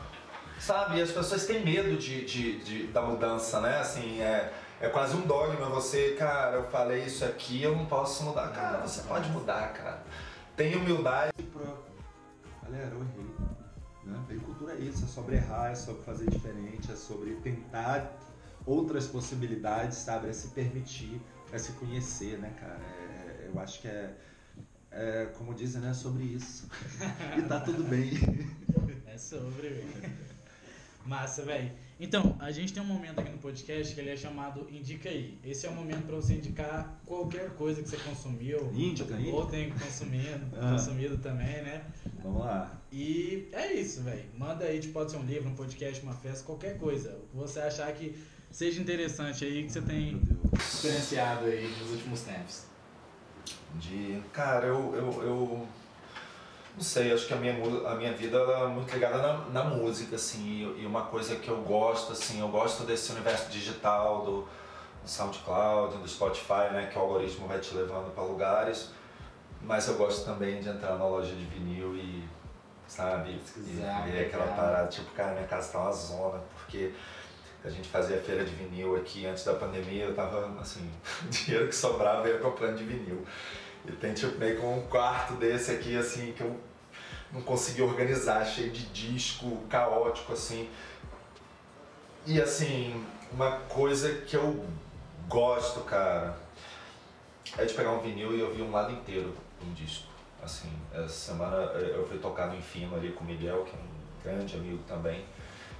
Sabe? 0.60 0.98
E 0.98 1.02
as 1.02 1.12
pessoas 1.12 1.46
têm 1.46 1.64
medo 1.64 1.98
de, 1.98 2.26
de, 2.26 2.60
de, 2.60 2.88
da 2.88 3.02
mudança, 3.02 3.62
né? 3.62 3.80
Assim, 3.80 4.22
é, 4.22 4.52
é 4.82 4.90
quase 4.90 5.16
um 5.16 5.22
dogma. 5.22 5.70
Você, 5.70 6.16
cara, 6.18 6.58
eu 6.58 6.70
falei 6.70 7.04
isso 7.06 7.24
aqui, 7.24 7.64
eu 7.64 7.76
não 7.76 7.86
posso 7.86 8.24
mudar. 8.24 8.50
Cara, 8.50 8.80
você 8.80 9.02
pode 9.04 9.30
mudar, 9.30 9.74
cara. 9.74 10.04
Tem 10.56 10.76
humildade. 10.76 11.32
Galera, 12.64 12.92
eu 12.92 13.02
errei. 13.02 13.30
Né? 14.04 14.40
cultura 14.44 14.74
é 14.74 14.80
isso, 14.80 15.06
é 15.06 15.08
sobre 15.08 15.36
errar, 15.36 15.72
é 15.72 15.76
sobre 15.76 16.04
fazer 16.04 16.30
diferente, 16.30 16.92
é 16.92 16.96
sobre 16.96 17.36
tentar 17.36 18.12
outras 18.66 19.08
possibilidades, 19.08 19.98
sabe? 19.98 20.30
É 20.30 20.34
se 20.34 20.50
permitir, 20.50 21.22
é 21.52 21.58
se 21.58 21.72
conhecer, 21.74 22.38
né, 22.38 22.54
cara? 22.60 22.80
É, 22.80 23.46
é, 23.46 23.50
eu 23.54 23.60
acho 23.60 23.82
que 23.82 23.88
é, 23.88 24.14
é, 24.92 25.26
como 25.38 25.54
dizem, 25.54 25.82
né, 25.82 25.94
sobre 25.94 26.24
isso. 26.24 26.68
e 27.38 27.42
tá 27.44 27.60
tudo 27.62 27.84
bem. 27.84 28.12
É 29.08 29.18
sobre, 29.18 29.70
velho. 29.70 30.29
Massa, 31.06 31.44
velho. 31.44 31.72
Então, 32.00 32.36
a 32.40 32.50
gente 32.50 32.72
tem 32.72 32.82
um 32.82 32.86
momento 32.86 33.20
aqui 33.20 33.30
no 33.30 33.40
podcast 33.40 33.94
que 33.94 34.00
ele 34.00 34.12
é 34.12 34.16
chamado 34.16 34.66
Indica 34.72 35.10
aí. 35.10 35.38
Esse 35.44 35.66
é 35.66 35.70
o 35.70 35.74
momento 35.74 36.06
para 36.06 36.16
você 36.16 36.36
indicar 36.36 36.98
qualquer 37.06 37.50
coisa 37.56 37.84
que 37.84 37.90
você 37.90 37.98
consumiu. 37.98 38.72
Indica 38.74 39.16
aí. 39.16 39.30
Ou 39.30 39.46
tem 39.46 39.70
consumido, 39.70 40.46
ah. 40.56 40.72
consumido 40.72 41.18
também, 41.18 41.62
né? 41.62 41.84
Vamos 42.24 42.40
lá. 42.40 42.80
E 42.92 43.50
é 43.52 43.74
isso, 43.74 44.02
velho. 44.02 44.24
Manda 44.38 44.64
aí, 44.64 44.80
tipo, 44.80 44.94
pode 44.94 45.12
ser 45.12 45.18
um 45.18 45.26
livro, 45.26 45.50
um 45.50 45.56
podcast, 45.56 46.02
uma 46.02 46.14
festa, 46.14 46.46
qualquer 46.46 46.78
coisa. 46.78 47.20
Você 47.34 47.60
achar 47.60 47.92
que 47.94 48.16
seja 48.50 48.82
interessante 48.82 49.44
aí 49.44 49.64
que 49.64 49.72
você 49.72 49.82
tem 49.82 50.22
experienciado 50.58 51.46
aí 51.46 51.70
nos 51.82 51.92
últimos 51.92 52.22
tempos? 52.22 52.64
De. 53.76 54.22
Cara, 54.32 54.68
eu. 54.68 54.96
eu, 54.96 55.24
eu... 55.24 55.68
Não 56.80 56.86
sei, 56.86 57.12
acho 57.12 57.28
que 57.28 57.34
a 57.34 57.36
minha, 57.36 57.56
a 57.90 57.96
minha 57.96 58.14
vida 58.14 58.38
é 58.38 58.68
muito 58.68 58.94
ligada 58.94 59.18
na, 59.18 59.38
na 59.50 59.64
música, 59.66 60.16
assim, 60.16 60.74
e 60.80 60.86
uma 60.86 61.02
coisa 61.02 61.36
que 61.36 61.50
eu 61.50 61.58
gosto, 61.58 62.14
assim, 62.14 62.40
eu 62.40 62.48
gosto 62.48 62.84
desse 62.86 63.12
universo 63.12 63.50
digital 63.50 64.24
do, 64.24 64.42
do 65.04 65.10
SoundCloud, 65.10 65.98
do 65.98 66.08
Spotify, 66.08 66.72
né, 66.72 66.90
que 66.90 66.98
o 66.98 67.02
algoritmo 67.02 67.50
vai 67.50 67.60
te 67.60 67.76
levando 67.76 68.16
para 68.16 68.24
lugares, 68.24 68.92
mas 69.62 69.90
eu 69.90 69.96
gosto 69.96 70.24
também 70.24 70.62
de 70.62 70.70
entrar 70.70 70.98
na 70.98 71.06
loja 71.06 71.36
de 71.36 71.44
vinil 71.44 71.98
e, 71.98 72.24
sabe, 72.88 73.42
e 73.58 74.10
ver 74.10 74.28
aquela 74.28 74.48
parada, 74.48 74.88
tipo, 74.88 75.12
cara, 75.12 75.34
minha 75.34 75.48
casa 75.48 75.74
tá 75.74 75.80
uma 75.80 75.92
zona, 75.92 76.42
porque 76.56 76.94
a 77.62 77.70
gente 77.70 77.90
fazia 77.90 78.22
feira 78.22 78.46
de 78.46 78.56
vinil 78.56 78.96
aqui 78.96 79.26
antes 79.26 79.44
da 79.44 79.54
pandemia, 79.54 80.06
eu 80.06 80.16
tava, 80.16 80.50
assim, 80.62 80.90
o 81.26 81.28
dinheiro 81.28 81.68
que 81.68 81.76
sobrava 81.76 82.30
ia 82.30 82.38
comprando 82.38 82.78
de 82.78 82.86
vinil. 82.86 83.26
E 83.86 83.92
tem 83.94 84.14
tipo 84.14 84.38
meio 84.38 84.58
que 84.58 84.66
um 84.66 84.82
quarto 84.88 85.34
desse 85.34 85.72
aqui, 85.72 85.98
assim, 85.98 86.32
que 86.32 86.42
eu 86.42 86.69
não 87.32 87.42
consegui 87.42 87.82
organizar, 87.82 88.46
cheio 88.46 88.72
de 88.72 88.86
disco, 88.88 89.58
caótico, 89.70 90.34
assim. 90.34 90.70
E 92.26 92.42
assim, 92.42 93.06
uma 93.32 93.52
coisa 93.52 94.22
que 94.22 94.36
eu 94.36 94.66
gosto, 95.28 95.82
cara, 95.82 96.36
é 97.58 97.66
de 97.66 97.74
pegar 97.74 97.92
um 97.92 98.00
vinil 98.00 98.36
e 98.36 98.42
ouvir 98.42 98.62
um 98.62 98.72
lado 98.72 98.92
inteiro 98.92 99.36
um 99.62 99.74
disco. 99.74 100.08
Assim, 100.42 100.72
essa 100.94 101.10
semana 101.10 101.56
eu 101.56 102.08
fui 102.08 102.18
tocar 102.18 102.48
no 102.48 102.56
Infino 102.56 102.96
ali 102.96 103.12
com 103.12 103.24
o 103.24 103.28
Miguel, 103.28 103.66
que 103.66 103.76
é 103.76 103.80
um 103.80 104.24
grande 104.24 104.56
amigo 104.56 104.82
também. 104.88 105.26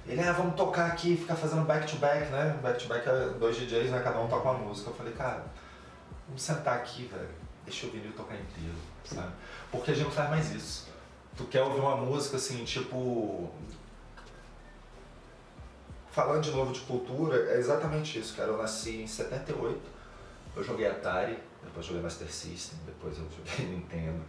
Ele, 0.06 0.20
ah, 0.22 0.32
vamos 0.32 0.54
tocar 0.54 0.86
aqui, 0.86 1.16
ficar 1.16 1.36
fazendo 1.36 1.64
back-to-back, 1.66 2.26
-back, 2.26 2.30
né? 2.30 2.58
Back-to-back 2.62 3.06
-back 3.06 3.34
é 3.36 3.38
dois 3.38 3.56
DJs, 3.56 3.90
né? 3.90 4.00
Cada 4.02 4.18
um 4.18 4.28
toca 4.28 4.50
uma 4.50 4.58
música. 4.58 4.90
Eu 4.90 4.94
falei, 4.94 5.12
cara, 5.12 5.44
vamos 6.26 6.42
sentar 6.42 6.76
aqui, 6.76 7.04
velho. 7.04 7.28
Deixa 7.64 7.86
o 7.86 7.90
vinil 7.90 8.12
tocar 8.12 8.34
inteiro, 8.34 8.74
sabe? 9.04 9.32
Porque 9.70 9.90
a 9.90 9.94
gente 9.94 10.04
não 10.04 10.10
faz 10.10 10.30
mais 10.30 10.50
isso 10.52 10.89
tu 11.40 11.46
quer 11.46 11.62
ouvir 11.62 11.80
uma 11.80 11.96
música 11.96 12.36
assim, 12.36 12.64
tipo. 12.64 13.50
Falando 16.10 16.42
de 16.42 16.50
novo 16.50 16.72
de 16.72 16.80
cultura, 16.80 17.36
é 17.52 17.58
exatamente 17.58 18.18
isso, 18.18 18.36
cara. 18.36 18.50
Eu 18.50 18.58
nasci 18.58 19.02
em 19.02 19.06
78, 19.06 19.80
eu 20.56 20.64
joguei 20.64 20.86
Atari, 20.86 21.38
depois 21.62 21.86
joguei 21.86 22.02
Master 22.02 22.30
System, 22.30 22.78
depois 22.84 23.16
eu 23.16 23.24
joguei 23.30 23.66
Nintendo. 23.74 24.20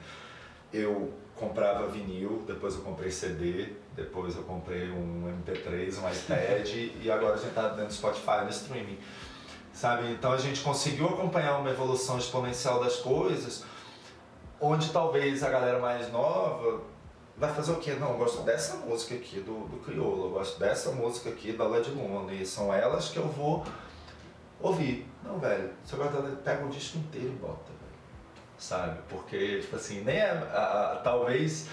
Eu 0.71 1.11
comprava 1.35 1.87
vinil, 1.87 2.43
depois 2.47 2.75
eu 2.75 2.81
comprei 2.81 3.11
CD, 3.11 3.73
depois 3.93 4.35
eu 4.35 4.43
comprei 4.43 4.89
um 4.89 5.41
MP3, 5.43 5.97
um 5.97 6.09
iPad 6.09 6.69
e 7.01 7.11
agora 7.11 7.33
a 7.33 7.37
gente 7.37 7.53
tá 7.53 7.69
dentro 7.69 7.87
do 7.87 7.93
Spotify 7.93 8.43
no 8.43 8.49
streaming. 8.49 8.99
Sabe? 9.73 10.11
Então 10.11 10.31
a 10.31 10.37
gente 10.37 10.61
conseguiu 10.61 11.07
acompanhar 11.07 11.57
uma 11.57 11.71
evolução 11.71 12.17
exponencial 12.17 12.81
das 12.81 12.97
coisas, 12.97 13.65
onde 14.61 14.91
talvez 14.91 15.43
a 15.43 15.49
galera 15.49 15.79
mais 15.79 16.11
nova 16.11 16.90
vai 17.41 17.51
fazer 17.51 17.71
o 17.71 17.77
quê? 17.77 17.93
Não, 17.93 18.11
eu 18.11 18.17
gosto 18.19 18.43
dessa 18.43 18.77
música 18.77 19.15
aqui 19.15 19.39
do, 19.39 19.67
do 19.67 19.77
Criolo, 19.83 20.25
eu 20.25 20.29
gosto 20.29 20.59
dessa 20.59 20.91
música 20.91 21.31
aqui 21.31 21.51
da 21.51 21.67
Led 21.67 21.89
Luna, 21.89 22.31
e 22.31 22.45
são 22.45 22.71
elas 22.71 23.09
que 23.09 23.17
eu 23.17 23.27
vou 23.27 23.65
ouvir. 24.59 25.09
Não, 25.23 25.39
velho, 25.39 25.71
você 25.83 25.95
gosta 25.95 26.21
da 26.21 26.35
pega 26.35 26.63
o 26.63 26.69
disco 26.69 26.99
inteiro 26.99 27.29
e 27.29 27.41
bota, 27.41 27.65
velho. 27.65 27.91
Sabe? 28.59 28.99
Porque, 29.09 29.59
tipo 29.61 29.75
assim, 29.75 30.01
nem 30.01 30.17
é, 30.17 30.29
a, 30.29 30.91
a, 30.93 30.95
talvez 30.97 31.67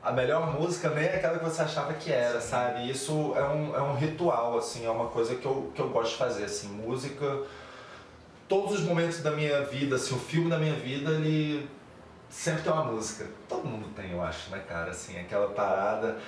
a 0.00 0.12
melhor 0.12 0.60
música 0.60 0.88
nem 0.90 1.04
é 1.04 1.16
aquela 1.16 1.36
que 1.36 1.44
você 1.44 1.62
achava 1.62 1.92
que 1.94 2.12
era, 2.12 2.40
Sim. 2.40 2.48
sabe? 2.48 2.88
Isso 2.88 3.32
é 3.34 3.42
um, 3.42 3.74
é 3.74 3.82
um 3.82 3.96
ritual, 3.96 4.56
assim, 4.56 4.86
é 4.86 4.90
uma 4.90 5.08
coisa 5.08 5.34
que 5.34 5.46
eu, 5.46 5.72
que 5.74 5.80
eu 5.80 5.88
gosto 5.88 6.12
de 6.12 6.18
fazer, 6.18 6.44
assim, 6.44 6.68
música. 6.68 7.42
Todos 8.46 8.74
os 8.74 8.80
momentos 8.82 9.20
da 9.20 9.32
minha 9.32 9.64
vida, 9.64 9.96
assim, 9.96 10.14
o 10.14 10.18
filme 10.18 10.48
da 10.48 10.58
minha 10.58 10.76
vida, 10.76 11.10
ele 11.10 11.68
sempre 12.34 12.62
tem 12.62 12.72
uma 12.72 12.84
música. 12.84 13.26
Todo 13.48 13.66
mundo 13.66 13.88
tem, 13.94 14.10
eu 14.10 14.22
acho, 14.22 14.50
né, 14.50 14.62
cara? 14.68 14.90
Assim, 14.90 15.18
aquela 15.18 15.48
parada. 15.50 16.18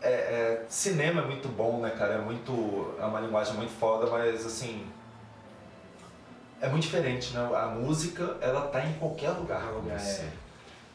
É, 0.00 0.10
é, 0.10 0.66
cinema 0.68 1.22
é 1.22 1.24
muito 1.24 1.48
bom, 1.48 1.80
né, 1.80 1.90
cara? 1.90 2.14
É 2.14 2.18
muito. 2.18 2.94
É 3.00 3.04
uma 3.04 3.20
linguagem 3.20 3.54
muito 3.54 3.72
foda, 3.72 4.10
mas 4.10 4.44
assim. 4.44 4.86
É 6.60 6.68
muito 6.68 6.82
diferente, 6.82 7.32
né? 7.34 7.40
A 7.56 7.66
música, 7.66 8.36
ela 8.40 8.62
tá 8.68 8.84
em 8.84 8.92
qualquer 8.94 9.30
lugar 9.30 9.62
com 9.62 9.80
você. 9.80 10.22
É. 10.22 10.32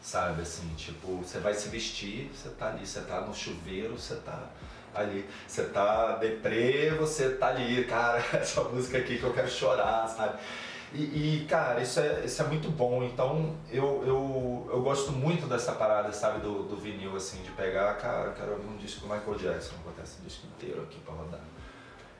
Sabe, 0.01 0.41
assim, 0.41 0.67
tipo, 0.75 1.17
você 1.17 1.39
vai 1.39 1.53
se 1.53 1.69
vestir, 1.69 2.29
você 2.35 2.49
tá 2.49 2.67
ali, 2.67 2.85
você 2.85 2.99
tá 3.01 3.21
no 3.21 3.33
chuveiro, 3.33 3.97
você 3.97 4.15
tá 4.15 4.49
ali. 4.93 5.25
Você 5.47 5.63
tá 5.63 6.17
deprê, 6.17 6.91
você 6.91 7.29
tá 7.31 7.47
ali, 7.47 7.85
cara, 7.85 8.21
essa 8.37 8.63
música 8.65 8.97
aqui 8.97 9.17
que 9.17 9.23
eu 9.23 9.33
quero 9.33 9.49
chorar, 9.49 10.07
sabe? 10.07 10.37
E, 10.93 11.41
e, 11.41 11.45
cara, 11.49 11.81
isso 11.81 11.99
é, 11.99 12.23
isso 12.23 12.41
é 12.41 12.45
muito 12.45 12.69
bom. 12.69 13.03
Então 13.03 13.55
eu, 13.71 14.03
eu, 14.05 14.69
eu 14.71 14.81
gosto 14.81 15.11
muito 15.11 15.47
dessa 15.47 15.71
parada, 15.71 16.11
sabe, 16.13 16.39
do, 16.41 16.63
do 16.63 16.77
vinil, 16.77 17.15
assim, 17.15 17.41
de 17.41 17.49
pegar, 17.51 17.95
cara, 17.95 18.31
quero 18.31 18.51
ouvir 18.51 18.67
um 18.67 18.77
disco 18.77 19.01
do 19.01 19.13
Michael 19.13 19.35
Jackson, 19.35 19.73
botar 19.83 20.03
esse 20.03 20.21
disco 20.21 20.45
inteiro 20.55 20.83
aqui 20.83 20.99
pra 20.99 21.15
rodar. 21.15 21.41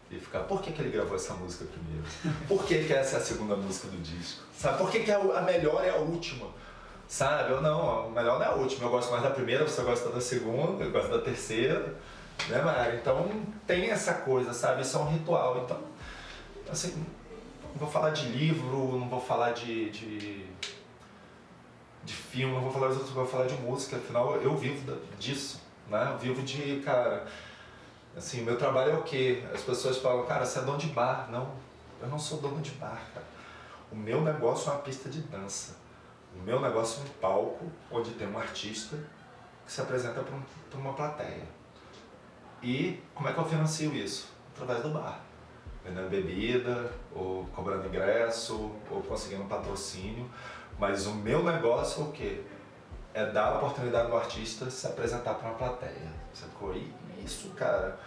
E 0.09 0.19
ficar, 0.19 0.41
por 0.41 0.61
que, 0.61 0.71
que 0.71 0.81
ele 0.81 0.91
gravou 0.91 1.15
essa 1.15 1.33
música 1.33 1.65
primeiro? 1.65 2.05
Por 2.47 2.65
que, 2.65 2.83
que 2.83 2.93
essa 2.93 3.17
é 3.17 3.19
a 3.19 3.23
segunda 3.23 3.55
música 3.55 3.87
do 3.87 3.97
disco? 4.01 4.43
Sabe? 4.55 4.77
Por 4.77 4.91
que, 4.91 4.99
que 5.01 5.11
a 5.11 5.41
melhor 5.41 5.83
é 5.83 5.89
a 5.89 5.97
última? 5.97 6.47
Sabe? 7.07 7.51
Eu 7.51 7.61
não, 7.61 8.07
a 8.07 8.09
melhor 8.09 8.39
não 8.39 8.45
é 8.45 8.49
a 8.49 8.53
última. 8.53 8.85
Eu 8.85 8.91
gosto 8.91 9.11
mais 9.11 9.23
da 9.23 9.29
primeira, 9.29 9.67
você 9.67 9.81
gosta 9.81 10.09
da 10.09 10.21
segunda, 10.21 10.83
eu 10.83 10.91
gosto 10.91 11.09
da 11.09 11.19
terceira. 11.19 11.95
Né, 12.49 12.61
Mara? 12.61 12.95
Então 12.95 13.29
tem 13.65 13.89
essa 13.89 14.13
coisa, 14.15 14.53
sabe? 14.53 14.81
Isso 14.81 14.97
é 14.97 14.99
um 14.99 15.09
ritual. 15.09 15.63
Então, 15.63 15.79
assim, 16.71 17.05
não 17.73 17.79
vou 17.79 17.89
falar 17.89 18.11
de 18.11 18.27
livro, 18.27 18.97
não 18.99 19.09
vou 19.09 19.19
falar 19.19 19.51
de, 19.51 19.89
de, 19.89 20.45
de 22.03 22.13
filme, 22.13 22.53
não 22.53 22.61
vou 22.61 22.71
falar 22.71 22.89
de 22.89 22.99
vou 23.11 23.25
falar 23.25 23.47
de 23.47 23.55
música, 23.55 23.97
afinal 23.97 24.35
eu 24.35 24.55
vivo 24.55 24.95
disso, 25.19 25.59
né? 25.89 26.09
Eu 26.11 26.17
vivo 26.19 26.43
de, 26.43 26.81
cara, 26.81 27.25
assim, 28.15 28.43
meu 28.43 28.57
trabalho 28.57 28.91
é 28.91 28.95
o 28.95 29.01
quê? 29.01 29.43
As 29.51 29.61
pessoas 29.61 29.97
falam, 29.97 30.25
cara, 30.25 30.45
você 30.45 30.59
é 30.59 30.61
dono 30.61 30.77
de 30.77 30.87
bar. 30.87 31.29
Não, 31.31 31.51
eu 31.99 32.07
não 32.07 32.19
sou 32.19 32.39
dono 32.39 32.61
de 32.61 32.71
bar, 32.71 33.01
cara. 33.13 33.25
O 33.91 33.95
meu 33.95 34.21
negócio 34.21 34.69
é 34.69 34.73
uma 34.73 34.81
pista 34.81 35.09
de 35.09 35.21
dança. 35.21 35.75
O 36.35 36.41
meu 36.41 36.59
negócio 36.59 37.01
é 37.01 37.05
um 37.05 37.09
palco 37.19 37.71
onde 37.91 38.11
tem 38.11 38.27
um 38.27 38.37
artista 38.37 38.97
que 39.65 39.71
se 39.71 39.81
apresenta 39.81 40.21
para 40.21 40.79
uma 40.79 40.93
plateia. 40.93 41.47
E 42.61 43.01
como 43.15 43.29
é 43.29 43.33
que 43.33 43.39
eu 43.39 43.45
financio 43.45 43.93
isso? 43.95 44.31
Através 44.53 44.83
do 44.83 44.89
bar 44.89 45.19
vendendo 45.83 46.09
bebida, 46.09 46.91
ou 47.13 47.45
cobrando 47.47 47.87
ingresso, 47.87 48.71
ou 48.89 49.01
conseguindo 49.01 49.43
um 49.43 49.47
patrocínio. 49.47 50.29
Mas 50.79 51.05
o 51.05 51.13
meu 51.13 51.43
negócio 51.43 52.03
é 52.03 52.07
o 52.07 52.11
quê? 52.11 52.41
É 53.13 53.25
dar 53.25 53.47
a 53.47 53.57
oportunidade 53.57 54.07
do 54.07 54.15
artista 54.15 54.69
se 54.69 54.87
apresentar 54.87 55.35
para 55.35 55.49
uma 55.49 55.57
plateia. 55.57 56.11
Sacou? 56.33 56.73
E 56.73 56.91
isso, 57.23 57.49
cara. 57.51 57.99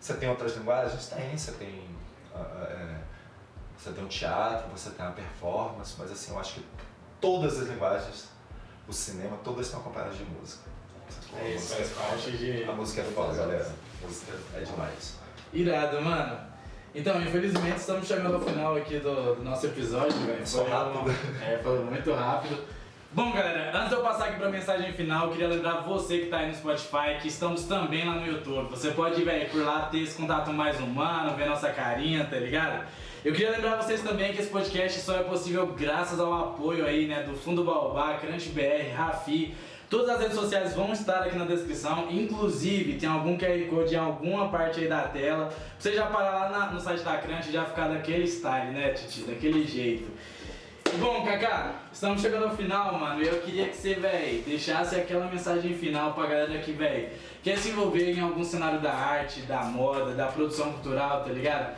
Você 0.00 0.14
tem 0.14 0.28
outras 0.28 0.56
linguagens? 0.56 1.08
Tem, 1.08 1.36
você 1.36 1.52
tem. 1.52 1.88
É, 2.34 2.96
você 3.76 3.90
tem 3.92 4.04
um 4.04 4.08
teatro, 4.08 4.70
você 4.70 4.90
tem 4.90 5.04
uma 5.04 5.12
performance, 5.14 5.94
mas 5.98 6.10
assim, 6.10 6.32
eu 6.32 6.38
acho 6.38 6.54
que 6.54 6.66
todas 7.20 7.60
as 7.60 7.68
linguagens, 7.68 8.28
o 8.88 8.92
cinema, 8.92 9.36
todas 9.44 9.66
estão 9.66 9.80
acompanhadas 9.80 10.16
de 10.16 10.24
música. 10.24 10.62
É 11.38 11.50
isso, 11.50 11.74
faz 11.74 11.90
parte 11.90 12.36
de. 12.36 12.64
A 12.64 12.72
música 12.72 13.02
é 13.02 13.04
foda, 13.04 13.36
galera. 13.36 13.74
A 14.02 14.06
música 14.06 14.32
é 14.54 14.60
demais. 14.60 15.16
Irado, 15.52 16.00
mano. 16.00 16.55
Então, 16.96 17.20
infelizmente, 17.20 17.76
estamos 17.76 18.08
chegando 18.08 18.36
ao 18.36 18.40
final 18.40 18.74
aqui 18.74 18.98
do, 18.98 19.34
do 19.34 19.44
nosso 19.44 19.66
episódio, 19.66 20.18
velho. 20.20 20.46
Foi 20.46 20.66
rápido. 20.66 21.14
é, 21.46 21.58
foi 21.58 21.78
muito 21.80 22.10
rápido. 22.10 22.58
Bom, 23.12 23.32
galera, 23.32 23.70
antes 23.76 23.90
de 23.90 23.94
eu 23.96 24.00
passar 24.00 24.28
aqui 24.28 24.38
pra 24.38 24.48
mensagem 24.48 24.94
final, 24.94 25.28
queria 25.28 25.48
lembrar 25.48 25.82
você 25.82 26.20
que 26.20 26.26
tá 26.28 26.38
aí 26.38 26.48
no 26.48 26.54
Spotify 26.54 27.20
que 27.20 27.28
estamos 27.28 27.64
também 27.64 28.08
lá 28.08 28.14
no 28.14 28.26
YouTube. 28.26 28.70
Você 28.70 28.92
pode, 28.92 29.22
velho, 29.22 29.46
por 29.50 29.62
lá 29.62 29.82
ter 29.82 29.98
esse 29.98 30.16
contato 30.16 30.50
mais 30.54 30.80
humano, 30.80 31.36
ver 31.36 31.46
nossa 31.46 31.68
carinha, 31.68 32.24
tá 32.24 32.36
ligado? 32.36 32.86
Eu 33.22 33.34
queria 33.34 33.50
lembrar 33.50 33.76
vocês 33.76 34.00
também 34.00 34.32
que 34.32 34.40
esse 34.40 34.50
podcast 34.50 34.98
só 35.00 35.16
é 35.16 35.22
possível 35.22 35.66
graças 35.66 36.18
ao 36.18 36.32
apoio 36.32 36.86
aí, 36.86 37.06
né, 37.06 37.24
do 37.24 37.34
Fundo 37.34 37.62
Baobá, 37.62 38.14
Crunch 38.14 38.48
BR, 38.48 38.96
Rafi, 38.96 39.54
Todas 39.88 40.10
as 40.10 40.20
redes 40.20 40.34
sociais 40.34 40.74
vão 40.74 40.92
estar 40.92 41.20
aqui 41.20 41.38
na 41.38 41.44
descrição, 41.44 42.08
inclusive 42.10 42.98
tem 42.98 43.08
algum 43.08 43.38
QR 43.38 43.68
Code 43.70 43.94
em 43.94 43.98
alguma 43.98 44.48
parte 44.48 44.80
aí 44.80 44.88
da 44.88 45.02
tela. 45.02 45.52
Você 45.78 45.92
já 45.92 46.06
parar 46.06 46.32
lá 46.32 46.48
na, 46.48 46.72
no 46.72 46.80
site 46.80 47.04
da 47.04 47.16
Crunch 47.18 47.48
e 47.48 47.52
já 47.52 47.64
ficar 47.64 47.88
daquele 47.88 48.26
style, 48.26 48.72
né, 48.72 48.90
Titi? 48.90 49.20
Daquele 49.20 49.64
jeito. 49.64 50.10
Bom, 50.98 51.24
Kaká, 51.24 51.82
estamos 51.92 52.20
chegando 52.20 52.46
ao 52.46 52.56
final, 52.56 52.98
mano. 52.98 53.22
Eu 53.22 53.40
queria 53.42 53.68
que 53.68 53.76
você, 53.76 53.94
velho, 53.94 54.42
deixasse 54.42 54.96
aquela 54.96 55.26
mensagem 55.26 55.74
final 55.74 56.14
pra 56.14 56.26
galera 56.26 56.58
que, 56.58 56.72
velho, 56.72 57.08
quer 57.42 57.56
se 57.56 57.68
envolver 57.68 58.12
em 58.12 58.20
algum 58.20 58.42
cenário 58.42 58.80
da 58.80 58.92
arte, 58.92 59.42
da 59.42 59.62
moda, 59.62 60.14
da 60.14 60.26
produção 60.26 60.72
cultural, 60.72 61.22
tá 61.22 61.30
ligado? 61.30 61.76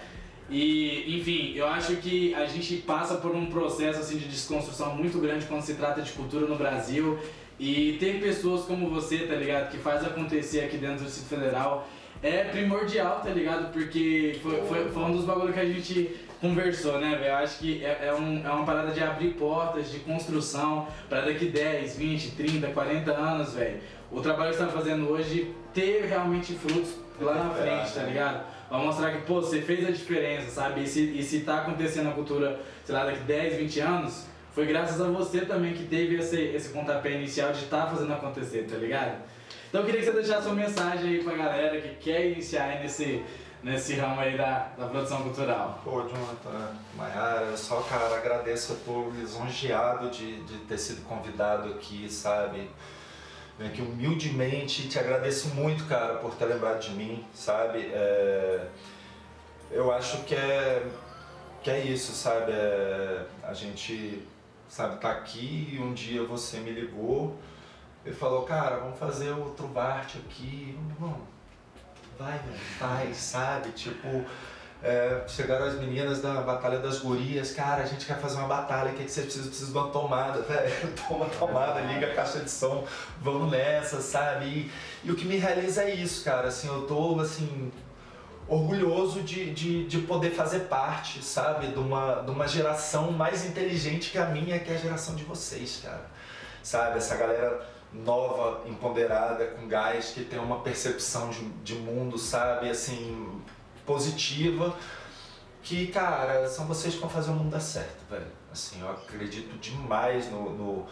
E, 0.49 1.19
enfim, 1.19 1.53
eu 1.55 1.67
acho 1.67 1.97
que 1.97 2.35
a 2.35 2.47
gente 2.47 2.77
passa 2.77 3.17
por 3.17 3.35
um 3.35 3.47
processo 3.47 4.01
assim 4.01 4.17
de 4.17 4.29
desconstrução 4.29 4.95
muito 4.95 5.19
grande 5.19 5.45
quando 5.45 5.63
se 5.63 5.75
trata 5.75 6.01
de 6.01 6.13
cultura 6.13 6.47
no 6.47 6.57
Brasil. 6.57 7.19
E 7.59 7.97
tem 7.99 8.21
pessoas 8.21 8.65
como 8.65 8.89
você, 8.89 9.19
tá 9.19 9.35
ligado, 9.35 9.71
que 9.71 9.79
faz 9.79 10.05
acontecer 10.05 10.61
aqui 10.61 10.77
dentro 10.77 10.99
do 10.99 11.05
Distrito 11.07 11.29
Federal. 11.29 11.89
é 12.23 12.45
primordial, 12.45 13.21
tá 13.21 13.31
ligado? 13.31 13.73
Porque 13.73 14.39
foi, 14.43 14.63
foi, 14.63 14.89
foi 14.91 15.03
um 15.03 15.13
dos 15.13 15.25
bagulhos 15.25 15.55
que 15.55 15.61
a 15.61 15.65
gente 15.65 16.17
conversou, 16.41 17.01
né, 17.01 17.17
velho? 17.17 17.35
Acho 17.35 17.59
que 17.59 17.85
é, 17.85 18.07
é, 18.07 18.15
um, 18.15 18.47
é 18.47 18.51
uma 18.51 18.65
parada 18.65 18.93
de 18.93 19.03
abrir 19.03 19.31
portas, 19.35 19.91
de 19.91 19.99
construção, 20.01 20.87
para 21.09 21.23
daqui 21.23 21.47
10, 21.47 21.97
20, 21.97 22.31
30, 22.33 22.69
40 22.69 23.13
anos, 23.13 23.55
velho. 23.55 23.81
O 24.11 24.21
trabalho 24.21 24.51
que 24.51 24.57
você 24.57 24.65
tá 24.65 24.71
fazendo 24.71 25.11
hoje 25.11 25.53
ter 25.75 26.07
realmente 26.07 26.55
frutos 26.55 26.95
lá 27.21 27.35
na 27.35 27.51
frente, 27.51 27.93
tá 27.93 28.03
ligado? 28.03 28.47
Pra 28.69 28.79
mostrar 28.79 29.13
que, 29.13 29.23
pô, 29.23 29.41
você 29.41 29.61
fez 29.61 29.87
a 29.87 29.91
diferença, 29.91 30.51
sabe? 30.51 30.83
E 30.83 30.87
se, 30.87 31.01
e 31.01 31.23
se 31.23 31.41
tá 31.41 31.59
acontecendo 31.59 32.09
a 32.09 32.13
cultura, 32.13 32.61
sei 32.85 32.95
lá, 32.95 33.05
daqui 33.05 33.21
10, 33.21 33.57
20 33.57 33.81
anos, 33.81 34.27
foi 34.55 34.67
graças 34.67 35.01
a 35.01 35.09
você 35.09 35.43
também 35.43 35.75
que 35.75 35.85
teve 35.85 36.17
esse, 36.17 36.41
esse 36.41 36.71
pontapé 36.71 37.13
inicial 37.13 37.53
de 37.53 37.65
estar 37.65 37.87
tá 37.87 37.91
fazendo 37.91 38.13
acontecer, 38.13 38.67
tá 38.69 38.77
ligado? 38.77 39.23
Então 39.69 39.83
eu 39.83 39.87
queria 39.87 40.01
que 40.01 40.07
você 40.07 40.13
deixasse 40.13 40.47
uma 40.47 40.57
mensagem 40.57 41.11
aí 41.11 41.23
pra 41.23 41.37
galera 41.37 41.81
que 41.81 41.95
quer 41.97 42.27
iniciar 42.27 42.81
nesse, 42.81 43.23
nesse 43.63 43.95
ramo 43.95 44.21
aí 44.21 44.37
da, 44.37 44.71
da 44.79 44.87
produção 44.87 45.23
cultural. 45.23 45.81
Pô, 45.85 46.03
Jonathan, 46.03 46.75
Mayara, 46.97 47.57
só, 47.57 47.81
cara, 47.83 48.17
agradeço, 48.17 48.73
eu 48.73 48.79
tô 48.85 49.11
lisonjeado 49.11 50.11
de, 50.11 50.43
de 50.45 50.59
ter 50.61 50.79
sido 50.79 51.03
convidado 51.07 51.71
aqui, 51.71 52.11
sabe? 52.11 52.71
Venho 53.59 53.71
aqui 53.71 53.83
humildemente, 53.83 54.89
te 54.89 54.99
agradeço 54.99 55.49
muito, 55.49 55.85
cara, 55.87 56.15
por 56.15 56.35
ter 56.37 56.47
lembrado 56.47 56.81
de 56.81 56.91
mim, 56.91 57.25
sabe? 57.35 57.91
É, 57.93 58.67
eu 59.71 59.93
acho 59.93 60.23
que 60.25 60.35
é, 60.35 60.87
que 61.63 61.71
é 61.71 61.81
isso, 61.81 62.13
sabe? 62.13 62.53
É, 62.53 63.25
a 63.43 63.53
gente, 63.53 64.23
sabe, 64.69 65.01
tá 65.01 65.11
aqui 65.11 65.71
e 65.73 65.79
um 65.79 65.93
dia 65.93 66.23
você 66.25 66.59
me 66.59 66.71
ligou 66.71 67.37
ele 68.09 68.17
falou, 68.17 68.43
cara, 68.43 68.77
vamos 68.77 68.99
fazer 68.99 69.33
o 69.33 69.51
Trubart 69.51 70.17
aqui. 70.17 70.75
Vamos, 70.99 71.19
vai, 72.19 72.41
faz, 72.79 73.17
sabe? 73.19 73.71
Tipo, 73.73 74.25
é, 74.83 75.25
chegaram 75.29 75.67
as 75.67 75.75
meninas 75.75 76.23
da 76.23 76.41
Batalha 76.41 76.79
das 76.79 77.01
Gurias, 77.01 77.53
cara, 77.53 77.83
a 77.83 77.87
gente 77.87 78.07
quer 78.07 78.19
fazer 78.19 78.39
uma 78.39 78.49
batalha, 78.49 78.93
o 78.93 78.95
que, 78.95 79.03
é 79.03 79.05
que 79.05 79.11
vocês 79.11 79.27
precisam? 79.27 79.49
Precisa 79.51 79.73
de 79.73 79.79
uma 79.79 79.91
tomada, 79.91 80.41
velho, 80.49 80.95
toma 81.07 81.27
tomada, 81.27 81.81
liga 81.81 82.07
a 82.07 82.15
caixa 82.15 82.39
de 82.41 82.51
som, 82.51 82.87
vamos 83.21 83.51
nessa, 83.51 84.01
sabe? 84.01 84.47
E, 84.47 84.73
e, 85.05 85.11
o 85.11 85.15
que 85.15 85.27
me 85.27 85.37
realiza 85.37 85.83
é 85.83 85.95
isso, 85.95 86.25
cara, 86.25 86.49
assim, 86.49 86.69
eu 86.69 86.87
tô, 86.87 87.21
assim, 87.21 87.71
orgulhoso 88.49 89.23
de, 89.23 89.53
de, 89.53 89.87
de 89.87 89.99
poder 89.99 90.31
fazer 90.31 90.61
parte, 90.61 91.23
sabe? 91.23 91.69
De 91.69 91.79
uma, 91.79 92.23
de 92.23 92.31
uma 92.31 92.49
geração 92.49 93.13
mais 93.13 93.45
inteligente 93.45 94.11
que 94.11 94.19
a 94.19 94.27
minha, 94.27 94.59
que 94.59 94.73
é 94.73 94.75
a 94.75 94.79
geração 94.79 95.15
de 95.15 95.25
vocês, 95.25 95.81
cara. 95.83 96.07
Sabe? 96.63 96.97
Essa 96.97 97.17
galera 97.17 97.67
nova, 97.93 98.67
empoderada, 98.67 99.47
com 99.47 99.69
gás, 99.69 100.13
que 100.13 100.25
tem 100.25 100.39
uma 100.39 100.61
percepção 100.61 101.31
de, 101.31 101.45
de 101.63 101.75
mundo, 101.75 102.19
sabe, 102.19 102.71
assim, 102.71 103.41
positiva. 103.87 104.75
Que, 105.63 105.89
cara, 105.89 106.49
são 106.49 106.67
vocês 106.67 106.95
que 106.95 107.01
vão 107.01 107.11
fazer 107.11 107.31
o 107.31 107.35
mundo 107.35 107.51
dar 107.51 107.61
certo, 107.61 108.09
velho. 108.09 108.27
Assim, 108.51 108.81
eu 108.81 108.91
acredito 108.91 109.59
demais 109.59 110.31
no, 110.31 110.51
no, 110.51 110.87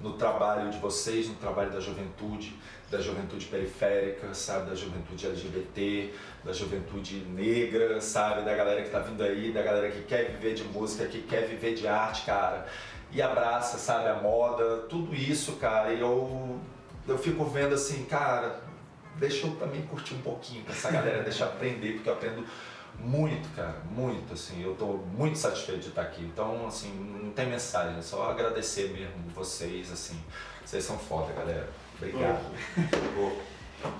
no 0.00 0.12
trabalho 0.14 0.70
de 0.70 0.78
vocês, 0.78 1.28
no 1.28 1.34
trabalho 1.34 1.70
da 1.70 1.80
juventude, 1.80 2.54
da 2.90 3.00
juventude 3.00 3.46
periférica, 3.46 4.34
sabe, 4.34 4.68
da 4.68 4.74
juventude 4.74 5.26
LGBT, 5.26 6.12
da 6.44 6.52
juventude 6.52 7.16
negra, 7.26 8.00
sabe, 8.00 8.42
da 8.42 8.54
galera 8.54 8.82
que 8.82 8.90
tá 8.90 9.00
vindo 9.00 9.22
aí, 9.22 9.52
da 9.52 9.62
galera 9.62 9.90
que 9.90 10.02
quer 10.02 10.30
viver 10.30 10.54
de 10.54 10.64
música, 10.64 11.06
que 11.06 11.22
quer 11.22 11.46
viver 11.46 11.74
de 11.74 11.86
arte, 11.86 12.24
cara 12.24 12.66
e 13.12 13.20
abraça, 13.20 13.78
sabe, 13.78 14.08
a 14.08 14.14
moda, 14.14 14.84
tudo 14.88 15.14
isso, 15.14 15.56
cara. 15.56 15.92
E 15.92 16.00
eu, 16.00 16.58
eu 17.06 17.18
fico 17.18 17.44
vendo 17.44 17.74
assim, 17.74 18.04
cara, 18.04 18.60
deixa 19.16 19.46
eu 19.46 19.56
também 19.56 19.82
curtir 19.82 20.14
um 20.14 20.22
pouquinho 20.22 20.64
com 20.64 20.72
essa 20.72 20.90
galera, 20.90 21.22
deixa 21.22 21.44
eu 21.44 21.48
aprender, 21.48 21.94
porque 21.94 22.08
eu 22.08 22.14
aprendo 22.14 22.46
muito, 22.98 23.48
cara, 23.56 23.80
muito, 23.90 24.34
assim, 24.34 24.62
eu 24.62 24.74
tô 24.74 24.98
muito 25.16 25.38
satisfeito 25.38 25.80
de 25.80 25.88
estar 25.88 26.02
aqui. 26.02 26.22
Então, 26.22 26.66
assim, 26.66 26.92
não 27.22 27.32
tem 27.32 27.46
mensagem, 27.46 27.98
é 27.98 28.02
só 28.02 28.30
agradecer 28.30 28.90
mesmo 28.92 29.30
vocês, 29.34 29.90
assim, 29.90 30.20
vocês 30.64 30.84
são 30.84 30.98
foda, 30.98 31.32
galera. 31.32 31.68
Obrigado. 31.96 32.44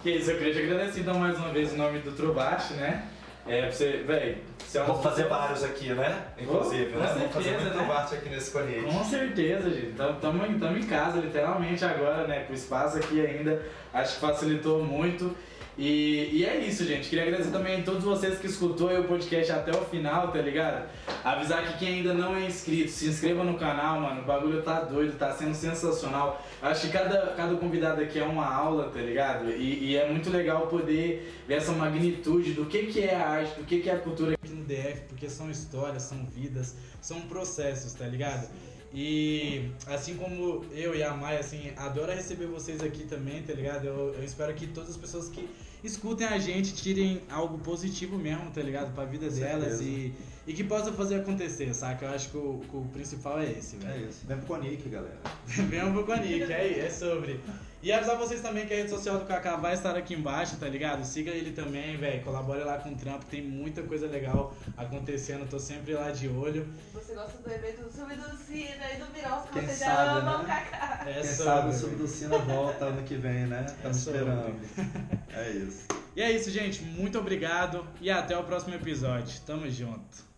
Que 0.02 0.10
isso, 0.10 0.30
eu 0.30 0.38
queria 0.38 0.54
te 0.54 0.62
agradecer 0.62 1.00
então 1.00 1.18
mais 1.18 1.36
uma 1.36 1.50
vez 1.50 1.72
em 1.72 1.76
nome 1.76 1.98
do 2.00 2.12
Trubate, 2.12 2.74
né? 2.74 3.06
É, 3.46 3.62
pra 3.62 3.72
você, 3.72 4.04
velho. 4.06 4.38
É 4.72 4.82
Vamos 4.84 5.02
fazer 5.02 5.24
vários 5.24 5.64
aqui, 5.64 5.88
né? 5.88 6.26
Inclusive, 6.38 6.92
oh, 6.94 6.98
né? 6.98 7.14
Vamos 7.18 7.32
fazer 7.32 7.58
muito 7.58 7.76
né? 7.76 7.84
parte 7.88 8.14
aqui 8.14 8.28
nesse 8.28 8.52
Conete. 8.52 8.84
Com 8.84 9.04
certeza, 9.04 9.70
gente. 9.70 9.90
Estamos 9.90 10.78
em 10.78 10.86
casa, 10.86 11.18
literalmente, 11.18 11.84
agora, 11.84 12.26
né? 12.26 12.44
Com 12.44 12.52
o 12.52 12.56
espaço 12.56 12.98
aqui 12.98 13.24
ainda. 13.24 13.60
Acho 13.92 14.14
que 14.14 14.20
facilitou 14.20 14.84
muito. 14.84 15.34
E, 15.80 16.28
e 16.34 16.44
é 16.44 16.58
isso, 16.58 16.84
gente. 16.84 17.08
Queria 17.08 17.24
agradecer 17.24 17.50
também 17.50 17.80
a 17.80 17.82
todos 17.82 18.04
vocês 18.04 18.38
que 18.38 18.46
escutou 18.46 18.90
o 19.00 19.04
podcast 19.04 19.50
até 19.50 19.70
o 19.70 19.82
final, 19.86 20.30
tá 20.30 20.38
ligado? 20.38 20.86
Avisar 21.24 21.66
que 21.66 21.78
quem 21.78 21.94
ainda 21.94 22.12
não 22.12 22.36
é 22.36 22.44
inscrito, 22.44 22.90
se 22.90 23.06
inscreva 23.06 23.42
no 23.44 23.56
canal, 23.58 23.98
mano. 23.98 24.20
O 24.20 24.24
bagulho 24.26 24.60
tá 24.60 24.82
doido, 24.82 25.16
tá 25.16 25.32
sendo 25.32 25.54
sensacional. 25.54 26.44
Acho 26.60 26.82
que 26.82 26.92
cada, 26.92 27.28
cada 27.28 27.54
convidado 27.54 28.02
aqui 28.02 28.18
é 28.18 28.22
uma 28.22 28.46
aula, 28.46 28.90
tá 28.90 29.00
ligado? 29.00 29.50
E, 29.52 29.92
e 29.92 29.96
é 29.96 30.06
muito 30.06 30.28
legal 30.28 30.66
poder 30.66 31.40
ver 31.48 31.54
essa 31.54 31.72
magnitude 31.72 32.52
do 32.52 32.66
que, 32.66 32.88
que 32.88 33.00
é 33.00 33.14
a 33.14 33.26
arte, 33.26 33.58
do 33.58 33.64
que, 33.64 33.80
que 33.80 33.88
é 33.88 33.94
a 33.94 33.98
cultura 33.98 34.34
aqui 34.34 34.52
no 34.52 34.62
DF, 34.66 35.00
porque 35.08 35.30
são 35.30 35.50
histórias, 35.50 36.02
são 36.02 36.26
vidas, 36.26 36.76
são 37.00 37.22
processos, 37.22 37.94
tá 37.94 38.04
ligado? 38.04 38.50
E 38.92 39.70
assim 39.86 40.16
como 40.16 40.62
eu 40.72 40.94
e 40.94 41.02
a 41.02 41.14
Maia, 41.14 41.38
assim, 41.38 41.72
adora 41.76 42.12
receber 42.12 42.46
vocês 42.46 42.82
aqui 42.82 43.04
também, 43.04 43.40
tá 43.42 43.54
ligado? 43.54 43.86
Eu, 43.86 44.14
eu 44.14 44.24
espero 44.24 44.52
que 44.52 44.66
todas 44.66 44.90
as 44.90 44.96
pessoas 44.98 45.28
que 45.28 45.48
escutem 45.82 46.26
a 46.26 46.38
gente, 46.38 46.74
tirem 46.74 47.20
algo 47.30 47.58
positivo 47.58 48.18
mesmo, 48.18 48.50
tá 48.50 48.62
ligado? 48.62 48.94
Pra 48.94 49.04
vida 49.04 49.30
delas 49.30 49.80
e, 49.80 50.12
e 50.46 50.52
que 50.52 50.64
possa 50.64 50.92
fazer 50.92 51.16
acontecer, 51.16 51.72
saca? 51.74 52.06
Eu 52.06 52.10
acho 52.10 52.30
que 52.30 52.36
o, 52.36 52.60
que 52.68 52.76
o 52.76 52.82
principal 52.92 53.40
é 53.40 53.50
esse, 53.50 53.76
velho. 53.76 54.04
É 54.04 54.08
isso. 54.08 54.26
Vem 54.26 54.36
pro 54.38 54.46
Conic, 54.46 54.88
galera. 54.88 55.18
Vem 55.46 55.92
pro 55.92 56.04
Conic, 56.04 56.52
é, 56.52 56.80
é 56.80 56.90
sobre. 56.90 57.40
E 57.82 57.90
avisar 57.90 58.16
vocês 58.18 58.42
também 58.42 58.66
que 58.66 58.74
a 58.74 58.76
rede 58.76 58.90
social 58.90 59.18
do 59.18 59.24
Kaká 59.24 59.56
vai 59.56 59.72
estar 59.72 59.96
aqui 59.96 60.12
embaixo, 60.12 60.56
tá 60.56 60.68
ligado? 60.68 61.02
Siga 61.02 61.30
ele 61.30 61.52
também, 61.52 61.96
velho. 61.96 62.22
Colabore 62.22 62.62
lá 62.62 62.76
com 62.76 62.90
o 62.90 62.94
trampo, 62.94 63.24
tem 63.24 63.40
muita 63.40 63.82
coisa 63.82 64.06
legal 64.06 64.54
acontecendo, 64.76 65.48
tô 65.48 65.58
sempre 65.58 65.94
lá 65.94 66.10
de 66.10 66.28
olho. 66.28 66.68
Você 66.92 67.14
gosta 67.14 67.38
do 67.38 67.50
evento 67.50 67.82
do 67.82 67.90
Subducina 67.90 68.92
e 68.94 68.98
do 68.98 69.06
Virós, 69.06 69.44
que 69.46 69.52
Quem 69.54 69.62
você 69.66 69.74
sabe, 69.76 69.94
já 69.94 70.12
ama 70.12 70.38
né? 70.38 70.44
o 70.44 70.46
Kaká. 70.46 71.04
É 71.08 71.14
Quem 71.14 71.24
sabe 71.24 71.68
o 71.70 71.72
Subducina 71.72 72.38
volta 72.38 72.84
ano 72.84 73.02
que 73.02 73.14
vem, 73.14 73.46
né? 73.46 73.64
Estamos 73.66 73.96
é 73.96 74.00
esperando. 74.00 74.60
É 75.32 75.48
isso. 75.48 75.86
E 76.16 76.20
é 76.20 76.32
isso, 76.32 76.50
gente. 76.50 76.82
Muito 76.82 77.16
obrigado 77.16 77.86
e 78.00 78.10
até 78.10 78.36
o 78.36 78.42
próximo 78.42 78.74
episódio. 78.74 79.40
Tamo 79.46 79.70
junto. 79.70 80.29